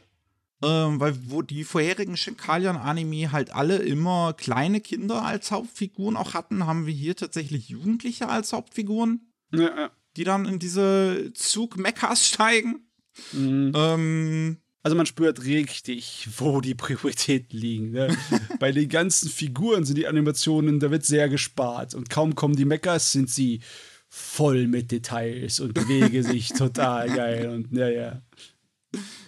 Ähm, 0.64 1.00
weil 1.00 1.16
wo 1.30 1.42
die 1.42 1.64
vorherigen 1.64 2.16
Shinkalion-Anime 2.18 3.32
halt 3.32 3.54
alle 3.54 3.78
immer 3.78 4.34
kleine 4.34 4.80
Kinder 4.80 5.24
als 5.24 5.52
Hauptfiguren 5.52 6.16
auch 6.16 6.34
hatten, 6.34 6.66
haben 6.66 6.86
wir 6.86 6.94
hier 6.94 7.16
tatsächlich 7.16 7.70
Jugendliche 7.70 8.30
als 8.30 8.54
Hauptfiguren, 8.54 9.32
ja, 9.54 9.78
ja. 9.78 9.92
die 10.16 10.24
dann 10.24 10.46
in 10.46 10.60
diese 10.60 11.32
Zug-Mechas 11.34 12.28
steigen. 12.30 12.88
Mhm. 13.34 13.74
Ähm, 13.76 14.58
Also 14.82 14.96
man 14.96 15.06
spürt 15.08 15.44
richtig, 15.46 16.30
wo 16.38 16.62
die 16.62 16.76
Prioritäten 16.76 17.58
liegen. 17.60 17.92
Ne? 17.92 18.16
Bei 18.60 18.72
den 18.72 18.88
ganzen 18.88 19.30
Figuren 19.30 19.84
sind 19.84 19.98
die 19.98 20.08
Animationen, 20.08 20.80
da 20.80 20.90
wird 20.92 21.06
sehr 21.06 21.28
gespart. 21.28 21.96
Und 21.96 22.10
kaum 22.10 22.36
kommen 22.36 22.56
die 22.56 22.66
Mechas, 22.66 23.12
sind 23.12 23.30
sie 23.30 23.62
voll 24.10 24.68
mit 24.68 24.92
Details 24.92 25.60
und 25.60 25.74
bewegen 25.74 26.24
sich 26.24 26.50
total 26.58 27.10
geil. 27.10 27.50
Und 27.50 27.74
naja. 27.74 28.02
Ja, 28.02 28.22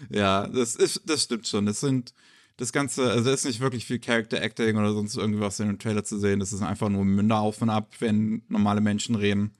das, 0.09 0.75
ist, 0.75 1.01
das 1.05 1.23
stimmt 1.23 1.47
schon. 1.47 1.65
Das 1.65 1.79
sind 1.79 2.13
das 2.57 2.73
Ganze, 2.73 3.11
also 3.11 3.29
es 3.29 3.41
ist 3.41 3.45
nicht 3.45 3.59
wirklich 3.59 3.85
viel 3.85 3.99
Character 3.99 4.41
Acting 4.41 4.77
oder 4.77 4.93
sonst 4.93 5.15
irgendwas 5.15 5.59
in 5.59 5.67
dem 5.67 5.79
Trailer 5.79 6.03
zu 6.03 6.19
sehen. 6.19 6.39
Das 6.39 6.53
ist 6.53 6.61
einfach 6.61 6.89
nur 6.89 7.05
Münder 7.05 7.39
auf 7.39 7.61
und 7.61 7.69
ab, 7.69 7.93
wenn 7.99 8.41
normale 8.47 8.81
Menschen 8.81 9.15
reden. 9.15 9.51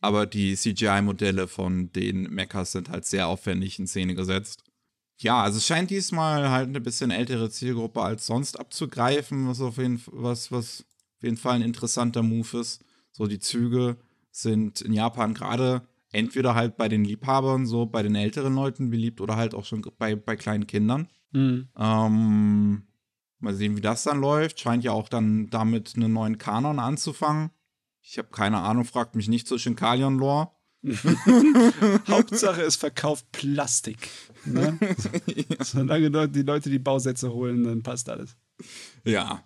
Aber 0.00 0.26
die 0.26 0.54
CGI-Modelle 0.54 1.48
von 1.48 1.90
den 1.92 2.24
Mechas 2.24 2.72
sind 2.72 2.90
halt 2.90 3.06
sehr 3.06 3.26
aufwendig 3.26 3.78
in 3.78 3.86
Szene 3.86 4.14
gesetzt 4.14 4.64
ja, 5.18 5.42
also 5.42 5.58
es 5.58 5.66
scheint 5.66 5.90
diesmal 5.90 6.50
halt 6.50 6.68
eine 6.68 6.80
bisschen 6.80 7.10
ältere 7.10 7.50
Zielgruppe 7.50 8.02
als 8.02 8.26
sonst 8.26 8.58
abzugreifen, 8.58 9.48
was 9.48 9.60
auf 9.60 9.78
jeden, 9.78 10.02
was, 10.06 10.50
was 10.50 10.84
auf 11.16 11.22
jeden 11.22 11.36
Fall 11.36 11.54
ein 11.54 11.62
interessanter 11.62 12.22
Move 12.22 12.58
ist. 12.60 12.84
So, 13.12 13.26
die 13.26 13.38
Züge 13.38 13.96
sind 14.32 14.80
in 14.80 14.92
Japan 14.92 15.34
gerade 15.34 15.86
entweder 16.14 16.54
halt 16.54 16.76
bei 16.76 16.88
den 16.88 17.04
Liebhabern, 17.04 17.66
so 17.66 17.86
bei 17.86 18.02
den 18.02 18.14
älteren 18.14 18.54
Leuten 18.54 18.90
beliebt 18.90 19.20
oder 19.20 19.36
halt 19.36 19.54
auch 19.54 19.64
schon 19.64 19.82
bei, 19.98 20.14
bei 20.14 20.36
kleinen 20.36 20.66
Kindern. 20.66 21.08
Mhm. 21.32 21.68
Ähm, 21.76 22.86
mal 23.40 23.54
sehen, 23.54 23.76
wie 23.76 23.80
das 23.80 24.04
dann 24.04 24.20
läuft. 24.20 24.60
Scheint 24.60 24.84
ja 24.84 24.92
auch 24.92 25.08
dann 25.08 25.50
damit 25.50 25.94
einen 25.96 26.12
neuen 26.12 26.38
Kanon 26.38 26.78
anzufangen. 26.78 27.50
Ich 28.00 28.18
habe 28.18 28.28
keine 28.30 28.58
Ahnung, 28.58 28.84
fragt 28.84 29.16
mich 29.16 29.28
nicht 29.28 29.48
zur 29.48 29.58
Shinkalion-Lore. 29.58 30.50
Hauptsache, 32.08 32.62
es 32.62 32.76
verkauft 32.76 33.32
Plastik. 33.32 34.10
Ne? 34.44 34.78
ja. 35.26 35.64
Solange 35.64 36.28
die 36.28 36.42
Leute 36.42 36.70
die 36.70 36.78
Bausätze 36.78 37.32
holen, 37.32 37.64
dann 37.64 37.82
passt 37.82 38.08
alles. 38.08 38.36
Ja. 39.04 39.42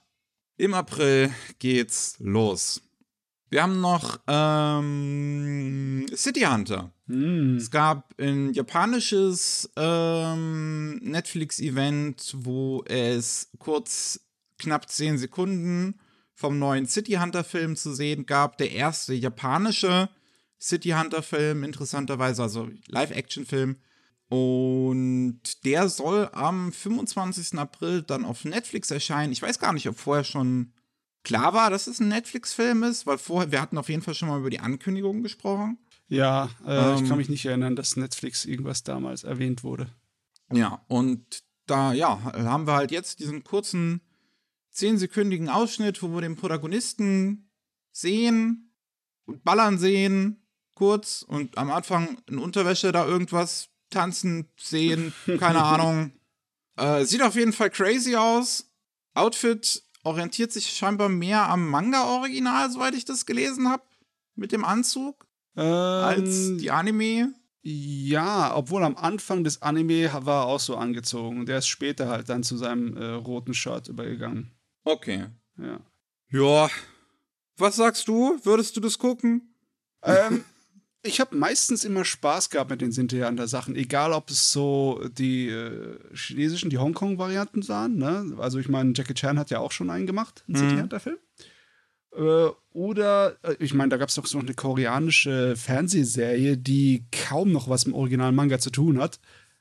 Im 0.56 0.74
April 0.74 1.30
geht's 1.60 2.16
los. 2.18 2.82
Wir 3.50 3.62
haben 3.62 3.80
noch 3.80 4.20
ähm, 4.26 6.06
City 6.14 6.40
Hunter. 6.40 6.92
Mm. 7.06 7.56
Es 7.56 7.70
gab 7.70 8.14
ein 8.20 8.52
japanisches 8.52 9.70
ähm, 9.76 10.96
Netflix-Event, 10.96 12.34
wo 12.36 12.84
es 12.84 13.50
kurz 13.58 14.20
knapp 14.58 14.90
10 14.90 15.18
Sekunden 15.18 15.98
vom 16.34 16.58
neuen 16.58 16.86
City 16.86 17.12
Hunter-Film 17.12 17.76
zu 17.76 17.94
sehen 17.94 18.26
gab. 18.26 18.58
Der 18.58 18.72
erste 18.72 19.14
japanische 19.14 20.10
City 20.60 20.90
Hunter-Film, 20.90 21.64
interessanterweise, 21.64 22.42
also 22.42 22.68
Live-Action-Film. 22.88 23.76
Und 24.28 25.40
der 25.64 25.88
soll 25.88 26.28
am 26.32 26.70
25. 26.70 27.58
April 27.58 28.02
dann 28.02 28.26
auf 28.26 28.44
Netflix 28.44 28.90
erscheinen. 28.90 29.32
Ich 29.32 29.40
weiß 29.40 29.58
gar 29.58 29.72
nicht, 29.72 29.88
ob 29.88 29.96
vorher 29.96 30.24
schon 30.24 30.72
klar 31.28 31.52
war, 31.52 31.68
dass 31.68 31.86
es 31.86 32.00
ein 32.00 32.08
Netflix-Film 32.08 32.82
ist, 32.84 33.06
weil 33.06 33.18
vorher, 33.18 33.52
wir 33.52 33.60
hatten 33.60 33.76
auf 33.76 33.90
jeden 33.90 34.00
Fall 34.00 34.14
schon 34.14 34.28
mal 34.28 34.40
über 34.40 34.48
die 34.48 34.60
Ankündigung 34.60 35.22
gesprochen. 35.22 35.76
Ja, 36.08 36.48
äh, 36.66 36.74
ähm, 36.74 37.02
ich 37.02 37.08
kann 37.08 37.18
mich 37.18 37.28
nicht 37.28 37.44
erinnern, 37.44 37.76
dass 37.76 37.96
Netflix 37.96 38.46
irgendwas 38.46 38.82
damals 38.82 39.24
erwähnt 39.24 39.62
wurde. 39.62 39.92
Ja, 40.50 40.82
und 40.88 41.44
da, 41.66 41.92
ja, 41.92 42.18
haben 42.22 42.66
wir 42.66 42.72
halt 42.72 42.90
jetzt 42.90 43.20
diesen 43.20 43.44
kurzen, 43.44 44.00
zehnsekündigen 44.70 45.50
Ausschnitt, 45.50 46.02
wo 46.02 46.08
wir 46.14 46.22
den 46.22 46.36
Protagonisten 46.36 47.50
sehen 47.92 48.72
und 49.26 49.44
ballern 49.44 49.78
sehen 49.78 50.42
kurz 50.74 51.22
und 51.22 51.58
am 51.58 51.70
Anfang 51.70 52.16
in 52.26 52.38
Unterwäsche 52.38 52.90
da 52.90 53.06
irgendwas 53.06 53.68
tanzen, 53.90 54.48
sehen, 54.56 55.12
keine 55.38 55.62
Ahnung. 55.62 56.12
Äh, 56.76 57.04
sieht 57.04 57.20
auf 57.20 57.34
jeden 57.34 57.52
Fall 57.52 57.68
crazy 57.68 58.16
aus. 58.16 58.72
Outfit 59.12 59.82
orientiert 60.08 60.52
sich 60.52 60.70
scheinbar 60.70 61.08
mehr 61.08 61.48
am 61.48 61.68
Manga-Original, 61.68 62.70
soweit 62.70 62.94
ich 62.94 63.04
das 63.04 63.26
gelesen 63.26 63.68
habe, 63.68 63.82
mit 64.34 64.52
dem 64.52 64.64
Anzug, 64.64 65.26
ähm, 65.56 65.64
als 65.64 66.56
die 66.56 66.70
Anime. 66.70 67.34
Ja, 67.62 68.56
obwohl 68.56 68.82
am 68.84 68.96
Anfang 68.96 69.44
des 69.44 69.60
Anime 69.62 70.10
war 70.24 70.44
er 70.44 70.46
auch 70.46 70.60
so 70.60 70.76
angezogen. 70.76 71.44
Der 71.44 71.58
ist 71.58 71.68
später 71.68 72.08
halt 72.08 72.28
dann 72.28 72.42
zu 72.42 72.56
seinem 72.56 72.96
äh, 72.96 73.04
roten 73.04 73.52
Shirt 73.52 73.88
übergegangen. 73.88 74.52
Okay. 74.84 75.26
Ja. 75.58 75.80
Ja. 76.30 76.70
Was 77.58 77.76
sagst 77.76 78.08
du? 78.08 78.38
Würdest 78.42 78.76
du 78.76 78.80
das 78.80 78.98
gucken? 78.98 79.42
Ähm, 80.00 80.44
ich 81.02 81.20
habe 81.20 81.36
meistens 81.36 81.84
immer 81.84 82.04
Spaß 82.04 82.50
gehabt 82.50 82.70
mit 82.70 82.80
den 82.80 82.92
Sinti-Hunter-Sachen, 82.92 83.76
egal 83.76 84.12
ob 84.12 84.30
es 84.30 84.52
so 84.52 85.00
die 85.16 85.48
äh, 85.48 85.98
chinesischen, 86.14 86.70
die 86.70 86.78
Hongkong-Varianten 86.78 87.66
waren. 87.68 87.96
Ne? 87.96 88.36
Also 88.38 88.58
ich 88.58 88.68
meine, 88.68 88.92
Jackie 88.94 89.14
Chan 89.14 89.38
hat 89.38 89.50
ja 89.50 89.60
auch 89.60 89.72
schon 89.72 89.90
einen 89.90 90.06
gemacht, 90.06 90.44
einen 90.48 90.56
mhm. 90.56 90.68
Sinti-Hunter-Film. 90.68 91.18
Äh, 92.16 92.48
oder, 92.72 93.36
äh, 93.42 93.54
ich 93.60 93.74
meine, 93.74 93.90
da 93.90 93.96
gab 93.96 94.08
es 94.08 94.16
doch 94.16 94.26
so 94.26 94.38
eine 94.38 94.54
koreanische 94.54 95.56
Fernsehserie, 95.56 96.56
die 96.56 97.04
kaum 97.12 97.52
noch 97.52 97.68
was 97.68 97.86
mit 97.86 97.94
dem 97.94 97.98
originalen 97.98 98.34
Manga 98.34 98.58
zu 98.58 98.70
tun 98.70 98.98
hat. 98.98 99.20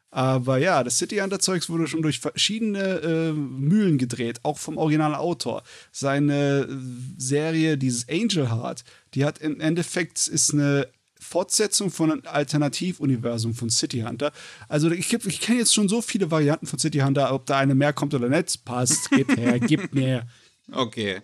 Aber 0.10 0.58
ja, 0.58 0.84
das 0.84 0.98
City 0.98 1.18
Hunter 1.18 1.40
Zeugs 1.40 1.70
wurde 1.70 1.86
schon 1.86 2.02
durch 2.02 2.20
verschiedene 2.20 2.80
äh, 2.80 3.34
Mühlen 3.34 3.98
gedreht, 3.98 4.40
auch 4.44 4.58
vom 4.58 4.78
Originalautor. 4.78 5.64
Seine 5.92 6.68
äh, 6.70 6.76
Serie, 7.18 7.78
dieses 7.78 8.08
Angel 8.10 8.50
Heart, 8.50 8.84
die 9.14 9.26
hat 9.26 9.40
im 9.40 9.60
Endeffekt 9.60 10.28
ist 10.28 10.54
eine 10.54 10.88
Fortsetzung 11.28 11.92
von 11.92 12.12
einem 12.12 12.22
Alternativuniversum 12.26 13.54
von 13.54 13.70
City 13.70 14.00
Hunter. 14.00 14.32
Also 14.70 14.90
ich, 14.90 15.14
ich 15.14 15.42
kenne 15.42 15.60
jetzt 15.60 15.74
schon 15.74 15.90
so 15.90 16.02
viele 16.02 16.32
Varianten 16.32 16.68
von 16.68 16.80
City 16.80 17.00
Hunter, 17.00 17.34
ob 17.34 17.46
da 17.46 17.58
eine 17.58 17.76
mehr 17.76 17.94
kommt 17.94 18.14
oder 18.14 18.30
nicht, 18.30 18.64
passt, 18.64 19.10
gib 19.12 19.36
her, 19.38 19.60
gib 19.68 19.94
mehr. 19.94 20.28
Okay. 20.72 21.22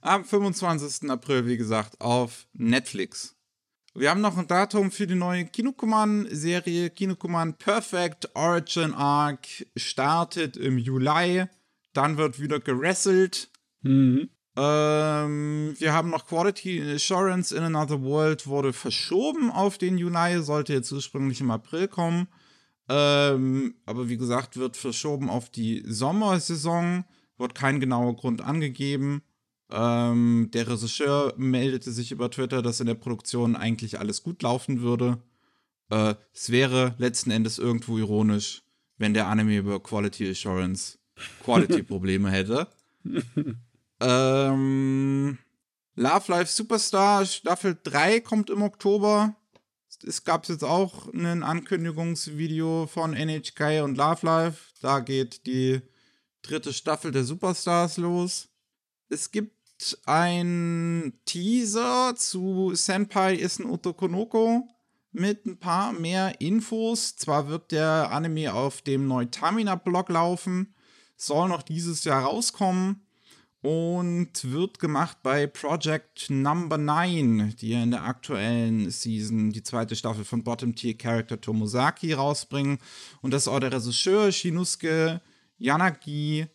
Am 0.00 0.24
25. 0.24 1.10
April, 1.10 1.46
wie 1.46 1.56
gesagt, 1.56 2.00
auf 2.00 2.46
Netflix. 2.52 3.34
Wir 3.94 4.10
haben 4.10 4.20
noch 4.20 4.36
ein 4.36 4.46
Datum 4.46 4.92
für 4.92 5.08
die 5.08 5.16
neue 5.16 5.46
Kinukuman-Serie. 5.46 6.90
Kinukuman 6.90 7.54
Perfect 7.54 8.30
Origin 8.36 8.94
Arc 8.94 9.48
startet 9.76 10.56
im 10.56 10.78
Juli. 10.78 11.46
Dann 11.94 12.16
wird 12.16 12.38
wieder 12.38 12.60
gerasselt. 12.60 13.50
Mhm. 13.82 14.28
Ähm, 14.60 15.76
wir 15.78 15.92
haben 15.92 16.10
noch 16.10 16.26
Quality 16.26 16.82
Assurance 16.94 17.56
in 17.56 17.62
Another 17.62 18.02
World 18.02 18.48
wurde 18.48 18.72
verschoben 18.72 19.52
auf 19.52 19.78
den 19.78 19.98
Juli, 19.98 20.42
sollte 20.42 20.72
jetzt 20.72 20.90
ursprünglich 20.90 21.40
im 21.40 21.52
April 21.52 21.86
kommen. 21.86 22.26
Ähm, 22.88 23.76
aber 23.86 24.08
wie 24.08 24.16
gesagt, 24.16 24.56
wird 24.56 24.76
verschoben 24.76 25.30
auf 25.30 25.48
die 25.48 25.84
Sommersaison, 25.86 27.04
wird 27.36 27.54
kein 27.54 27.78
genauer 27.78 28.16
Grund 28.16 28.40
angegeben. 28.40 29.22
Ähm, 29.70 30.50
der 30.52 30.66
Regisseur 30.66 31.34
meldete 31.36 31.92
sich 31.92 32.10
über 32.10 32.28
Twitter, 32.28 32.60
dass 32.60 32.80
in 32.80 32.88
der 32.88 32.94
Produktion 32.94 33.54
eigentlich 33.54 34.00
alles 34.00 34.24
gut 34.24 34.42
laufen 34.42 34.80
würde. 34.80 35.22
Äh, 35.90 36.16
es 36.34 36.50
wäre 36.50 36.96
letzten 36.98 37.30
Endes 37.30 37.58
irgendwo 37.58 37.96
ironisch, 37.96 38.64
wenn 38.96 39.14
der 39.14 39.28
Anime 39.28 39.58
über 39.58 39.80
Quality 39.80 40.30
Assurance 40.30 40.98
Quality-Probleme 41.44 42.28
hätte. 42.32 42.66
Ähm, 44.00 45.38
Love 45.96 46.30
Life 46.30 46.52
Superstar 46.52 47.26
Staffel 47.26 47.76
3 47.82 48.20
kommt 48.20 48.50
im 48.50 48.62
Oktober. 48.62 49.34
Es 50.06 50.22
gab 50.22 50.48
jetzt 50.48 50.62
auch 50.62 51.12
ein 51.12 51.42
Ankündigungsvideo 51.42 52.86
von 52.86 53.14
NHK 53.14 53.82
und 53.82 53.96
Love 53.96 54.24
Life. 54.24 54.72
Da 54.80 55.00
geht 55.00 55.46
die 55.46 55.80
dritte 56.42 56.72
Staffel 56.72 57.10
der 57.10 57.24
Superstars 57.24 57.96
los. 57.96 58.48
Es 59.08 59.32
gibt 59.32 59.98
ein 60.06 61.18
Teaser 61.24 62.14
zu 62.16 62.72
Senpai 62.74 63.34
ist 63.34 63.58
ein 63.60 63.70
Otokonoko 63.70 64.68
mit 65.10 65.46
ein 65.46 65.58
paar 65.58 65.92
mehr 65.92 66.40
Infos. 66.40 67.16
Zwar 67.16 67.48
wird 67.48 67.72
der 67.72 68.10
Anime 68.12 68.54
auf 68.54 68.82
dem 68.82 69.08
Neutamina-Blog 69.08 70.10
laufen, 70.10 70.74
soll 71.16 71.48
noch 71.48 71.62
dieses 71.62 72.04
Jahr 72.04 72.24
rauskommen 72.24 73.07
und 73.60 74.30
wird 74.44 74.78
gemacht 74.78 75.18
bei 75.22 75.46
Project 75.46 76.30
Number 76.30 76.78
9, 76.78 77.56
die 77.56 77.70
ja 77.70 77.82
in 77.82 77.90
der 77.90 78.04
aktuellen 78.04 78.90
Season 78.90 79.50
die 79.50 79.62
zweite 79.62 79.96
Staffel 79.96 80.24
von 80.24 80.44
Bottom 80.44 80.74
Tier 80.74 80.96
Character 80.96 81.40
Tomosaki 81.40 82.12
rausbringen. 82.12 82.78
Und 83.20 83.32
das 83.32 83.42
ist 83.42 83.48
auch 83.48 83.58
der 83.58 83.72
Regisseur 83.72 84.30
Shinosuke 84.30 85.20
Yanagi, 85.58 86.46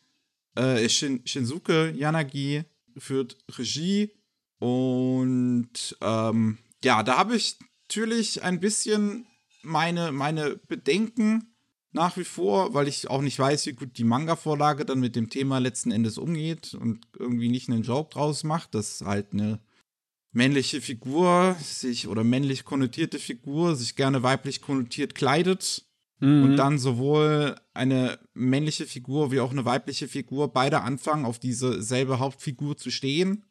äh, 0.56 0.88
Shin 0.88 1.22
Shinsuke 1.26 1.92
Yanagi 1.92 2.64
führt 2.98 3.38
Regie. 3.58 4.12
Und 4.60 5.98
ähm, 6.02 6.58
ja, 6.84 7.04
da 7.04 7.18
habe 7.18 7.36
ich 7.36 7.58
natürlich 7.90 8.44
ein 8.44 8.62
bisschen 8.62 9.26
meine, 9.62 10.12
meine 10.14 10.56
Bedenken 10.56 11.53
nach 11.94 12.18
wie 12.18 12.24
vor, 12.24 12.74
weil 12.74 12.88
ich 12.88 13.10
auch 13.10 13.22
nicht 13.22 13.40
weiß, 13.40 13.66
wie 13.68 13.74
gut 13.74 13.98
die 13.98 14.04
Manga-Vorlage 14.04 14.86
dann 14.86 15.00
mit 15.00 15.16
dem 15.16 15.30
Thema 15.30 15.60
letzten 15.60 15.92
Endes 15.92 16.18
umgeht 16.18 16.74
und 16.74 17.08
irgendwie 17.18 17.50
nicht 17.50 17.70
einen 17.70 17.84
Joke 17.84 18.12
draus 18.12 18.44
macht, 18.44 18.76
dass 18.76 19.02
halt 19.02 19.34
eine 19.34 19.60
männliche 20.32 20.82
Figur 20.82 21.56
sich 21.62 22.08
oder 22.08 22.24
männlich 22.24 22.66
konnotierte 22.66 23.20
Figur 23.20 23.76
sich 23.76 23.96
gerne 23.96 24.24
weiblich 24.24 24.62
konnotiert 24.62 25.14
kleidet 25.14 25.86
Mhm. 26.24 26.44
Und 26.44 26.56
dann 26.56 26.80
sowohl 26.80 27.56
eine 27.74 28.18
männliche 28.34 28.86
Figur 28.86 29.32
wie 29.34 29.42
auch 29.42 29.52
eine 29.52 29.66
weibliche 29.66 30.08
Figur 30.08 30.54
beide 30.54 30.80
anfangen, 30.82 31.26
auf 31.26 31.38
diese 31.38 31.82
selbe 31.84 32.20
Hauptfigur 32.20 32.78
zu 32.78 32.92
stehen. 32.92 33.44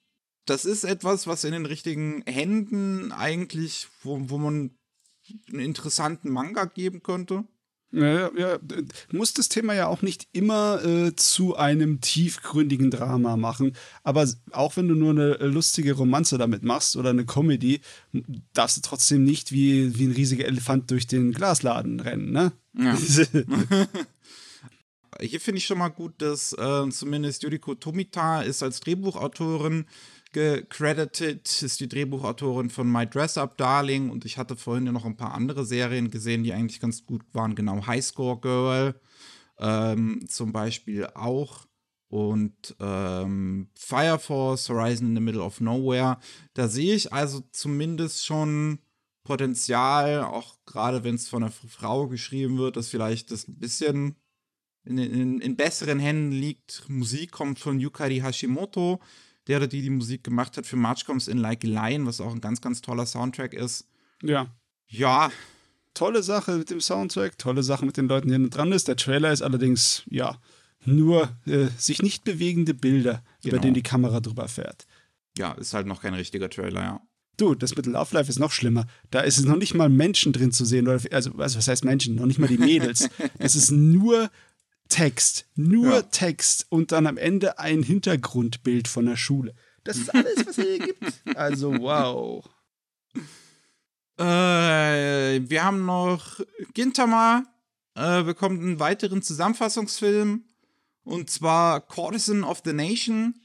Das 0.46 0.64
ist 0.64 0.84
etwas, 0.84 1.26
was 1.26 1.44
in 1.44 1.52
den 1.52 1.66
richtigen 1.66 2.22
Händen 2.22 3.12
eigentlich, 3.12 3.88
wo, 4.02 4.18
wo 4.30 4.38
man 4.38 4.70
einen 5.50 5.60
interessanten 5.60 6.30
Manga 6.30 6.64
geben 6.64 7.02
könnte. 7.02 7.44
Ja, 7.92 8.30
ja, 8.36 8.58
muss 9.12 9.34
das 9.34 9.50
Thema 9.50 9.74
ja 9.74 9.86
auch 9.86 10.00
nicht 10.00 10.26
immer 10.32 10.82
äh, 10.82 11.14
zu 11.14 11.56
einem 11.56 12.00
tiefgründigen 12.00 12.90
Drama 12.90 13.36
machen. 13.36 13.76
Aber 14.02 14.26
auch 14.50 14.76
wenn 14.76 14.88
du 14.88 14.94
nur 14.94 15.10
eine 15.10 15.34
lustige 15.46 15.92
Romanze 15.92 16.38
damit 16.38 16.62
machst 16.62 16.96
oder 16.96 17.10
eine 17.10 17.26
Comedy, 17.26 17.82
darfst 18.54 18.78
du 18.78 18.80
trotzdem 18.80 19.24
nicht 19.24 19.52
wie, 19.52 19.98
wie 19.98 20.06
ein 20.06 20.12
riesiger 20.12 20.46
Elefant 20.46 20.90
durch 20.90 21.06
den 21.06 21.32
Glasladen 21.32 22.00
rennen, 22.00 22.32
ne? 22.32 22.52
Ja. 22.78 22.96
Hier 25.20 25.40
finde 25.40 25.58
ich 25.58 25.66
schon 25.66 25.78
mal 25.78 25.88
gut, 25.88 26.14
dass 26.18 26.54
äh, 26.54 26.88
zumindest 26.88 27.42
Yuriko 27.42 27.74
Tomita 27.74 28.40
ist 28.40 28.62
als 28.62 28.80
Drehbuchautorin 28.80 29.84
gecredited, 30.32 31.62
ist 31.62 31.80
die 31.80 31.88
Drehbuchautorin 31.88 32.70
von 32.70 32.90
My 32.90 33.06
Dress 33.06 33.38
Up 33.38 33.56
Darling 33.56 34.10
und 34.10 34.24
ich 34.24 34.38
hatte 34.38 34.56
vorhin 34.56 34.86
ja 34.86 34.92
noch 34.92 35.04
ein 35.04 35.16
paar 35.16 35.34
andere 35.34 35.64
Serien 35.64 36.10
gesehen, 36.10 36.42
die 36.42 36.52
eigentlich 36.52 36.80
ganz 36.80 37.04
gut 37.04 37.22
waren, 37.32 37.54
genau 37.54 37.86
Highscore 37.86 38.40
Girl 38.40 39.00
ähm, 39.58 40.26
zum 40.28 40.52
Beispiel 40.52 41.06
auch 41.14 41.66
und 42.08 42.76
ähm, 42.78 43.70
Fire 43.74 44.18
Force, 44.18 44.68
Horizon 44.68 45.08
in 45.08 45.14
the 45.14 45.20
Middle 45.20 45.42
of 45.42 45.60
Nowhere. 45.60 46.18
Da 46.52 46.68
sehe 46.68 46.94
ich 46.94 47.12
also 47.12 47.42
zumindest 47.52 48.26
schon 48.26 48.80
Potenzial, 49.24 50.24
auch 50.24 50.56
gerade 50.66 51.04
wenn 51.04 51.14
es 51.14 51.28
von 51.28 51.42
einer 51.42 51.52
Frau 51.52 52.08
geschrieben 52.08 52.58
wird, 52.58 52.76
dass 52.76 52.88
vielleicht 52.88 53.30
das 53.30 53.48
ein 53.48 53.58
bisschen 53.58 54.16
in, 54.84 54.98
in, 54.98 55.40
in 55.40 55.56
besseren 55.56 56.00
Händen 56.00 56.32
liegt. 56.32 56.84
Musik 56.88 57.30
kommt 57.30 57.58
von 57.58 57.78
Yukari 57.78 58.18
Hashimoto 58.18 59.00
der 59.48 59.58
oder 59.58 59.66
die 59.66 59.82
die 59.82 59.90
Musik 59.90 60.24
gemacht 60.24 60.56
hat 60.56 60.66
für 60.66 60.76
March 60.76 61.04
Comes 61.04 61.28
in 61.28 61.38
Like 61.38 61.64
a 61.64 61.68
Lion, 61.68 62.06
was 62.06 62.20
auch 62.20 62.32
ein 62.32 62.40
ganz, 62.40 62.60
ganz 62.60 62.80
toller 62.80 63.06
Soundtrack 63.06 63.54
ist. 63.54 63.88
Ja. 64.22 64.46
Ja. 64.88 65.30
Tolle 65.94 66.22
Sache 66.22 66.56
mit 66.56 66.70
dem 66.70 66.80
Soundtrack, 66.80 67.38
tolle 67.38 67.62
Sache 67.62 67.84
mit 67.84 67.96
den 67.96 68.08
Leuten, 68.08 68.28
die 68.28 68.50
dran 68.50 68.72
ist. 68.72 68.88
Der 68.88 68.96
Trailer 68.96 69.32
ist 69.32 69.42
allerdings, 69.42 70.04
ja, 70.08 70.38
nur 70.84 71.28
äh, 71.46 71.66
sich 71.76 72.02
nicht 72.02 72.24
bewegende 72.24 72.74
Bilder, 72.74 73.22
genau. 73.42 73.54
über 73.54 73.62
denen 73.62 73.74
die 73.74 73.82
Kamera 73.82 74.20
drüber 74.20 74.48
fährt. 74.48 74.86
Ja, 75.36 75.52
ist 75.52 75.74
halt 75.74 75.86
noch 75.86 76.02
kein 76.02 76.14
richtiger 76.14 76.48
Trailer, 76.48 76.82
ja. 76.82 77.00
Du, 77.38 77.54
das 77.54 77.74
mit 77.74 77.86
Love 77.86 78.14
Life 78.14 78.30
ist 78.30 78.38
noch 78.38 78.52
schlimmer. 78.52 78.86
Da 79.10 79.20
ist 79.20 79.38
es 79.38 79.44
noch 79.44 79.56
nicht 79.56 79.74
mal 79.74 79.88
Menschen 79.88 80.32
drin 80.32 80.52
zu 80.52 80.64
sehen. 80.64 80.86
also, 80.86 81.08
also 81.10 81.30
was 81.34 81.66
heißt 81.66 81.84
Menschen? 81.84 82.14
Noch 82.14 82.26
nicht 82.26 82.38
mal 82.38 82.46
die 82.46 82.58
Mädels. 82.58 83.08
es 83.38 83.56
ist 83.56 83.70
nur 83.70 84.30
Text, 84.92 85.46
nur 85.54 85.90
ja. 85.90 86.02
Text 86.02 86.66
und 86.68 86.92
dann 86.92 87.06
am 87.06 87.16
Ende 87.16 87.58
ein 87.58 87.82
Hintergrundbild 87.82 88.88
von 88.88 89.06
der 89.06 89.16
Schule. 89.16 89.54
Das 89.84 89.96
ist 89.96 90.14
alles, 90.14 90.46
was 90.46 90.58
es 90.58 90.64
hier 90.64 90.78
gibt. 90.78 91.02
Also, 91.34 91.72
wow. 91.78 92.44
Äh, 94.18 95.40
wir 95.48 95.64
haben 95.64 95.86
noch 95.86 96.40
Gintama 96.74 97.44
äh, 97.94 98.22
bekommt 98.22 98.60
einen 98.60 98.78
weiteren 98.78 99.22
Zusammenfassungsfilm 99.22 100.44
und 101.04 101.30
zwar 101.30 101.80
Courtesan 101.80 102.44
of 102.44 102.62
the 102.64 102.72
Nation 102.72 103.40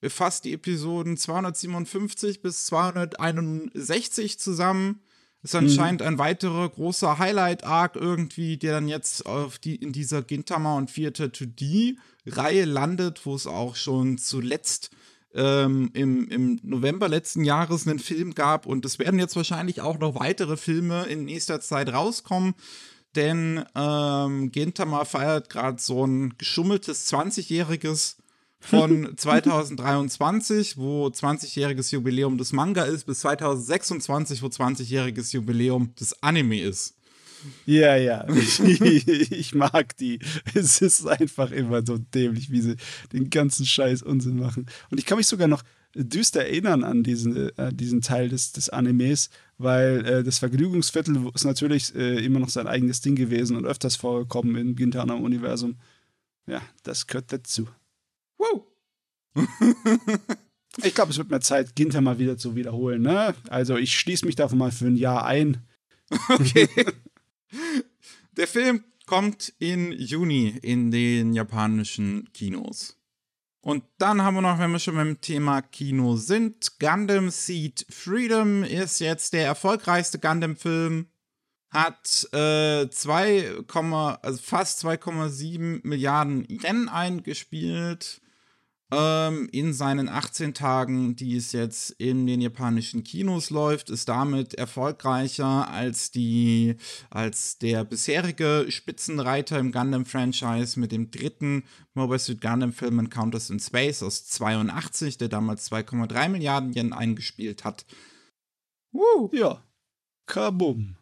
befasst 0.00 0.44
die 0.44 0.52
Episoden 0.54 1.16
257 1.16 2.42
bis 2.42 2.66
261 2.66 4.38
zusammen 4.38 5.02
ist 5.42 5.54
anscheinend 5.54 6.00
mhm. 6.00 6.06
ein 6.08 6.18
weiterer 6.18 6.68
großer 6.68 7.18
Highlight-Arc 7.18 7.96
irgendwie, 7.96 8.56
der 8.56 8.72
dann 8.72 8.88
jetzt 8.88 9.26
auf 9.26 9.58
die, 9.58 9.76
in 9.76 9.92
dieser 9.92 10.22
Gintama 10.22 10.76
und 10.76 10.92
Theater 10.92 11.30
to 11.30 11.46
D-Reihe 11.46 12.64
landet, 12.64 13.24
wo 13.24 13.34
es 13.34 13.46
auch 13.46 13.76
schon 13.76 14.18
zuletzt 14.18 14.90
ähm, 15.34 15.90
im, 15.92 16.28
im 16.28 16.58
November 16.62 17.08
letzten 17.08 17.44
Jahres 17.44 17.86
einen 17.86 17.98
Film 17.98 18.34
gab. 18.34 18.66
Und 18.66 18.84
es 18.84 18.98
werden 18.98 19.20
jetzt 19.20 19.36
wahrscheinlich 19.36 19.80
auch 19.80 19.98
noch 19.98 20.18
weitere 20.18 20.56
Filme 20.56 21.04
in 21.04 21.24
nächster 21.24 21.60
Zeit 21.60 21.92
rauskommen. 21.92 22.54
Denn 23.14 23.64
ähm, 23.74 24.50
Gintama 24.50 25.04
feiert 25.04 25.48
gerade 25.48 25.80
so 25.80 26.04
ein 26.04 26.36
geschummeltes 26.38 27.10
20-jähriges 27.12 28.16
von 28.60 29.12
2023, 29.16 30.76
wo 30.76 31.06
20-jähriges 31.06 31.92
Jubiläum 31.92 32.38
des 32.38 32.52
Manga 32.52 32.84
ist, 32.84 33.06
bis 33.06 33.20
2026, 33.20 34.42
wo 34.42 34.46
20-jähriges 34.46 35.32
Jubiläum 35.32 35.94
des 35.94 36.22
Anime 36.22 36.60
ist. 36.60 36.94
Ja, 37.64 37.96
ja, 37.96 38.26
ich, 38.28 38.60
ich, 38.60 39.54
mag 39.54 39.96
die. 39.98 40.18
Es 40.54 40.80
ist 40.80 41.06
einfach 41.06 41.50
immer 41.52 41.84
so 41.84 41.98
dämlich, 41.98 42.50
wie 42.50 42.60
sie 42.60 42.76
den 43.12 43.30
ganzen 43.30 43.66
Scheiß 43.66 44.02
Unsinn 44.02 44.38
machen. 44.38 44.66
Und 44.90 44.98
ich 44.98 45.06
kann 45.06 45.18
mich 45.18 45.26
sogar 45.26 45.46
noch 45.46 45.62
düster 45.94 46.40
erinnern 46.44 46.84
an 46.84 47.02
diesen, 47.02 47.50
äh, 47.56 47.72
diesen 47.72 48.00
Teil 48.00 48.28
des, 48.28 48.52
des 48.52 48.68
Animes, 48.68 49.30
weil 49.58 50.04
äh, 50.04 50.24
das 50.24 50.38
Vergnügungsviertel 50.38 51.30
ist 51.34 51.44
natürlich 51.44 51.94
äh, 51.94 52.24
immer 52.24 52.38
noch 52.38 52.48
sein 52.48 52.66
eigenes 52.66 53.00
Ding 53.00 53.16
gewesen 53.16 53.56
und 53.56 53.64
öfters 53.64 53.96
vorgekommen 53.96 54.56
im 54.56 54.76
Gintana-Universum. 54.76 55.76
Ja, 56.46 56.62
das 56.82 57.06
gehört 57.06 57.32
dazu. 57.32 57.66
Ich 60.82 60.94
glaube, 60.94 61.10
es 61.10 61.18
wird 61.18 61.30
mehr 61.30 61.40
Zeit, 61.40 61.74
Ginter 61.74 62.00
mal 62.00 62.18
wieder 62.18 62.36
zu 62.36 62.54
wiederholen. 62.54 63.02
Ne? 63.02 63.34
Also 63.48 63.76
ich 63.76 63.98
schließe 63.98 64.26
mich 64.26 64.36
davon 64.36 64.58
mal 64.58 64.72
für 64.72 64.86
ein 64.86 64.96
Jahr 64.96 65.24
ein. 65.24 65.62
Okay. 66.28 66.68
Der 68.36 68.46
Film 68.46 68.84
kommt 69.06 69.52
in 69.58 69.90
Juni 69.90 70.56
in 70.62 70.90
den 70.92 71.32
japanischen 71.32 72.28
Kinos. 72.32 72.96
Und 73.60 73.82
dann 73.98 74.22
haben 74.22 74.34
wir 74.36 74.42
noch, 74.42 74.60
wenn 74.60 74.70
wir 74.70 74.78
schon 74.78 74.94
beim 74.94 75.20
Thema 75.20 75.62
Kino 75.62 76.16
sind, 76.16 76.78
Gundam 76.78 77.30
Seed 77.30 77.86
Freedom 77.90 78.62
ist 78.62 79.00
jetzt 79.00 79.32
der 79.32 79.46
erfolgreichste 79.46 80.20
Gundam-Film 80.20 81.08
hat 81.70 82.28
äh, 82.32 82.88
2, 82.88 83.64
also 84.22 84.38
fast 84.40 84.84
2,7 84.84 85.80
Milliarden 85.82 86.46
Yen 86.48 86.88
eingespielt 86.88 88.20
ähm, 88.92 89.48
in 89.50 89.72
seinen 89.72 90.08
18 90.08 90.54
Tagen, 90.54 91.16
die 91.16 91.36
es 91.36 91.52
jetzt 91.52 91.90
in 91.98 92.26
den 92.26 92.40
japanischen 92.40 93.02
Kinos 93.02 93.50
läuft, 93.50 93.90
ist 93.90 94.08
damit 94.08 94.54
erfolgreicher 94.54 95.68
als 95.68 96.12
die, 96.12 96.76
als 97.10 97.58
der 97.58 97.84
bisherige 97.84 98.66
Spitzenreiter 98.68 99.58
im 99.58 99.72
Gundam-Franchise 99.72 100.78
mit 100.78 100.92
dem 100.92 101.10
dritten 101.10 101.64
Mobile 101.94 102.20
Suit 102.20 102.40
Gundam-Film 102.40 103.00
Encounters 103.00 103.50
in 103.50 103.58
Space 103.58 104.04
aus 104.04 104.26
82, 104.26 105.18
der 105.18 105.28
damals 105.28 105.70
2,3 105.70 106.28
Milliarden 106.28 106.72
Yen 106.72 106.92
eingespielt 106.92 107.64
hat. 107.64 107.86
Uh. 108.92 109.28
Ja. 109.32 109.62
Kabum. 110.26 110.96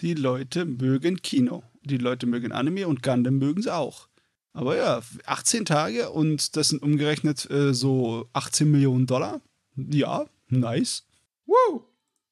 Die 0.00 0.14
Leute 0.14 0.64
mögen 0.64 1.20
Kino. 1.22 1.64
Die 1.82 1.98
Leute 1.98 2.26
mögen 2.26 2.52
Anime 2.52 2.86
und 2.86 3.02
Gundam 3.02 3.38
mögen 3.38 3.60
es 3.60 3.68
auch. 3.68 4.08
Aber 4.54 4.76
ja, 4.76 5.02
18 5.26 5.64
Tage 5.64 6.10
und 6.10 6.56
das 6.56 6.68
sind 6.68 6.82
umgerechnet 6.82 7.50
äh, 7.50 7.74
so 7.74 8.28
18 8.32 8.70
Millionen 8.70 9.06
Dollar. 9.06 9.40
Ja, 9.74 10.26
nice. 10.48 11.04
Woo! 11.44 11.82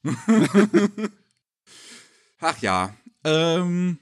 Ach 2.41 2.59
ja. 2.63 2.95
Ähm, 3.25 3.99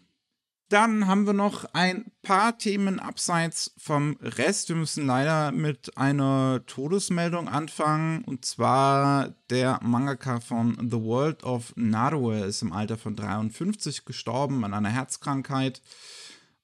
dann 0.68 1.06
haben 1.06 1.26
wir 1.26 1.33
noch 1.33 1.64
ein 1.72 2.12
paar 2.22 2.59
Themen 2.59 3.00
abseits 3.00 3.72
vom 3.78 4.18
Rest. 4.20 4.68
Wir 4.68 4.76
müssen 4.76 5.06
leider 5.06 5.50
mit 5.50 5.96
einer 5.96 6.62
Todesmeldung 6.66 7.48
anfangen. 7.48 8.22
Und 8.24 8.44
zwar 8.44 9.35
der 9.48 9.80
Mangaka 9.83 10.40
von 10.40 10.76
The 10.90 11.02
World 11.02 11.42
of 11.42 11.72
Narue 11.74 12.44
ist 12.44 12.61
im 12.62 12.72
Alter 12.72 12.98
von 12.98 13.16
53 13.16 14.04
gestorben 14.04 14.62
an 14.64 14.74
einer 14.74 14.90
Herzkrankheit. 14.90 15.80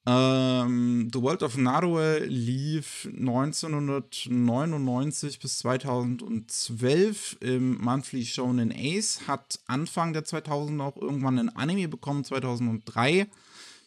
Ähm, 0.08 1.10
The 1.12 1.20
World 1.20 1.42
of 1.42 1.56
Narue 1.56 2.20
lief 2.26 3.08
1999 3.12 5.40
bis 5.40 5.58
2012 5.58 7.38
im 7.40 7.78
Monthly 7.78 8.24
Shonen 8.24 8.72
Ace, 8.72 9.22
hat 9.26 9.58
Anfang 9.66 10.12
der 10.12 10.24
2000 10.24 10.80
auch 10.80 10.96
irgendwann 10.96 11.40
ein 11.40 11.48
Anime 11.56 11.88
bekommen, 11.88 12.22
2003. 12.22 13.26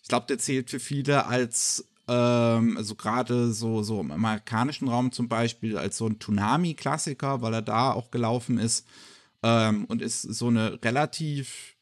Ich 0.04 0.10
glaube, 0.10 0.26
der 0.28 0.40
zählt 0.40 0.70
für 0.70 0.82
viele 0.82 1.26
als, 1.26 1.88
ähm, 2.10 2.76
also 2.76 2.96
gerade 2.96 3.54
so, 3.54 3.82
so 3.82 4.02
im 4.02 4.12
amerikanischen 4.12 4.90
Raum 4.90 5.14
zum 5.14 5.30
Beispiel, 5.30 5.78
als 5.78 5.98
so 5.98 6.08
ein 6.08 6.20
Tsunami-Klassiker, 6.20 7.42
weil 7.42 7.54
er 7.54 7.62
da 7.62 7.94
auch 7.94 8.12
gelaufen 8.12 8.58
ist 8.58 8.86
ähm, 9.42 9.86
und 9.86 10.02
ist 10.02 10.24
so 10.24 10.48
eine 10.48 10.84
relativ 10.84 11.78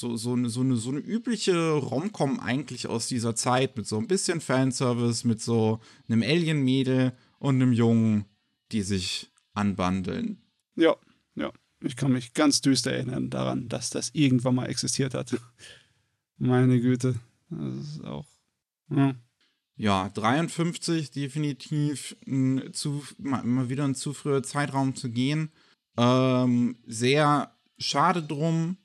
so, 0.00 0.16
so, 0.16 0.32
eine, 0.32 0.48
so, 0.48 0.62
eine, 0.62 0.76
so 0.76 0.90
eine 0.90 1.00
übliche 1.00 1.72
Romcom 1.72 2.40
eigentlich 2.40 2.86
aus 2.86 3.06
dieser 3.06 3.36
Zeit 3.36 3.76
mit 3.76 3.86
so 3.86 3.98
ein 3.98 4.06
bisschen 4.06 4.40
Fanservice, 4.40 5.26
mit 5.26 5.42
so 5.42 5.80
einem 6.08 6.22
Alien-Mädel 6.22 7.12
und 7.38 7.56
einem 7.56 7.74
Jungen, 7.74 8.24
die 8.72 8.80
sich 8.80 9.30
anbandeln. 9.52 10.40
Ja, 10.74 10.96
ja. 11.34 11.52
Ich 11.82 11.96
kann 11.96 12.12
mich 12.12 12.34
ganz 12.34 12.60
düster 12.62 12.92
erinnern 12.92 13.30
daran, 13.30 13.68
dass 13.68 13.90
das 13.90 14.10
irgendwann 14.14 14.54
mal 14.54 14.66
existiert 14.66 15.14
hat. 15.14 15.38
Meine 16.38 16.80
Güte. 16.80 17.14
Das 17.50 17.74
ist 17.74 18.04
auch. 18.04 18.26
Ja. 18.90 19.14
Ja, 19.76 20.10
53 20.10 21.10
definitiv 21.10 22.16
ein 22.26 22.70
zu, 22.72 23.02
mal 23.18 23.70
wieder 23.70 23.84
ein 23.84 23.94
zu 23.94 24.12
früher 24.12 24.42
Zeitraum 24.42 24.94
zu 24.94 25.10
gehen. 25.10 25.50
Ähm, 25.96 26.76
sehr 26.86 27.54
schade 27.78 28.22
drum. 28.22 28.76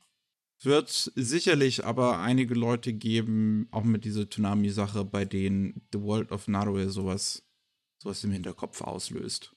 Wird 0.66 1.12
sicherlich 1.16 1.86
aber 1.86 2.20
einige 2.20 2.56
Leute 2.56 2.94
geben, 2.94 3.68
auch 3.72 3.84
mit 3.84 4.04
dieser 4.04 4.30
Tsunami-Sache, 4.30 5.06
bei 5.06 5.24
denen 5.24 5.88
The 5.94 6.02
World 6.02 6.32
of 6.32 6.48
Naruto 6.48 6.90
sowas, 6.90 7.44
sowas 7.98 8.24
im 8.24 8.32
Hinterkopf 8.32 8.82
auslöst. 8.82 9.56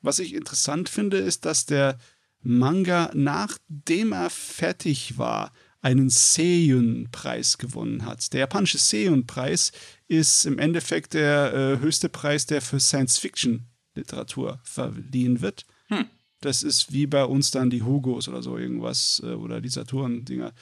Was 0.00 0.18
ich 0.18 0.34
interessant 0.34 0.88
finde, 0.88 1.18
ist, 1.18 1.44
dass 1.44 1.66
der 1.66 1.98
Manga, 2.42 3.10
nachdem 3.14 4.12
er 4.12 4.30
fertig 4.30 5.18
war, 5.18 5.52
einen 5.82 6.10
Seiyun-Preis 6.10 7.58
gewonnen 7.58 8.04
hat. 8.04 8.32
Der 8.32 8.40
japanische 8.40 8.78
Seiyun-Preis 8.78 9.72
ist 10.08 10.44
im 10.44 10.58
Endeffekt 10.58 11.14
der 11.14 11.54
äh, 11.54 11.78
höchste 11.80 12.08
Preis, 12.08 12.46
der 12.46 12.60
für 12.60 12.80
Science-Fiction-Literatur 12.80 14.60
verliehen 14.62 15.40
wird. 15.40 15.66
Hm. 15.88 16.06
Das 16.40 16.62
ist 16.62 16.92
wie 16.92 17.06
bei 17.06 17.24
uns 17.24 17.50
dann 17.50 17.70
die 17.70 17.82
Hugos 17.82 18.28
oder 18.28 18.42
so 18.42 18.56
irgendwas 18.56 19.20
äh, 19.24 19.34
oder 19.34 19.60
die 19.60 19.68
Saturn-Dinger. 19.68 20.52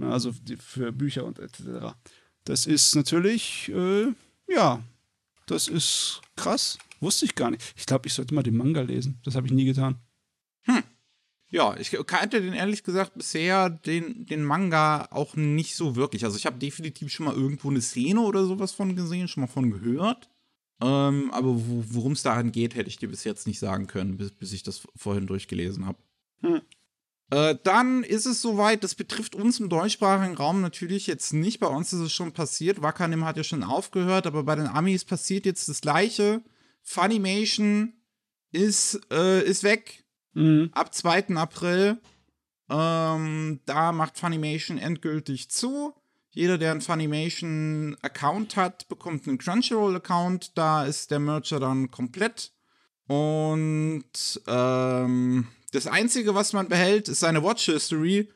Also 0.00 0.32
die, 0.32 0.56
für 0.56 0.92
Bücher 0.92 1.24
und 1.24 1.38
etc. 1.38 1.94
Das 2.44 2.66
ist 2.66 2.94
natürlich, 2.94 3.68
äh, 3.68 4.06
ja, 4.48 4.82
das 5.46 5.68
ist 5.68 6.22
krass. 6.36 6.78
Wusste 7.00 7.26
ich 7.26 7.34
gar 7.34 7.50
nicht. 7.50 7.62
Ich 7.76 7.86
glaube, 7.86 8.06
ich 8.06 8.14
sollte 8.14 8.34
mal 8.34 8.42
den 8.42 8.56
Manga 8.56 8.80
lesen. 8.80 9.20
Das 9.24 9.34
habe 9.34 9.46
ich 9.46 9.52
nie 9.52 9.64
getan. 9.64 9.96
Hm. 10.62 10.82
Ja, 11.50 11.76
ich 11.78 11.96
kannte 12.06 12.42
den 12.42 12.52
ehrlich 12.52 12.82
gesagt 12.82 13.14
bisher 13.14 13.70
den, 13.70 14.26
den 14.26 14.44
Manga 14.44 15.08
auch 15.10 15.34
nicht 15.34 15.76
so 15.76 15.96
wirklich. 15.96 16.24
Also 16.24 16.36
ich 16.36 16.44
habe 16.44 16.58
definitiv 16.58 17.10
schon 17.10 17.26
mal 17.26 17.34
irgendwo 17.34 17.70
eine 17.70 17.80
Szene 17.80 18.20
oder 18.20 18.44
sowas 18.44 18.72
von 18.72 18.94
gesehen, 18.96 19.28
schon 19.28 19.42
mal 19.42 19.46
von 19.46 19.70
gehört. 19.70 20.28
Ähm, 20.80 21.30
aber 21.32 21.54
worum 21.56 22.12
es 22.12 22.22
daran 22.22 22.52
geht, 22.52 22.74
hätte 22.76 22.88
ich 22.88 22.98
dir 22.98 23.08
bis 23.08 23.24
jetzt 23.24 23.46
nicht 23.46 23.58
sagen 23.58 23.86
können, 23.86 24.16
bis, 24.16 24.30
bis 24.30 24.52
ich 24.52 24.62
das 24.62 24.86
vorhin 24.94 25.26
durchgelesen 25.26 25.86
habe. 25.86 25.98
Hm. 26.40 26.62
Äh, 27.30 27.56
dann 27.62 28.04
ist 28.04 28.26
es 28.26 28.40
soweit, 28.40 28.84
das 28.84 28.94
betrifft 28.94 29.34
uns 29.34 29.60
im 29.60 29.68
deutschsprachigen 29.68 30.36
Raum 30.36 30.60
natürlich 30.60 31.06
jetzt 31.06 31.32
nicht. 31.32 31.60
Bei 31.60 31.66
uns 31.66 31.92
ist 31.92 32.00
es 32.00 32.12
schon 32.12 32.32
passiert. 32.32 32.80
Wakanim 32.80 33.24
hat 33.24 33.36
ja 33.36 33.44
schon 33.44 33.64
aufgehört, 33.64 34.26
aber 34.26 34.44
bei 34.44 34.54
den 34.54 34.66
Amis 34.66 35.04
passiert 35.04 35.44
jetzt 35.44 35.68
das 35.68 35.80
Gleiche. 35.80 36.42
Funimation 36.82 37.92
ist, 38.50 39.00
äh, 39.12 39.42
ist 39.44 39.62
weg. 39.62 40.04
Mhm. 40.32 40.70
Ab 40.72 40.94
2. 40.94 41.36
April. 41.36 41.98
Ähm, 42.70 43.60
da 43.66 43.92
macht 43.92 44.18
Funimation 44.18 44.78
endgültig 44.78 45.50
zu. 45.50 45.94
Jeder, 46.30 46.58
der 46.58 46.72
einen 46.72 46.80
Funimation-Account 46.80 48.56
hat, 48.56 48.88
bekommt 48.88 49.26
einen 49.26 49.38
Crunchyroll-Account. 49.38 50.56
Da 50.56 50.84
ist 50.84 51.10
der 51.10 51.18
Mercher 51.18 51.58
dann 51.58 51.90
komplett. 51.90 52.52
Und 53.06 54.02
ähm, 54.46 55.48
das 55.72 55.86
Einzige, 55.86 56.34
was 56.34 56.52
man 56.52 56.68
behält, 56.68 57.08
ist 57.08 57.20
seine 57.20 57.42
Watch 57.42 57.64
History. 57.64 58.28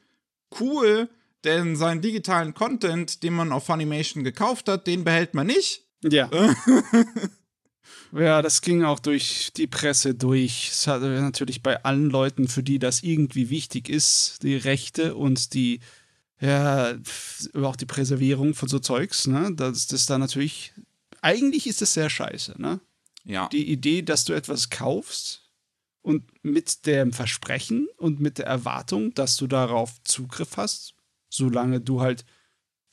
Cool, 0.59 1.09
denn 1.45 1.77
seinen 1.77 2.01
digitalen 2.01 2.55
Content, 2.55 3.23
den 3.23 3.35
man 3.35 3.53
auf 3.53 3.67
Funimation 3.67 4.25
gekauft 4.25 4.69
hat, 4.69 4.87
den 4.87 5.05
behält 5.05 5.35
man 5.35 5.47
nicht. 5.47 5.87
Ja. 6.03 6.31
Ja, 8.15 8.43
das 8.43 8.61
ging 8.61 8.85
auch 8.85 8.99
durch 8.99 9.53
die 9.57 9.67
Presse 9.67 10.15
durch. 10.15 10.69
Es 10.71 10.87
hat 10.87 11.01
natürlich 11.01 11.63
bei 11.63 11.83
allen 11.83 12.11
Leuten, 12.11 12.47
für 12.47 12.63
die 12.63 12.79
das 12.79 13.03
irgendwie 13.03 13.49
wichtig 13.49 13.89
ist, 13.89 14.43
die 14.43 14.57
Rechte 14.57 15.15
und 15.15 15.55
die, 15.55 15.81
ja, 16.43 16.95
auch 17.55 17.77
die 17.77 17.87
Präservierung 17.87 18.55
von 18.55 18.69
so 18.69 18.81
Zeugs, 18.81 19.29
ne? 19.29 19.53
Das 19.55 19.85
ist 19.85 20.11
da 20.11 20.19
natürlich, 20.19 20.73
eigentlich 21.21 21.69
ist 21.69 21.83
es 21.83 21.95
sehr 21.95 22.11
scheiße, 22.11 22.61
ne? 22.61 22.81
Ja. 23.25 23.49
Die 23.49 23.71
Idee, 23.71 24.03
dass 24.03 24.25
du 24.25 24.33
etwas 24.33 24.69
kaufst 24.69 25.49
und 26.03 26.25
mit 26.43 26.85
dem 26.87 27.13
Versprechen 27.13 27.87
und 27.97 28.21
mit 28.21 28.39
der 28.39 28.47
Erwartung, 28.47 29.15
dass 29.15 29.37
du 29.37 29.47
darauf 29.47 30.03
Zugriff 30.03 30.57
hast, 30.57 30.95
solange 31.31 31.81
du 31.81 32.01
halt 32.01 32.25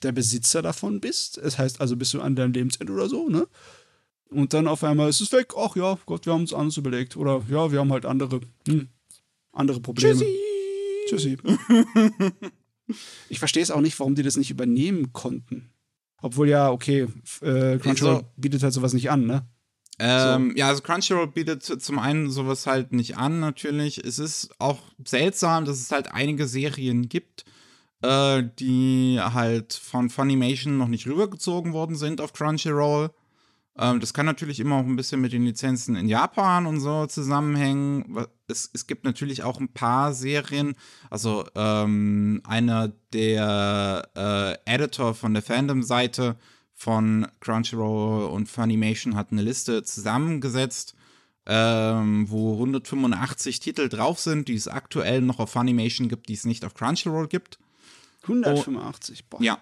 der 0.03 0.11
Besitzer 0.11 0.61
davon 0.61 1.01
bist. 1.01 1.39
Es 1.39 1.43
das 1.43 1.57
heißt 1.57 1.81
also, 1.81 1.95
bist 1.95 2.13
du 2.13 2.21
an 2.21 2.35
deinem 2.35 2.53
Lebensende 2.53 2.93
oder 2.93 3.09
so, 3.09 3.29
ne? 3.29 3.47
Und 4.29 4.53
dann 4.53 4.67
auf 4.67 4.83
einmal 4.83 5.09
ist 5.09 5.21
es 5.21 5.31
weg. 5.31 5.53
Ach 5.57 5.75
ja, 5.75 5.97
Gott, 6.05 6.27
wir 6.27 6.33
haben 6.33 6.41
uns 6.41 6.53
anders 6.53 6.77
überlegt. 6.77 7.17
Oder 7.17 7.41
ja, 7.49 7.71
wir 7.71 7.79
haben 7.79 7.91
halt 7.91 8.05
andere, 8.05 8.41
hm, 8.67 8.89
andere 9.51 9.79
Probleme. 9.79 10.13
Tschüssi. 11.07 11.37
Tschüssi. 11.37 11.37
ich 13.29 13.39
verstehe 13.39 13.63
es 13.63 13.71
auch 13.71 13.81
nicht, 13.81 13.99
warum 13.99 14.15
die 14.15 14.23
das 14.23 14.37
nicht 14.37 14.51
übernehmen 14.51 15.13
konnten. 15.13 15.69
Obwohl 16.21 16.49
ja, 16.49 16.69
okay, 16.69 17.07
äh, 17.41 17.77
Crunchyroll 17.77 18.15
also, 18.15 18.25
bietet 18.35 18.63
halt 18.63 18.73
sowas 18.73 18.93
nicht 18.93 19.09
an, 19.09 19.25
ne? 19.25 19.47
Ähm, 19.99 20.51
so. 20.51 20.57
Ja, 20.57 20.67
also 20.67 20.81
Crunchyroll 20.81 21.27
bietet 21.27 21.63
zum 21.63 21.99
einen 21.99 22.29
sowas 22.29 22.65
halt 22.67 22.93
nicht 22.93 23.17
an, 23.17 23.39
natürlich. 23.39 23.97
Es 23.97 24.19
ist 24.19 24.49
auch 24.59 24.79
seltsam, 25.03 25.65
dass 25.65 25.79
es 25.79 25.91
halt 25.91 26.13
einige 26.13 26.47
Serien 26.47 27.09
gibt, 27.09 27.45
äh, 28.01 28.43
die 28.59 29.19
halt 29.21 29.73
von 29.73 30.09
Funimation 30.09 30.77
noch 30.77 30.87
nicht 30.87 31.07
rübergezogen 31.07 31.73
worden 31.73 31.95
sind 31.95 32.21
auf 32.21 32.33
Crunchyroll. 32.33 33.11
Ähm, 33.79 34.01
das 34.01 34.13
kann 34.13 34.25
natürlich 34.25 34.59
immer 34.59 34.75
auch 34.75 34.85
ein 34.85 34.97
bisschen 34.97 35.21
mit 35.21 35.31
den 35.31 35.45
Lizenzen 35.45 35.95
in 35.95 36.09
Japan 36.09 36.65
und 36.65 36.81
so 36.81 37.05
zusammenhängen. 37.05 38.25
Es, 38.47 38.69
es 38.73 38.87
gibt 38.87 39.05
natürlich 39.05 39.43
auch 39.43 39.59
ein 39.59 39.69
paar 39.69 40.13
Serien. 40.13 40.75
Also 41.09 41.45
ähm, 41.55 42.41
einer 42.43 42.91
der 43.13 44.09
äh, 44.65 44.73
Editor 44.73 45.15
von 45.15 45.33
der 45.33 45.43
Fandom-Seite 45.43 46.35
von 46.75 47.27
Crunchyroll 47.39 48.25
und 48.25 48.49
Funimation 48.49 49.15
hat 49.15 49.31
eine 49.31 49.41
Liste 49.41 49.83
zusammengesetzt, 49.83 50.95
ähm, 51.45 52.29
wo 52.29 52.53
185 52.53 53.61
Titel 53.61 53.87
drauf 53.87 54.19
sind, 54.19 54.49
die 54.49 54.55
es 54.55 54.67
aktuell 54.67 55.21
noch 55.21 55.39
auf 55.39 55.51
Funimation 55.51 56.09
gibt, 56.09 56.27
die 56.27 56.33
es 56.33 56.45
nicht 56.45 56.65
auf 56.65 56.73
Crunchyroll 56.73 57.27
gibt. 57.27 57.59
185, 58.23 59.29
boah. 59.29 59.41
Ja, 59.41 59.59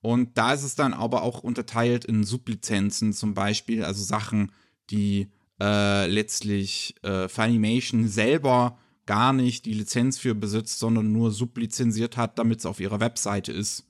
und 0.00 0.38
da 0.38 0.52
ist 0.52 0.62
es 0.62 0.74
dann 0.74 0.94
aber 0.94 1.22
auch 1.22 1.42
unterteilt 1.42 2.04
in 2.04 2.24
Sublizenzen 2.24 3.12
zum 3.12 3.34
Beispiel, 3.34 3.84
also 3.84 4.02
Sachen, 4.02 4.52
die 4.90 5.28
äh, 5.60 6.06
letztlich 6.06 6.94
äh, 7.02 7.28
Funimation 7.28 8.06
selber 8.08 8.78
gar 9.06 9.32
nicht 9.32 9.64
die 9.64 9.72
Lizenz 9.72 10.18
für 10.18 10.34
besitzt, 10.34 10.78
sondern 10.78 11.12
nur 11.12 11.32
sublizenziert 11.32 12.16
hat, 12.16 12.38
damit 12.38 12.60
es 12.60 12.66
auf 12.66 12.78
ihrer 12.78 13.00
Webseite 13.00 13.52
ist. 13.52 13.86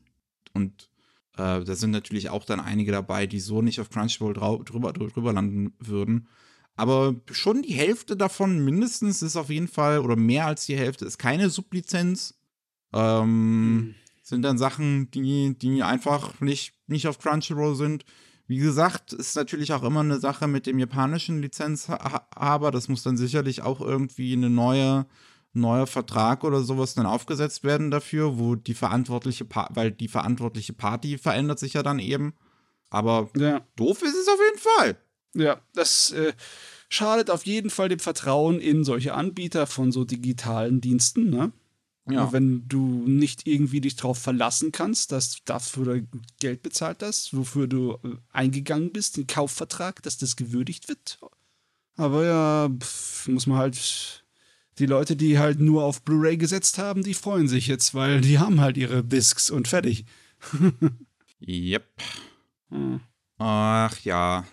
Und 0.54 0.88
äh, 1.34 1.62
da 1.62 1.74
sind 1.74 1.90
natürlich 1.90 2.30
auch 2.30 2.44
dann 2.44 2.60
einige 2.60 2.92
dabei, 2.92 3.26
die 3.26 3.40
so 3.40 3.60
nicht 3.60 3.80
auf 3.80 3.90
Crunchyroll 3.90 4.32
drüber, 4.64 4.92
drüber 4.92 5.32
landen 5.32 5.74
würden. 5.78 6.28
Aber 6.76 7.16
schon 7.32 7.62
die 7.62 7.74
Hälfte 7.74 8.16
davon 8.16 8.64
mindestens 8.64 9.20
ist 9.20 9.36
auf 9.36 9.50
jeden 9.50 9.68
Fall, 9.68 9.98
oder 9.98 10.14
mehr 10.16 10.46
als 10.46 10.66
die 10.66 10.76
Hälfte, 10.76 11.04
ist 11.04 11.18
keine 11.18 11.50
Sublizenz. 11.50 12.38
Ähm, 12.94 13.74
mhm 13.74 13.94
sind 14.28 14.42
dann 14.42 14.58
Sachen, 14.58 15.10
die, 15.10 15.56
die 15.58 15.82
einfach 15.82 16.40
nicht, 16.40 16.74
nicht 16.86 17.08
auf 17.08 17.18
Crunchyroll 17.18 17.74
sind. 17.74 18.04
Wie 18.46 18.58
gesagt, 18.58 19.12
ist 19.12 19.36
natürlich 19.36 19.72
auch 19.72 19.82
immer 19.82 20.00
eine 20.00 20.20
Sache 20.20 20.46
mit 20.46 20.66
dem 20.66 20.78
japanischen 20.78 21.40
Lizenzhaber. 21.40 22.70
Das 22.70 22.88
muss 22.88 23.02
dann 23.02 23.16
sicherlich 23.16 23.62
auch 23.62 23.80
irgendwie 23.80 24.34
eine 24.34 24.50
neue, 24.50 25.06
neuer 25.52 25.86
Vertrag 25.86 26.44
oder 26.44 26.62
sowas 26.62 26.94
dann 26.94 27.06
aufgesetzt 27.06 27.64
werden 27.64 27.90
dafür, 27.90 28.38
wo 28.38 28.54
die 28.54 28.74
verantwortliche, 28.74 29.44
pa 29.44 29.68
weil 29.72 29.90
die 29.90 30.08
verantwortliche 30.08 30.72
Party 30.74 31.18
verändert 31.18 31.58
sich 31.58 31.74
ja 31.74 31.82
dann 31.82 31.98
eben. 31.98 32.34
Aber 32.90 33.30
ja. 33.36 33.60
doof 33.76 34.02
ist 34.02 34.16
es 34.16 34.28
auf 34.28 34.38
jeden 34.46 34.58
Fall. 34.58 34.98
Ja, 35.34 35.60
das 35.74 36.10
äh, 36.12 36.32
schadet 36.88 37.30
auf 37.30 37.44
jeden 37.46 37.70
Fall 37.70 37.88
dem 37.88 37.98
Vertrauen 37.98 38.60
in 38.60 38.84
solche 38.84 39.14
Anbieter 39.14 39.66
von 39.66 39.92
so 39.92 40.04
digitalen 40.04 40.80
Diensten, 40.80 41.30
ne? 41.30 41.52
Ja. 42.10 42.32
Wenn 42.32 42.66
du 42.68 43.04
nicht 43.06 43.46
irgendwie 43.46 43.80
dich 43.80 43.96
darauf 43.96 44.18
verlassen 44.18 44.72
kannst, 44.72 45.12
dass 45.12 45.32
du 45.32 45.38
dafür 45.44 46.02
Geld 46.40 46.62
bezahlt 46.62 47.02
hast, 47.02 47.36
wofür 47.36 47.66
du 47.66 47.98
äh, 48.04 48.16
eingegangen 48.32 48.92
bist, 48.92 49.16
den 49.16 49.26
Kaufvertrag, 49.26 50.02
dass 50.02 50.16
das 50.16 50.36
gewürdigt 50.36 50.88
wird. 50.88 51.18
Aber 51.96 52.24
ja, 52.24 52.70
pff, 52.78 53.28
muss 53.28 53.46
man 53.46 53.58
halt. 53.58 54.24
Die 54.78 54.86
Leute, 54.86 55.16
die 55.16 55.40
halt 55.40 55.58
nur 55.58 55.82
auf 55.82 56.02
Blu-ray 56.02 56.36
gesetzt 56.36 56.78
haben, 56.78 57.02
die 57.02 57.14
freuen 57.14 57.48
sich 57.48 57.66
jetzt, 57.66 57.94
weil 57.94 58.20
die 58.20 58.38
haben 58.38 58.60
halt 58.60 58.76
ihre 58.76 59.02
Discs 59.02 59.50
und 59.50 59.66
fertig. 59.66 60.04
yep. 61.40 61.84
Hm. 62.70 63.00
Ach 63.38 63.98
ja. 64.02 64.44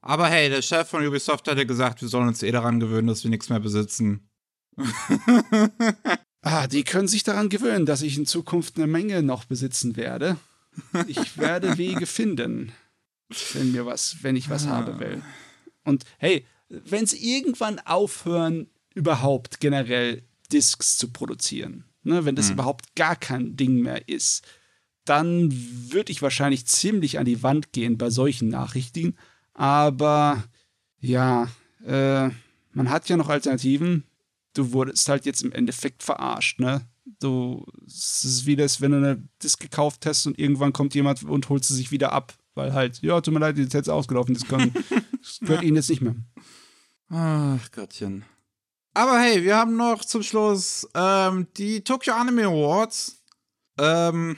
Aber 0.00 0.28
hey, 0.28 0.48
der 0.48 0.62
Chef 0.62 0.88
von 0.88 1.04
Ubisoft 1.04 1.48
hat 1.48 1.58
ja 1.58 1.64
gesagt, 1.64 2.00
wir 2.02 2.08
sollen 2.08 2.28
uns 2.28 2.44
eh 2.44 2.52
daran 2.52 2.78
gewöhnen, 2.78 3.08
dass 3.08 3.24
wir 3.24 3.30
nichts 3.30 3.48
mehr 3.48 3.58
besitzen. 3.58 4.30
Ah, 6.42 6.66
die 6.66 6.84
können 6.84 7.08
sich 7.08 7.24
daran 7.24 7.48
gewöhnen, 7.48 7.86
dass 7.86 8.02
ich 8.02 8.16
in 8.16 8.26
Zukunft 8.26 8.76
eine 8.76 8.86
Menge 8.86 9.22
noch 9.22 9.44
besitzen 9.44 9.96
werde. 9.96 10.36
Ich 11.06 11.38
werde 11.38 11.78
Wege 11.78 12.06
finden, 12.06 12.72
wenn 13.52 13.72
mir 13.72 13.86
was, 13.86 14.22
wenn 14.22 14.36
ich 14.36 14.48
was 14.48 14.66
ah. 14.66 14.70
haben 14.70 15.00
will. 15.00 15.22
Und 15.84 16.04
hey, 16.18 16.46
wenn 16.68 17.06
sie 17.06 17.36
irgendwann 17.36 17.80
aufhören, 17.80 18.68
überhaupt 18.94 19.60
generell 19.60 20.22
Discs 20.52 20.98
zu 20.98 21.10
produzieren, 21.10 21.84
ne, 22.02 22.24
wenn 22.24 22.36
das 22.36 22.48
hm. 22.48 22.54
überhaupt 22.54 22.94
gar 22.94 23.16
kein 23.16 23.56
Ding 23.56 23.80
mehr 23.80 24.08
ist, 24.08 24.44
dann 25.04 25.50
würde 25.90 26.12
ich 26.12 26.20
wahrscheinlich 26.20 26.66
ziemlich 26.66 27.18
an 27.18 27.24
die 27.24 27.42
Wand 27.42 27.72
gehen 27.72 27.96
bei 27.96 28.10
solchen 28.10 28.48
Nachrichten. 28.48 29.16
Aber 29.54 30.44
ja, 31.00 31.48
äh, 31.86 32.28
man 32.72 32.90
hat 32.90 33.08
ja 33.08 33.16
noch 33.16 33.30
Alternativen. 33.30 34.04
Du 34.58 34.72
wurdest 34.72 35.08
halt 35.08 35.24
jetzt 35.24 35.42
im 35.42 35.52
Endeffekt 35.52 36.02
verarscht, 36.02 36.58
ne? 36.58 36.80
Du, 37.20 37.64
es 37.86 38.24
ist 38.24 38.46
wie 38.46 38.56
das, 38.56 38.80
wenn 38.80 38.90
du 38.90 38.96
eine 38.98 39.22
Disc 39.42 39.60
gekauft 39.60 40.04
hast 40.04 40.26
und 40.26 40.38
irgendwann 40.38 40.72
kommt 40.72 40.94
jemand 40.94 41.22
und 41.22 41.48
holt 41.48 41.64
sie 41.64 41.74
sich 41.74 41.90
wieder 41.92 42.12
ab, 42.12 42.34
weil 42.54 42.72
halt, 42.72 43.00
ja, 43.00 43.20
tut 43.20 43.32
mir 43.32 43.40
leid, 43.40 43.56
die 43.56 43.62
ist 43.62 43.88
ausgelaufen, 43.88 44.34
das, 44.34 44.46
kann, 44.46 44.72
das 45.22 45.38
gehört 45.40 45.62
ihnen 45.62 45.76
jetzt 45.76 45.90
nicht 45.90 46.02
mehr. 46.02 46.16
Ach 47.08 47.70
Gottchen. 47.70 48.24
Aber 48.94 49.20
hey, 49.20 49.44
wir 49.44 49.56
haben 49.56 49.76
noch 49.76 50.04
zum 50.04 50.24
Schluss 50.24 50.88
ähm, 50.94 51.46
die 51.56 51.84
Tokyo 51.84 52.14
Anime 52.14 52.46
Awards, 52.46 53.22
ähm, 53.78 54.36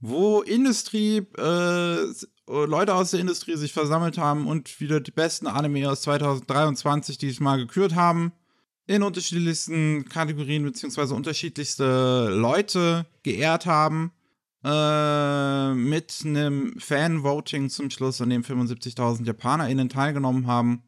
wo 0.00 0.40
Industrie, 0.40 1.18
äh, 1.36 2.06
Leute 2.46 2.94
aus 2.94 3.10
der 3.10 3.20
Industrie 3.20 3.56
sich 3.56 3.74
versammelt 3.74 4.16
haben 4.16 4.46
und 4.46 4.80
wieder 4.80 5.00
die 5.00 5.10
besten 5.10 5.46
Anime 5.46 5.90
aus 5.90 6.00
2023 6.00 7.18
diesmal 7.18 7.58
gekürt 7.58 7.94
haben. 7.94 8.32
In 8.90 9.04
unterschiedlichsten 9.04 10.04
Kategorien 10.08 10.64
beziehungsweise 10.64 11.14
unterschiedlichste 11.14 12.28
Leute 12.28 13.06
geehrt 13.22 13.64
haben. 13.64 14.10
Äh, 14.64 15.74
mit 15.74 16.12
einem 16.24 16.74
Fan-Voting 16.76 17.70
zum 17.70 17.88
Schluss, 17.90 18.20
an 18.20 18.30
dem 18.30 18.42
75.000 18.42 19.24
JapanerInnen 19.24 19.88
teilgenommen 19.88 20.48
haben. 20.48 20.82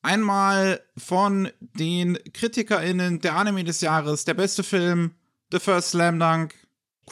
Einmal 0.00 0.80
von 0.96 1.50
den 1.60 2.18
KritikerInnen 2.32 3.20
der 3.20 3.36
Anime 3.36 3.64
des 3.64 3.82
Jahres, 3.82 4.24
der 4.24 4.32
beste 4.32 4.62
Film, 4.62 5.10
The 5.52 5.58
First 5.58 5.90
Slam 5.90 6.18
Dunk. 6.18 6.54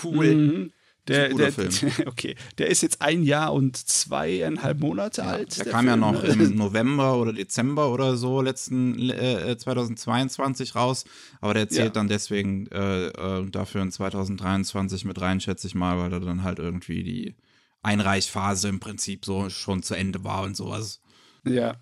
Cool. 0.03 0.35
Mhm. 0.35 0.73
Der, 1.09 1.35
der, 1.35 1.53
okay, 2.07 2.37
der 2.59 2.69
ist 2.69 2.83
jetzt 2.83 3.03
ein 3.03 3.23
Jahr 3.23 3.53
und 3.53 3.77
zweieinhalb 3.77 4.81
Monate 4.81 5.23
ja, 5.23 5.29
alt. 5.29 5.57
Der, 5.57 5.65
der 5.65 5.73
kam 5.73 5.87
Film. 5.87 6.03
ja 6.03 6.13
noch 6.13 6.23
im 6.23 6.55
November 6.57 7.17
oder 7.19 7.33
Dezember 7.33 7.91
oder 7.91 8.17
so 8.17 8.41
letzten 8.41 9.11
äh, 9.11 9.57
2022 9.57 10.75
raus, 10.75 11.05
aber 11.41 11.55
der 11.55 11.69
zählt 11.69 11.87
ja. 11.87 11.91
dann 11.91 12.09
deswegen 12.09 12.67
äh, 12.69 13.07
äh, 13.07 13.51
dafür 13.51 13.83
in 13.83 13.91
2023 13.91 15.05
mit 15.05 15.21
rein, 15.21 15.41
schätze 15.41 15.67
ich 15.67 15.75
mal, 15.75 15.99
weil 15.99 16.13
er 16.13 16.21
dann 16.21 16.43
halt 16.43 16.59
irgendwie 16.59 17.03
die 17.03 17.35
Einreichphase 17.83 18.69
im 18.69 18.79
Prinzip 18.79 19.25
so 19.25 19.49
schon 19.49 19.83
zu 19.83 19.95
Ende 19.95 20.23
war 20.23 20.43
und 20.43 20.57
sowas. 20.57 21.01
Ja, 21.47 21.77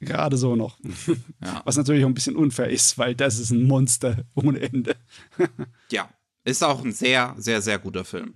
gerade 0.00 0.36
so 0.36 0.56
noch. 0.56 0.78
Ja. 1.44 1.60
Was 1.64 1.76
natürlich 1.76 2.04
auch 2.04 2.08
ein 2.08 2.14
bisschen 2.14 2.36
unfair 2.36 2.70
ist, 2.70 2.98
weil 2.98 3.16
das 3.16 3.40
ist 3.40 3.50
ein 3.50 3.64
Monster 3.64 4.24
ohne 4.36 4.60
Ende. 4.60 4.94
ja, 5.90 6.08
ist 6.44 6.62
auch 6.62 6.84
ein 6.84 6.92
sehr, 6.92 7.34
sehr, 7.36 7.60
sehr 7.60 7.80
guter 7.80 8.04
Film. 8.04 8.34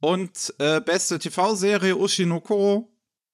Und 0.00 0.54
äh, 0.58 0.80
beste 0.80 1.18
TV-Serie 1.18 1.96
Ushinoko. 1.96 2.88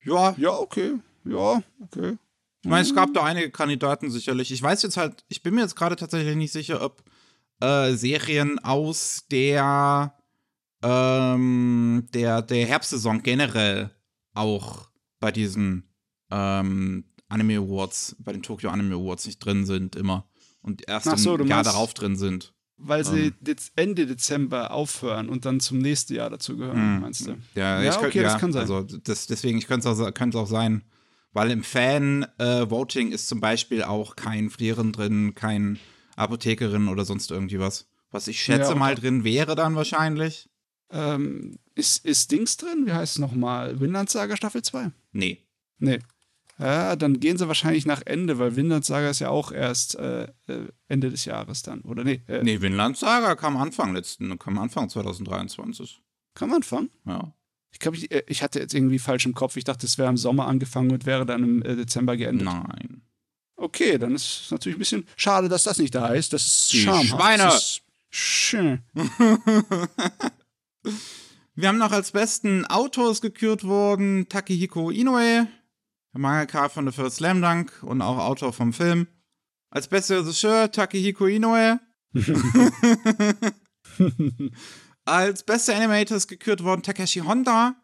Ja. 0.04 0.34
Ja, 0.36 0.58
okay. 0.58 0.94
Ja, 1.24 1.62
okay. 1.80 2.18
Ich 2.64 2.70
meine, 2.70 2.82
es 2.82 2.94
gab 2.94 3.12
da 3.12 3.24
einige 3.24 3.50
Kandidaten 3.50 4.10
sicherlich. 4.10 4.52
Ich 4.52 4.62
weiß 4.62 4.82
jetzt 4.82 4.96
halt, 4.96 5.24
ich 5.28 5.42
bin 5.42 5.54
mir 5.54 5.62
jetzt 5.62 5.74
gerade 5.74 5.96
tatsächlich 5.96 6.36
nicht 6.36 6.52
sicher, 6.52 6.80
ob 6.80 7.02
äh, 7.60 7.94
Serien 7.94 8.60
aus 8.60 9.26
der, 9.30 10.14
ähm, 10.82 12.08
der, 12.14 12.42
der 12.42 12.66
Herbstsaison 12.66 13.22
generell 13.22 13.90
auch 14.34 14.90
bei 15.18 15.32
diesen 15.32 15.88
ähm, 16.30 17.04
Anime 17.28 17.58
Awards, 17.58 18.16
bei 18.20 18.32
den 18.32 18.42
Tokyo 18.42 18.70
Anime 18.70 18.94
Awards 18.94 19.26
nicht 19.26 19.38
drin 19.38 19.66
sind 19.66 19.96
immer 19.96 20.28
und 20.60 20.88
erst 20.88 21.18
so, 21.18 21.36
im 21.36 21.46
Jahr 21.46 21.64
darauf 21.64 21.94
drin 21.94 22.16
sind 22.16 22.54
weil 22.84 23.04
sie 23.04 23.32
um. 23.46 23.56
Ende 23.76 24.06
Dezember 24.06 24.72
aufhören 24.72 25.28
und 25.28 25.44
dann 25.44 25.60
zum 25.60 25.78
nächsten 25.78 26.14
Jahr 26.14 26.30
dazugehören, 26.30 26.98
mm. 26.98 27.00
meinst 27.00 27.26
du? 27.26 27.36
Ja, 27.54 27.82
ja 27.82 27.96
okay, 27.96 28.10
könnt, 28.10 28.24
das 28.26 28.38
kann 28.38 28.52
sein. 28.52 28.62
Also 28.62 28.82
das, 28.82 29.26
deswegen, 29.26 29.58
ich 29.58 29.66
könnte 29.66 29.88
es 29.88 30.00
auch, 30.00 30.40
auch 30.40 30.46
sein, 30.46 30.82
weil 31.32 31.50
im 31.50 31.62
Fan-Voting 31.62 33.10
äh, 33.10 33.14
ist 33.14 33.28
zum 33.28 33.40
Beispiel 33.40 33.82
auch 33.82 34.16
kein 34.16 34.50
Frieren 34.50 34.92
drin, 34.92 35.34
kein 35.34 35.78
Apothekerin 36.16 36.88
oder 36.88 37.04
sonst 37.04 37.30
irgendwie 37.30 37.58
was. 37.58 37.86
Was 38.10 38.28
ich 38.28 38.42
schätze 38.42 38.72
ja, 38.72 38.74
mal 38.74 38.94
drin 38.94 39.24
wäre 39.24 39.54
dann 39.54 39.74
wahrscheinlich. 39.74 40.50
Ähm, 40.90 41.58
ist, 41.74 42.04
ist 42.04 42.30
Dings 42.30 42.58
drin? 42.58 42.86
Wie 42.86 42.92
heißt 42.92 43.14
es 43.14 43.18
nochmal? 43.18 43.80
Winland 43.80 44.10
Saga 44.10 44.36
Staffel 44.36 44.62
2? 44.62 44.90
Nee. 45.12 45.38
Nee. 45.78 46.00
Ja, 46.62 46.94
dann 46.94 47.18
gehen 47.18 47.38
sie 47.38 47.48
wahrscheinlich 47.48 47.86
nach 47.86 48.02
Ende, 48.04 48.38
weil 48.38 48.54
Vinland 48.54 48.84
Saga 48.84 49.10
ist 49.10 49.18
ja 49.18 49.30
auch 49.30 49.50
erst 49.50 49.96
äh, 49.96 50.28
äh 50.46 50.68
Ende 50.86 51.10
des 51.10 51.24
Jahres 51.24 51.62
dann, 51.62 51.80
oder 51.80 52.04
nee? 52.04 52.22
Äh, 52.28 52.44
nee, 52.44 52.60
Vinland 52.60 52.96
Saga 52.96 53.34
kam 53.34 53.56
Anfang 53.56 53.94
letzten, 53.94 54.38
kam 54.38 54.58
Anfang 54.58 54.88
2023. 54.88 56.00
Kam 56.34 56.52
Anfang? 56.52 56.88
Ja. 57.04 57.34
Ich 57.72 57.80
glaube, 57.80 57.96
ich, 57.96 58.12
äh, 58.12 58.22
ich 58.28 58.44
hatte 58.44 58.60
jetzt 58.60 58.74
irgendwie 58.74 59.00
falsch 59.00 59.26
im 59.26 59.34
Kopf. 59.34 59.56
Ich 59.56 59.64
dachte, 59.64 59.86
es 59.86 59.98
wäre 59.98 60.08
im 60.08 60.16
Sommer 60.16 60.46
angefangen 60.46 60.92
und 60.92 61.04
wäre 61.04 61.26
dann 61.26 61.42
im 61.42 61.62
äh, 61.62 61.74
Dezember 61.74 62.16
geendet. 62.16 62.44
Nein. 62.44 63.02
Okay, 63.56 63.98
dann 63.98 64.14
ist 64.14 64.44
es 64.44 64.50
natürlich 64.52 64.76
ein 64.76 64.80
bisschen 64.80 65.08
schade, 65.16 65.48
dass 65.48 65.64
das 65.64 65.78
nicht 65.78 65.96
da 65.96 66.08
ist. 66.08 66.32
Das 66.32 66.46
ist 66.46 66.72
Die 66.72 66.82
Schweine! 66.82 67.42
Das 67.42 67.56
ist 67.56 67.82
schön. 68.10 68.82
Wir 71.54 71.68
haben 71.68 71.78
noch 71.78 71.92
als 71.92 72.12
besten 72.12 72.66
Autos 72.66 73.20
gekürt 73.20 73.64
worden 73.64 74.28
Takehiko 74.28 74.90
Inoue 74.90 75.48
Mangaka 76.12 76.68
von 76.68 76.86
The 76.86 76.92
First 76.92 77.16
Slam 77.16 77.40
Dunk 77.40 77.72
und 77.82 78.02
auch 78.02 78.18
Autor 78.18 78.52
vom 78.52 78.72
Film. 78.72 79.06
Als 79.70 79.88
bester 79.88 80.20
Regisseur 80.20 80.70
Takehiko 80.70 81.26
Inoue. 81.26 81.80
Als 85.04 85.42
bester 85.42 85.74
Animator 85.74 86.16
ist 86.16 86.28
gekürt 86.28 86.62
worden 86.62 86.82
Takeshi 86.82 87.20
Honda 87.20 87.74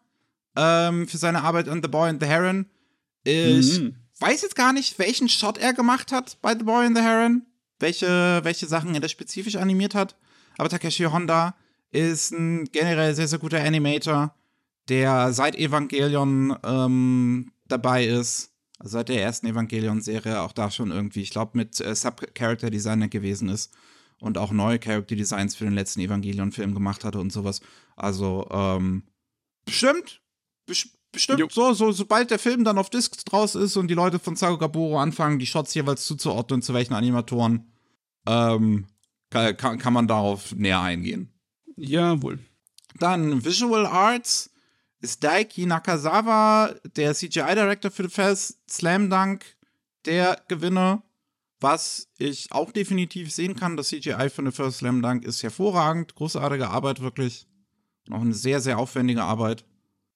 ähm, 0.55 1.07
für 1.07 1.17
seine 1.17 1.43
Arbeit 1.43 1.67
an 1.67 1.81
The 1.81 1.89
Boy 1.89 2.09
and 2.09 2.21
the 2.21 2.29
Heron. 2.29 2.67
Ich 3.23 3.79
mhm. 3.79 3.95
weiß 4.19 4.43
jetzt 4.43 4.55
gar 4.55 4.71
nicht, 4.71 4.99
welchen 4.99 5.27
Shot 5.29 5.57
er 5.57 5.73
gemacht 5.73 6.11
hat 6.11 6.37
bei 6.41 6.53
The 6.53 6.63
Boy 6.63 6.85
and 6.85 6.95
the 6.97 7.03
Heron, 7.03 7.45
welche, 7.79 8.39
welche 8.43 8.67
Sachen 8.67 8.93
er 8.93 9.01
da 9.01 9.09
spezifisch 9.09 9.55
animiert 9.55 9.95
hat. 9.95 10.15
Aber 10.57 10.69
Takeshi 10.69 11.05
Honda 11.05 11.55
ist 11.91 12.31
ein 12.31 12.65
generell 12.71 13.15
sehr, 13.15 13.27
sehr 13.27 13.39
guter 13.39 13.63
Animator, 13.63 14.35
der 14.89 15.33
seit 15.33 15.55
Evangelion 15.55 16.55
ähm, 16.63 17.51
dabei 17.71 18.05
ist. 18.05 18.51
Also 18.79 18.93
seit 18.93 19.09
der 19.09 19.21
ersten 19.21 19.47
Evangelion-Serie 19.47 20.41
auch 20.41 20.53
da 20.53 20.71
schon 20.71 20.91
irgendwie, 20.91 21.21
ich 21.21 21.31
glaube, 21.31 21.57
mit 21.57 21.81
äh, 21.81 21.93
Sub-Character-Designer 21.93 23.09
gewesen 23.09 23.49
ist 23.49 23.73
und 24.19 24.37
auch 24.37 24.51
neue 24.51 24.79
Character-Designs 24.79 25.55
für 25.55 25.65
den 25.65 25.73
letzten 25.73 25.99
Evangelion-Film 25.99 26.73
gemacht 26.73 27.03
hatte 27.03 27.19
und 27.19 27.31
sowas. 27.31 27.61
Also, 27.97 28.47
ähm, 28.51 29.03
bestimmt, 29.65 30.21
bestimmt 30.65 31.51
so, 31.51 31.73
so, 31.73 31.91
sobald 31.91 32.31
der 32.31 32.39
Film 32.39 32.63
dann 32.63 32.77
auf 32.77 32.89
Discs 32.89 33.25
draus 33.25 33.55
ist 33.55 33.75
und 33.75 33.89
die 33.89 33.95
Leute 33.95 34.19
von 34.19 34.35
Sagogaburo 34.37 34.99
anfangen, 34.99 35.39
die 35.39 35.45
Shots 35.45 35.73
jeweils 35.73 36.05
zuzuordnen, 36.05 36.61
zu 36.61 36.73
welchen 36.73 36.93
Animatoren, 36.93 37.71
ähm, 38.25 38.87
kann, 39.29 39.77
kann 39.77 39.93
man 39.93 40.07
darauf 40.07 40.55
näher 40.55 40.81
eingehen. 40.81 41.33
Jawohl. 41.75 42.39
Dann 42.97 43.43
Visual 43.45 43.85
Arts 43.85 44.51
ist 45.01 45.23
Daiki 45.23 45.65
Nakazawa, 45.65 46.75
der 46.95 47.13
CGI-Director 47.13 47.91
für 47.91 48.03
The 48.03 48.09
First 48.09 48.59
Slam 48.69 49.09
Dunk, 49.09 49.45
der 50.05 50.41
Gewinner. 50.47 51.03
Was 51.61 52.07
ich 52.17 52.51
auch 52.51 52.71
definitiv 52.71 53.33
sehen 53.33 53.55
kann, 53.55 53.75
das 53.75 53.89
CGI 53.89 54.29
für 54.29 54.43
The 54.45 54.51
First 54.51 54.77
Slam 54.79 55.01
Dunk 55.01 55.25
ist 55.25 55.43
hervorragend. 55.43 56.15
Großartige 56.15 56.69
Arbeit, 56.69 57.01
wirklich. 57.01 57.47
Noch 58.07 58.21
eine 58.21 58.33
sehr, 58.33 58.61
sehr 58.61 58.79
aufwendige 58.79 59.23
Arbeit. 59.23 59.65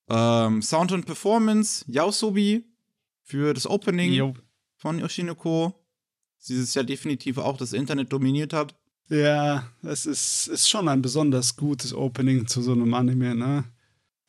Ähm, 0.10 0.62
Sound 0.62 0.92
und 0.92 1.06
Performance, 1.06 1.86
Yaosobi 1.88 2.66
für 3.24 3.54
das 3.54 3.68
Opening 3.68 4.14
jo. 4.14 4.34
von 4.76 5.00
Yoshinoko. 5.00 5.74
Dieses 6.48 6.74
Jahr 6.74 6.84
definitiv 6.86 7.38
auch 7.38 7.58
das 7.58 7.74
Internet 7.74 8.12
dominiert 8.12 8.54
hat. 8.54 8.76
Ja, 9.10 9.70
es 9.82 10.06
ist, 10.06 10.48
ist 10.48 10.70
schon 10.70 10.88
ein 10.88 11.02
besonders 11.02 11.56
gutes 11.56 11.94
Opening 11.94 12.48
zu 12.48 12.62
so 12.62 12.72
einem 12.72 12.94
Anime, 12.94 13.36
ne? 13.36 13.66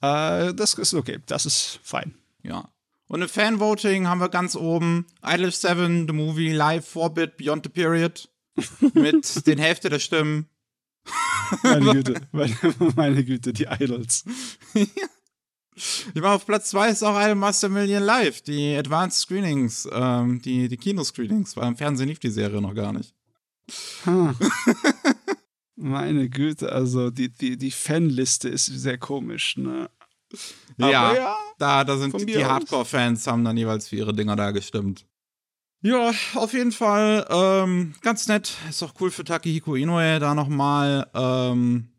Äh, 0.00 0.54
das 0.54 0.74
ist 0.74 0.94
okay, 0.94 1.18
das 1.26 1.46
ist 1.46 1.80
fein. 1.82 2.14
Ja. 2.42 2.68
Und 3.06 3.22
im 3.22 3.28
Fanvoting 3.28 4.08
haben 4.08 4.20
wir 4.20 4.28
ganz 4.28 4.56
oben 4.56 5.06
Idol 5.24 5.52
7, 5.52 6.06
The 6.08 6.12
Movie, 6.12 6.52
Live, 6.52 6.88
Forbit, 6.88 7.36
Beyond 7.36 7.64
the 7.64 7.70
Period. 7.70 8.28
mit 8.94 9.46
den 9.46 9.58
Hälfte 9.58 9.88
der 9.88 9.98
Stimmen. 9.98 10.48
meine 11.62 11.92
Güte, 11.92 12.20
meine, 12.32 12.56
meine, 12.96 13.24
Güte, 13.24 13.52
die 13.52 13.66
Idols. 13.68 14.24
Ich 14.74 16.14
meine, 16.14 16.30
auf 16.30 16.46
Platz 16.46 16.70
2 16.70 16.90
ist 16.90 17.02
auch 17.02 17.20
Idol 17.20 17.34
Master 17.34 17.68
Million 17.68 18.02
Live, 18.02 18.42
die 18.42 18.76
Advanced 18.76 19.20
Screenings, 19.20 19.88
ähm, 19.92 20.40
die, 20.40 20.68
die 20.68 20.76
Kinoscreenings, 20.76 21.56
weil 21.56 21.68
im 21.68 21.76
Fernsehen 21.76 22.08
lief 22.08 22.20
die 22.20 22.30
Serie 22.30 22.60
noch 22.60 22.74
gar 22.74 22.92
nicht. 22.92 23.14
Huh. 24.06 24.32
Meine 25.76 26.28
Güte, 26.28 26.70
also 26.70 27.10
die, 27.10 27.30
die, 27.30 27.56
die 27.56 27.70
Fanliste 27.70 28.48
ist 28.48 28.66
sehr 28.66 28.98
komisch, 28.98 29.56
ne? 29.56 29.90
Ja, 30.78 31.14
ja, 31.14 31.36
da, 31.58 31.84
da 31.84 31.96
sind 31.96 32.18
die, 32.20 32.26
die 32.26 32.44
Hardcore-Fans 32.44 33.26
haben 33.26 33.44
dann 33.44 33.56
jeweils 33.56 33.88
für 33.88 33.96
ihre 33.96 34.12
Dinger 34.14 34.36
da 34.36 34.50
gestimmt. 34.50 35.06
Ja, 35.80 36.12
auf 36.34 36.54
jeden 36.54 36.72
Fall 36.72 37.26
ähm, 37.28 37.94
ganz 38.00 38.26
nett. 38.26 38.56
Ist 38.68 38.82
auch 38.82 38.94
cool 39.00 39.10
für 39.10 39.22
Takehiko 39.22 39.74
Inoue, 39.74 40.18
da 40.18 40.34
nochmal 40.34 41.08
ähm, 41.14 41.92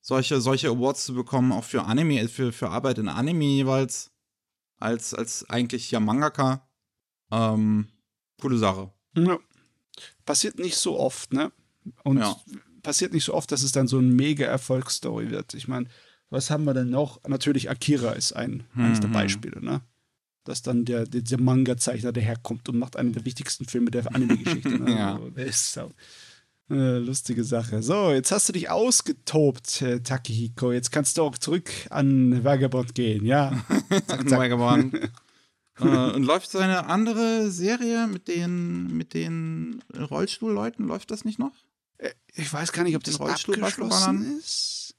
solche, 0.00 0.40
solche 0.40 0.68
Awards 0.68 1.04
zu 1.04 1.14
bekommen, 1.14 1.52
auch 1.52 1.64
für 1.64 1.84
Anime, 1.84 2.28
für, 2.28 2.52
für 2.52 2.70
Arbeit 2.70 2.98
in 2.98 3.08
Anime 3.08 3.44
jeweils, 3.44 4.10
als, 4.78 5.14
als 5.14 5.48
eigentlich 5.50 5.90
ja 5.90 6.00
Mangaka. 6.00 6.66
Ähm, 7.30 7.88
coole 8.40 8.56
Sache. 8.56 8.90
Ja. 9.16 9.38
Passiert 10.24 10.58
nicht 10.58 10.76
so 10.76 10.98
oft, 10.98 11.32
ne? 11.32 11.52
Und 12.04 12.18
Ja. 12.18 12.36
Passiert 12.82 13.12
nicht 13.12 13.24
so 13.24 13.34
oft, 13.34 13.50
dass 13.52 13.62
es 13.62 13.72
dann 13.72 13.88
so 13.88 13.98
ein 13.98 14.14
mega 14.14 14.46
Erfolgsstory 14.46 15.30
wird. 15.30 15.54
Ich 15.54 15.68
meine, 15.68 15.86
was 16.30 16.50
haben 16.50 16.64
wir 16.64 16.74
denn 16.74 16.90
noch? 16.90 17.20
Natürlich 17.26 17.70
Akira 17.70 18.12
ist 18.12 18.32
ein, 18.32 18.64
eines 18.74 19.00
der 19.00 19.08
Mhm. 19.08 19.14
Beispiele, 19.14 19.64
ne? 19.64 19.80
Dass 20.44 20.62
dann 20.62 20.84
der, 20.84 21.04
der, 21.04 21.22
der 21.22 21.40
Manga-Zeichner 21.40 22.12
daherkommt 22.12 22.68
und 22.68 22.78
macht 22.78 22.96
einen 22.96 23.12
der 23.12 23.24
wichtigsten 23.24 23.66
Filme 23.66 23.90
der 23.90 24.14
Anime-Geschichte. 24.14 24.78
Ne? 24.78 24.94
Ja. 24.96 25.14
Also, 25.16 25.28
ist 25.36 25.72
so. 25.72 25.90
Äh, 26.70 26.98
lustige 26.98 27.42
Sache. 27.42 27.82
So, 27.82 28.12
jetzt 28.12 28.30
hast 28.30 28.48
du 28.48 28.52
dich 28.52 28.70
ausgetobt, 28.70 29.82
äh, 29.82 30.00
Takehiko. 30.00 30.70
Jetzt 30.70 30.92
kannst 30.92 31.18
du 31.18 31.22
auch 31.22 31.36
zurück 31.36 31.68
an 31.90 32.44
Vagabond 32.44 32.94
gehen, 32.94 33.26
ja. 33.26 33.52
Zack, 34.06 34.28
zack. 34.28 34.38
Vagabond. 34.38 34.94
äh, 35.80 35.84
und 35.84 36.22
läuft 36.22 36.48
seine 36.50 36.86
andere 36.86 37.50
Serie 37.50 38.06
mit 38.06 38.28
den, 38.28 38.96
mit 38.96 39.14
den 39.14 39.82
Rollstuhlleuten, 39.98 40.86
läuft 40.86 41.10
das 41.10 41.24
nicht 41.24 41.40
noch? 41.40 41.52
Ich 42.34 42.52
weiß 42.52 42.72
gar 42.72 42.84
nicht, 42.84 42.96
ob 42.96 43.04
das 43.04 43.20
abgeschlossen 43.20 44.38
ist. 44.38 44.94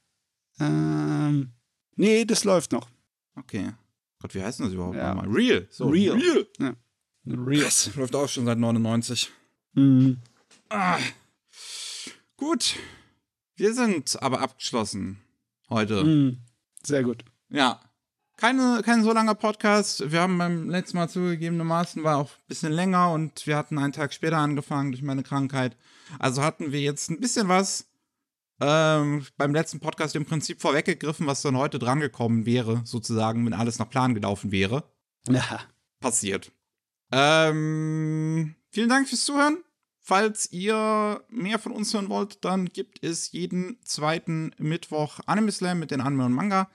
Ähm, 0.60 1.52
nee, 1.96 2.24
das 2.24 2.44
läuft 2.44 2.72
noch. 2.72 2.88
Okay. 3.36 3.72
Gott, 4.20 4.34
wie 4.34 4.42
heißt 4.42 4.58
denn 4.60 4.66
das 4.66 4.74
überhaupt 4.74 4.96
Ja. 4.96 5.14
nochmal? 5.14 5.28
Real. 5.34 5.66
So, 5.70 5.88
Real. 5.88 6.16
Real. 6.18 6.46
Ja. 6.60 6.74
Real. 7.26 7.64
Das 7.64 7.94
läuft 7.96 8.14
auch 8.14 8.28
schon 8.28 8.44
seit 8.46 8.58
99. 8.58 9.30
Mhm. 9.72 10.18
Ah. 10.68 10.98
Gut. 12.36 12.76
Wir 13.56 13.74
sind 13.74 14.20
aber 14.22 14.40
abgeschlossen 14.40 15.20
heute. 15.70 16.04
Mhm. 16.04 16.38
Sehr 16.84 17.02
gut. 17.02 17.24
Ja. 17.48 17.80
Keine, 18.42 18.82
kein 18.84 19.04
so 19.04 19.12
langer 19.12 19.36
Podcast. 19.36 20.10
Wir 20.10 20.22
haben 20.22 20.36
beim 20.36 20.68
letzten 20.68 20.96
Mal 20.96 21.08
zugegebenermaßen, 21.08 22.02
war 22.02 22.16
auch 22.16 22.28
ein 22.28 22.48
bisschen 22.48 22.72
länger 22.72 23.12
und 23.12 23.46
wir 23.46 23.56
hatten 23.56 23.78
einen 23.78 23.92
Tag 23.92 24.12
später 24.12 24.38
angefangen 24.38 24.90
durch 24.90 25.00
meine 25.00 25.22
Krankheit. 25.22 25.76
Also 26.18 26.42
hatten 26.42 26.72
wir 26.72 26.80
jetzt 26.80 27.08
ein 27.08 27.20
bisschen 27.20 27.46
was 27.46 27.86
ähm, 28.60 29.24
beim 29.36 29.54
letzten 29.54 29.78
Podcast 29.78 30.16
im 30.16 30.24
Prinzip 30.24 30.60
vorweggegriffen, 30.60 31.24
was 31.28 31.42
dann 31.42 31.56
heute 31.56 31.78
drangekommen 31.78 32.44
wäre, 32.44 32.80
sozusagen, 32.84 33.46
wenn 33.46 33.52
alles 33.52 33.78
nach 33.78 33.88
Plan 33.88 34.12
gelaufen 34.12 34.50
wäre. 34.50 34.90
Ja. 35.28 35.60
Passiert. 36.00 36.50
Ähm, 37.12 38.56
vielen 38.70 38.88
Dank 38.88 39.08
fürs 39.08 39.24
Zuhören. 39.24 39.58
Falls 40.00 40.50
ihr 40.50 41.22
mehr 41.28 41.60
von 41.60 41.70
uns 41.70 41.94
hören 41.94 42.08
wollt, 42.08 42.44
dann 42.44 42.66
gibt 42.66 43.04
es 43.04 43.30
jeden 43.30 43.78
zweiten 43.84 44.52
Mittwoch 44.58 45.20
Anime 45.26 45.52
Slam 45.52 45.78
mit 45.78 45.92
den 45.92 46.00
Anime 46.00 46.24
und 46.24 46.32
Manga, 46.32 46.68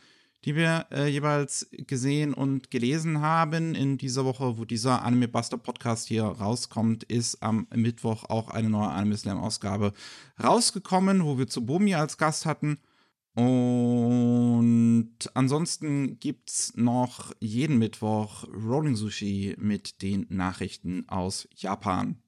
die 0.47 0.55
wir 0.55 0.87
äh, 0.93 1.07
jeweils 1.07 1.67
gesehen 1.71 2.33
und 2.33 2.71
gelesen 2.71 3.19
haben. 3.19 3.75
In 3.75 3.97
dieser 3.97 4.23
Woche, 4.23 4.57
wo 4.57 4.63
dieser 4.63 5.03
Anime 5.03 5.27
Buster 5.27 5.57
Podcast 5.57 6.07
hier 6.07 6.23
rauskommt, 6.23 7.03
ist 7.03 7.43
am 7.43 7.67
Mittwoch 7.75 8.23
auch 8.29 8.49
eine 8.49 8.69
neue 8.69 8.87
Anime 8.87 9.17
Slam 9.17 9.39
Ausgabe 9.39 9.91
rausgekommen, 10.41 11.25
wo 11.25 11.37
wir 11.37 11.47
Tsubomi 11.47 11.95
als 11.95 12.17
Gast 12.17 12.45
hatten. 12.45 12.79
Und 13.33 15.15
ansonsten 15.33 16.17
gibt's 16.21 16.71
noch 16.77 17.33
jeden 17.41 17.77
Mittwoch 17.77 18.45
Rolling 18.47 18.95
Sushi 18.95 19.53
mit 19.59 20.01
den 20.01 20.27
Nachrichten 20.29 21.09
aus 21.09 21.49
Japan. 21.57 22.21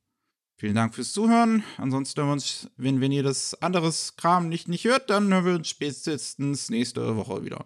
Vielen 0.57 0.76
Dank 0.76 0.93
fürs 0.93 1.13
Zuhören. 1.13 1.63
Ansonsten 1.78 2.20
hören 2.20 2.28
wir 2.28 2.34
uns, 2.34 2.70
wenn, 2.76 2.99
wenn 2.99 3.13
ihr 3.13 3.24
das 3.24 3.53
anderes 3.61 4.17
Kram 4.17 4.49
nicht, 4.49 4.67
nicht 4.67 4.84
hört, 4.84 5.09
dann 5.09 5.34
hören 5.34 5.45
wir 5.45 5.55
uns 5.55 5.70
spätestens 5.70 6.70
nächste 6.70 7.15
Woche 7.15 7.45
wieder. 7.45 7.65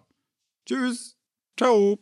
Tschüss. 0.66 1.16
Ciao. 1.56 1.98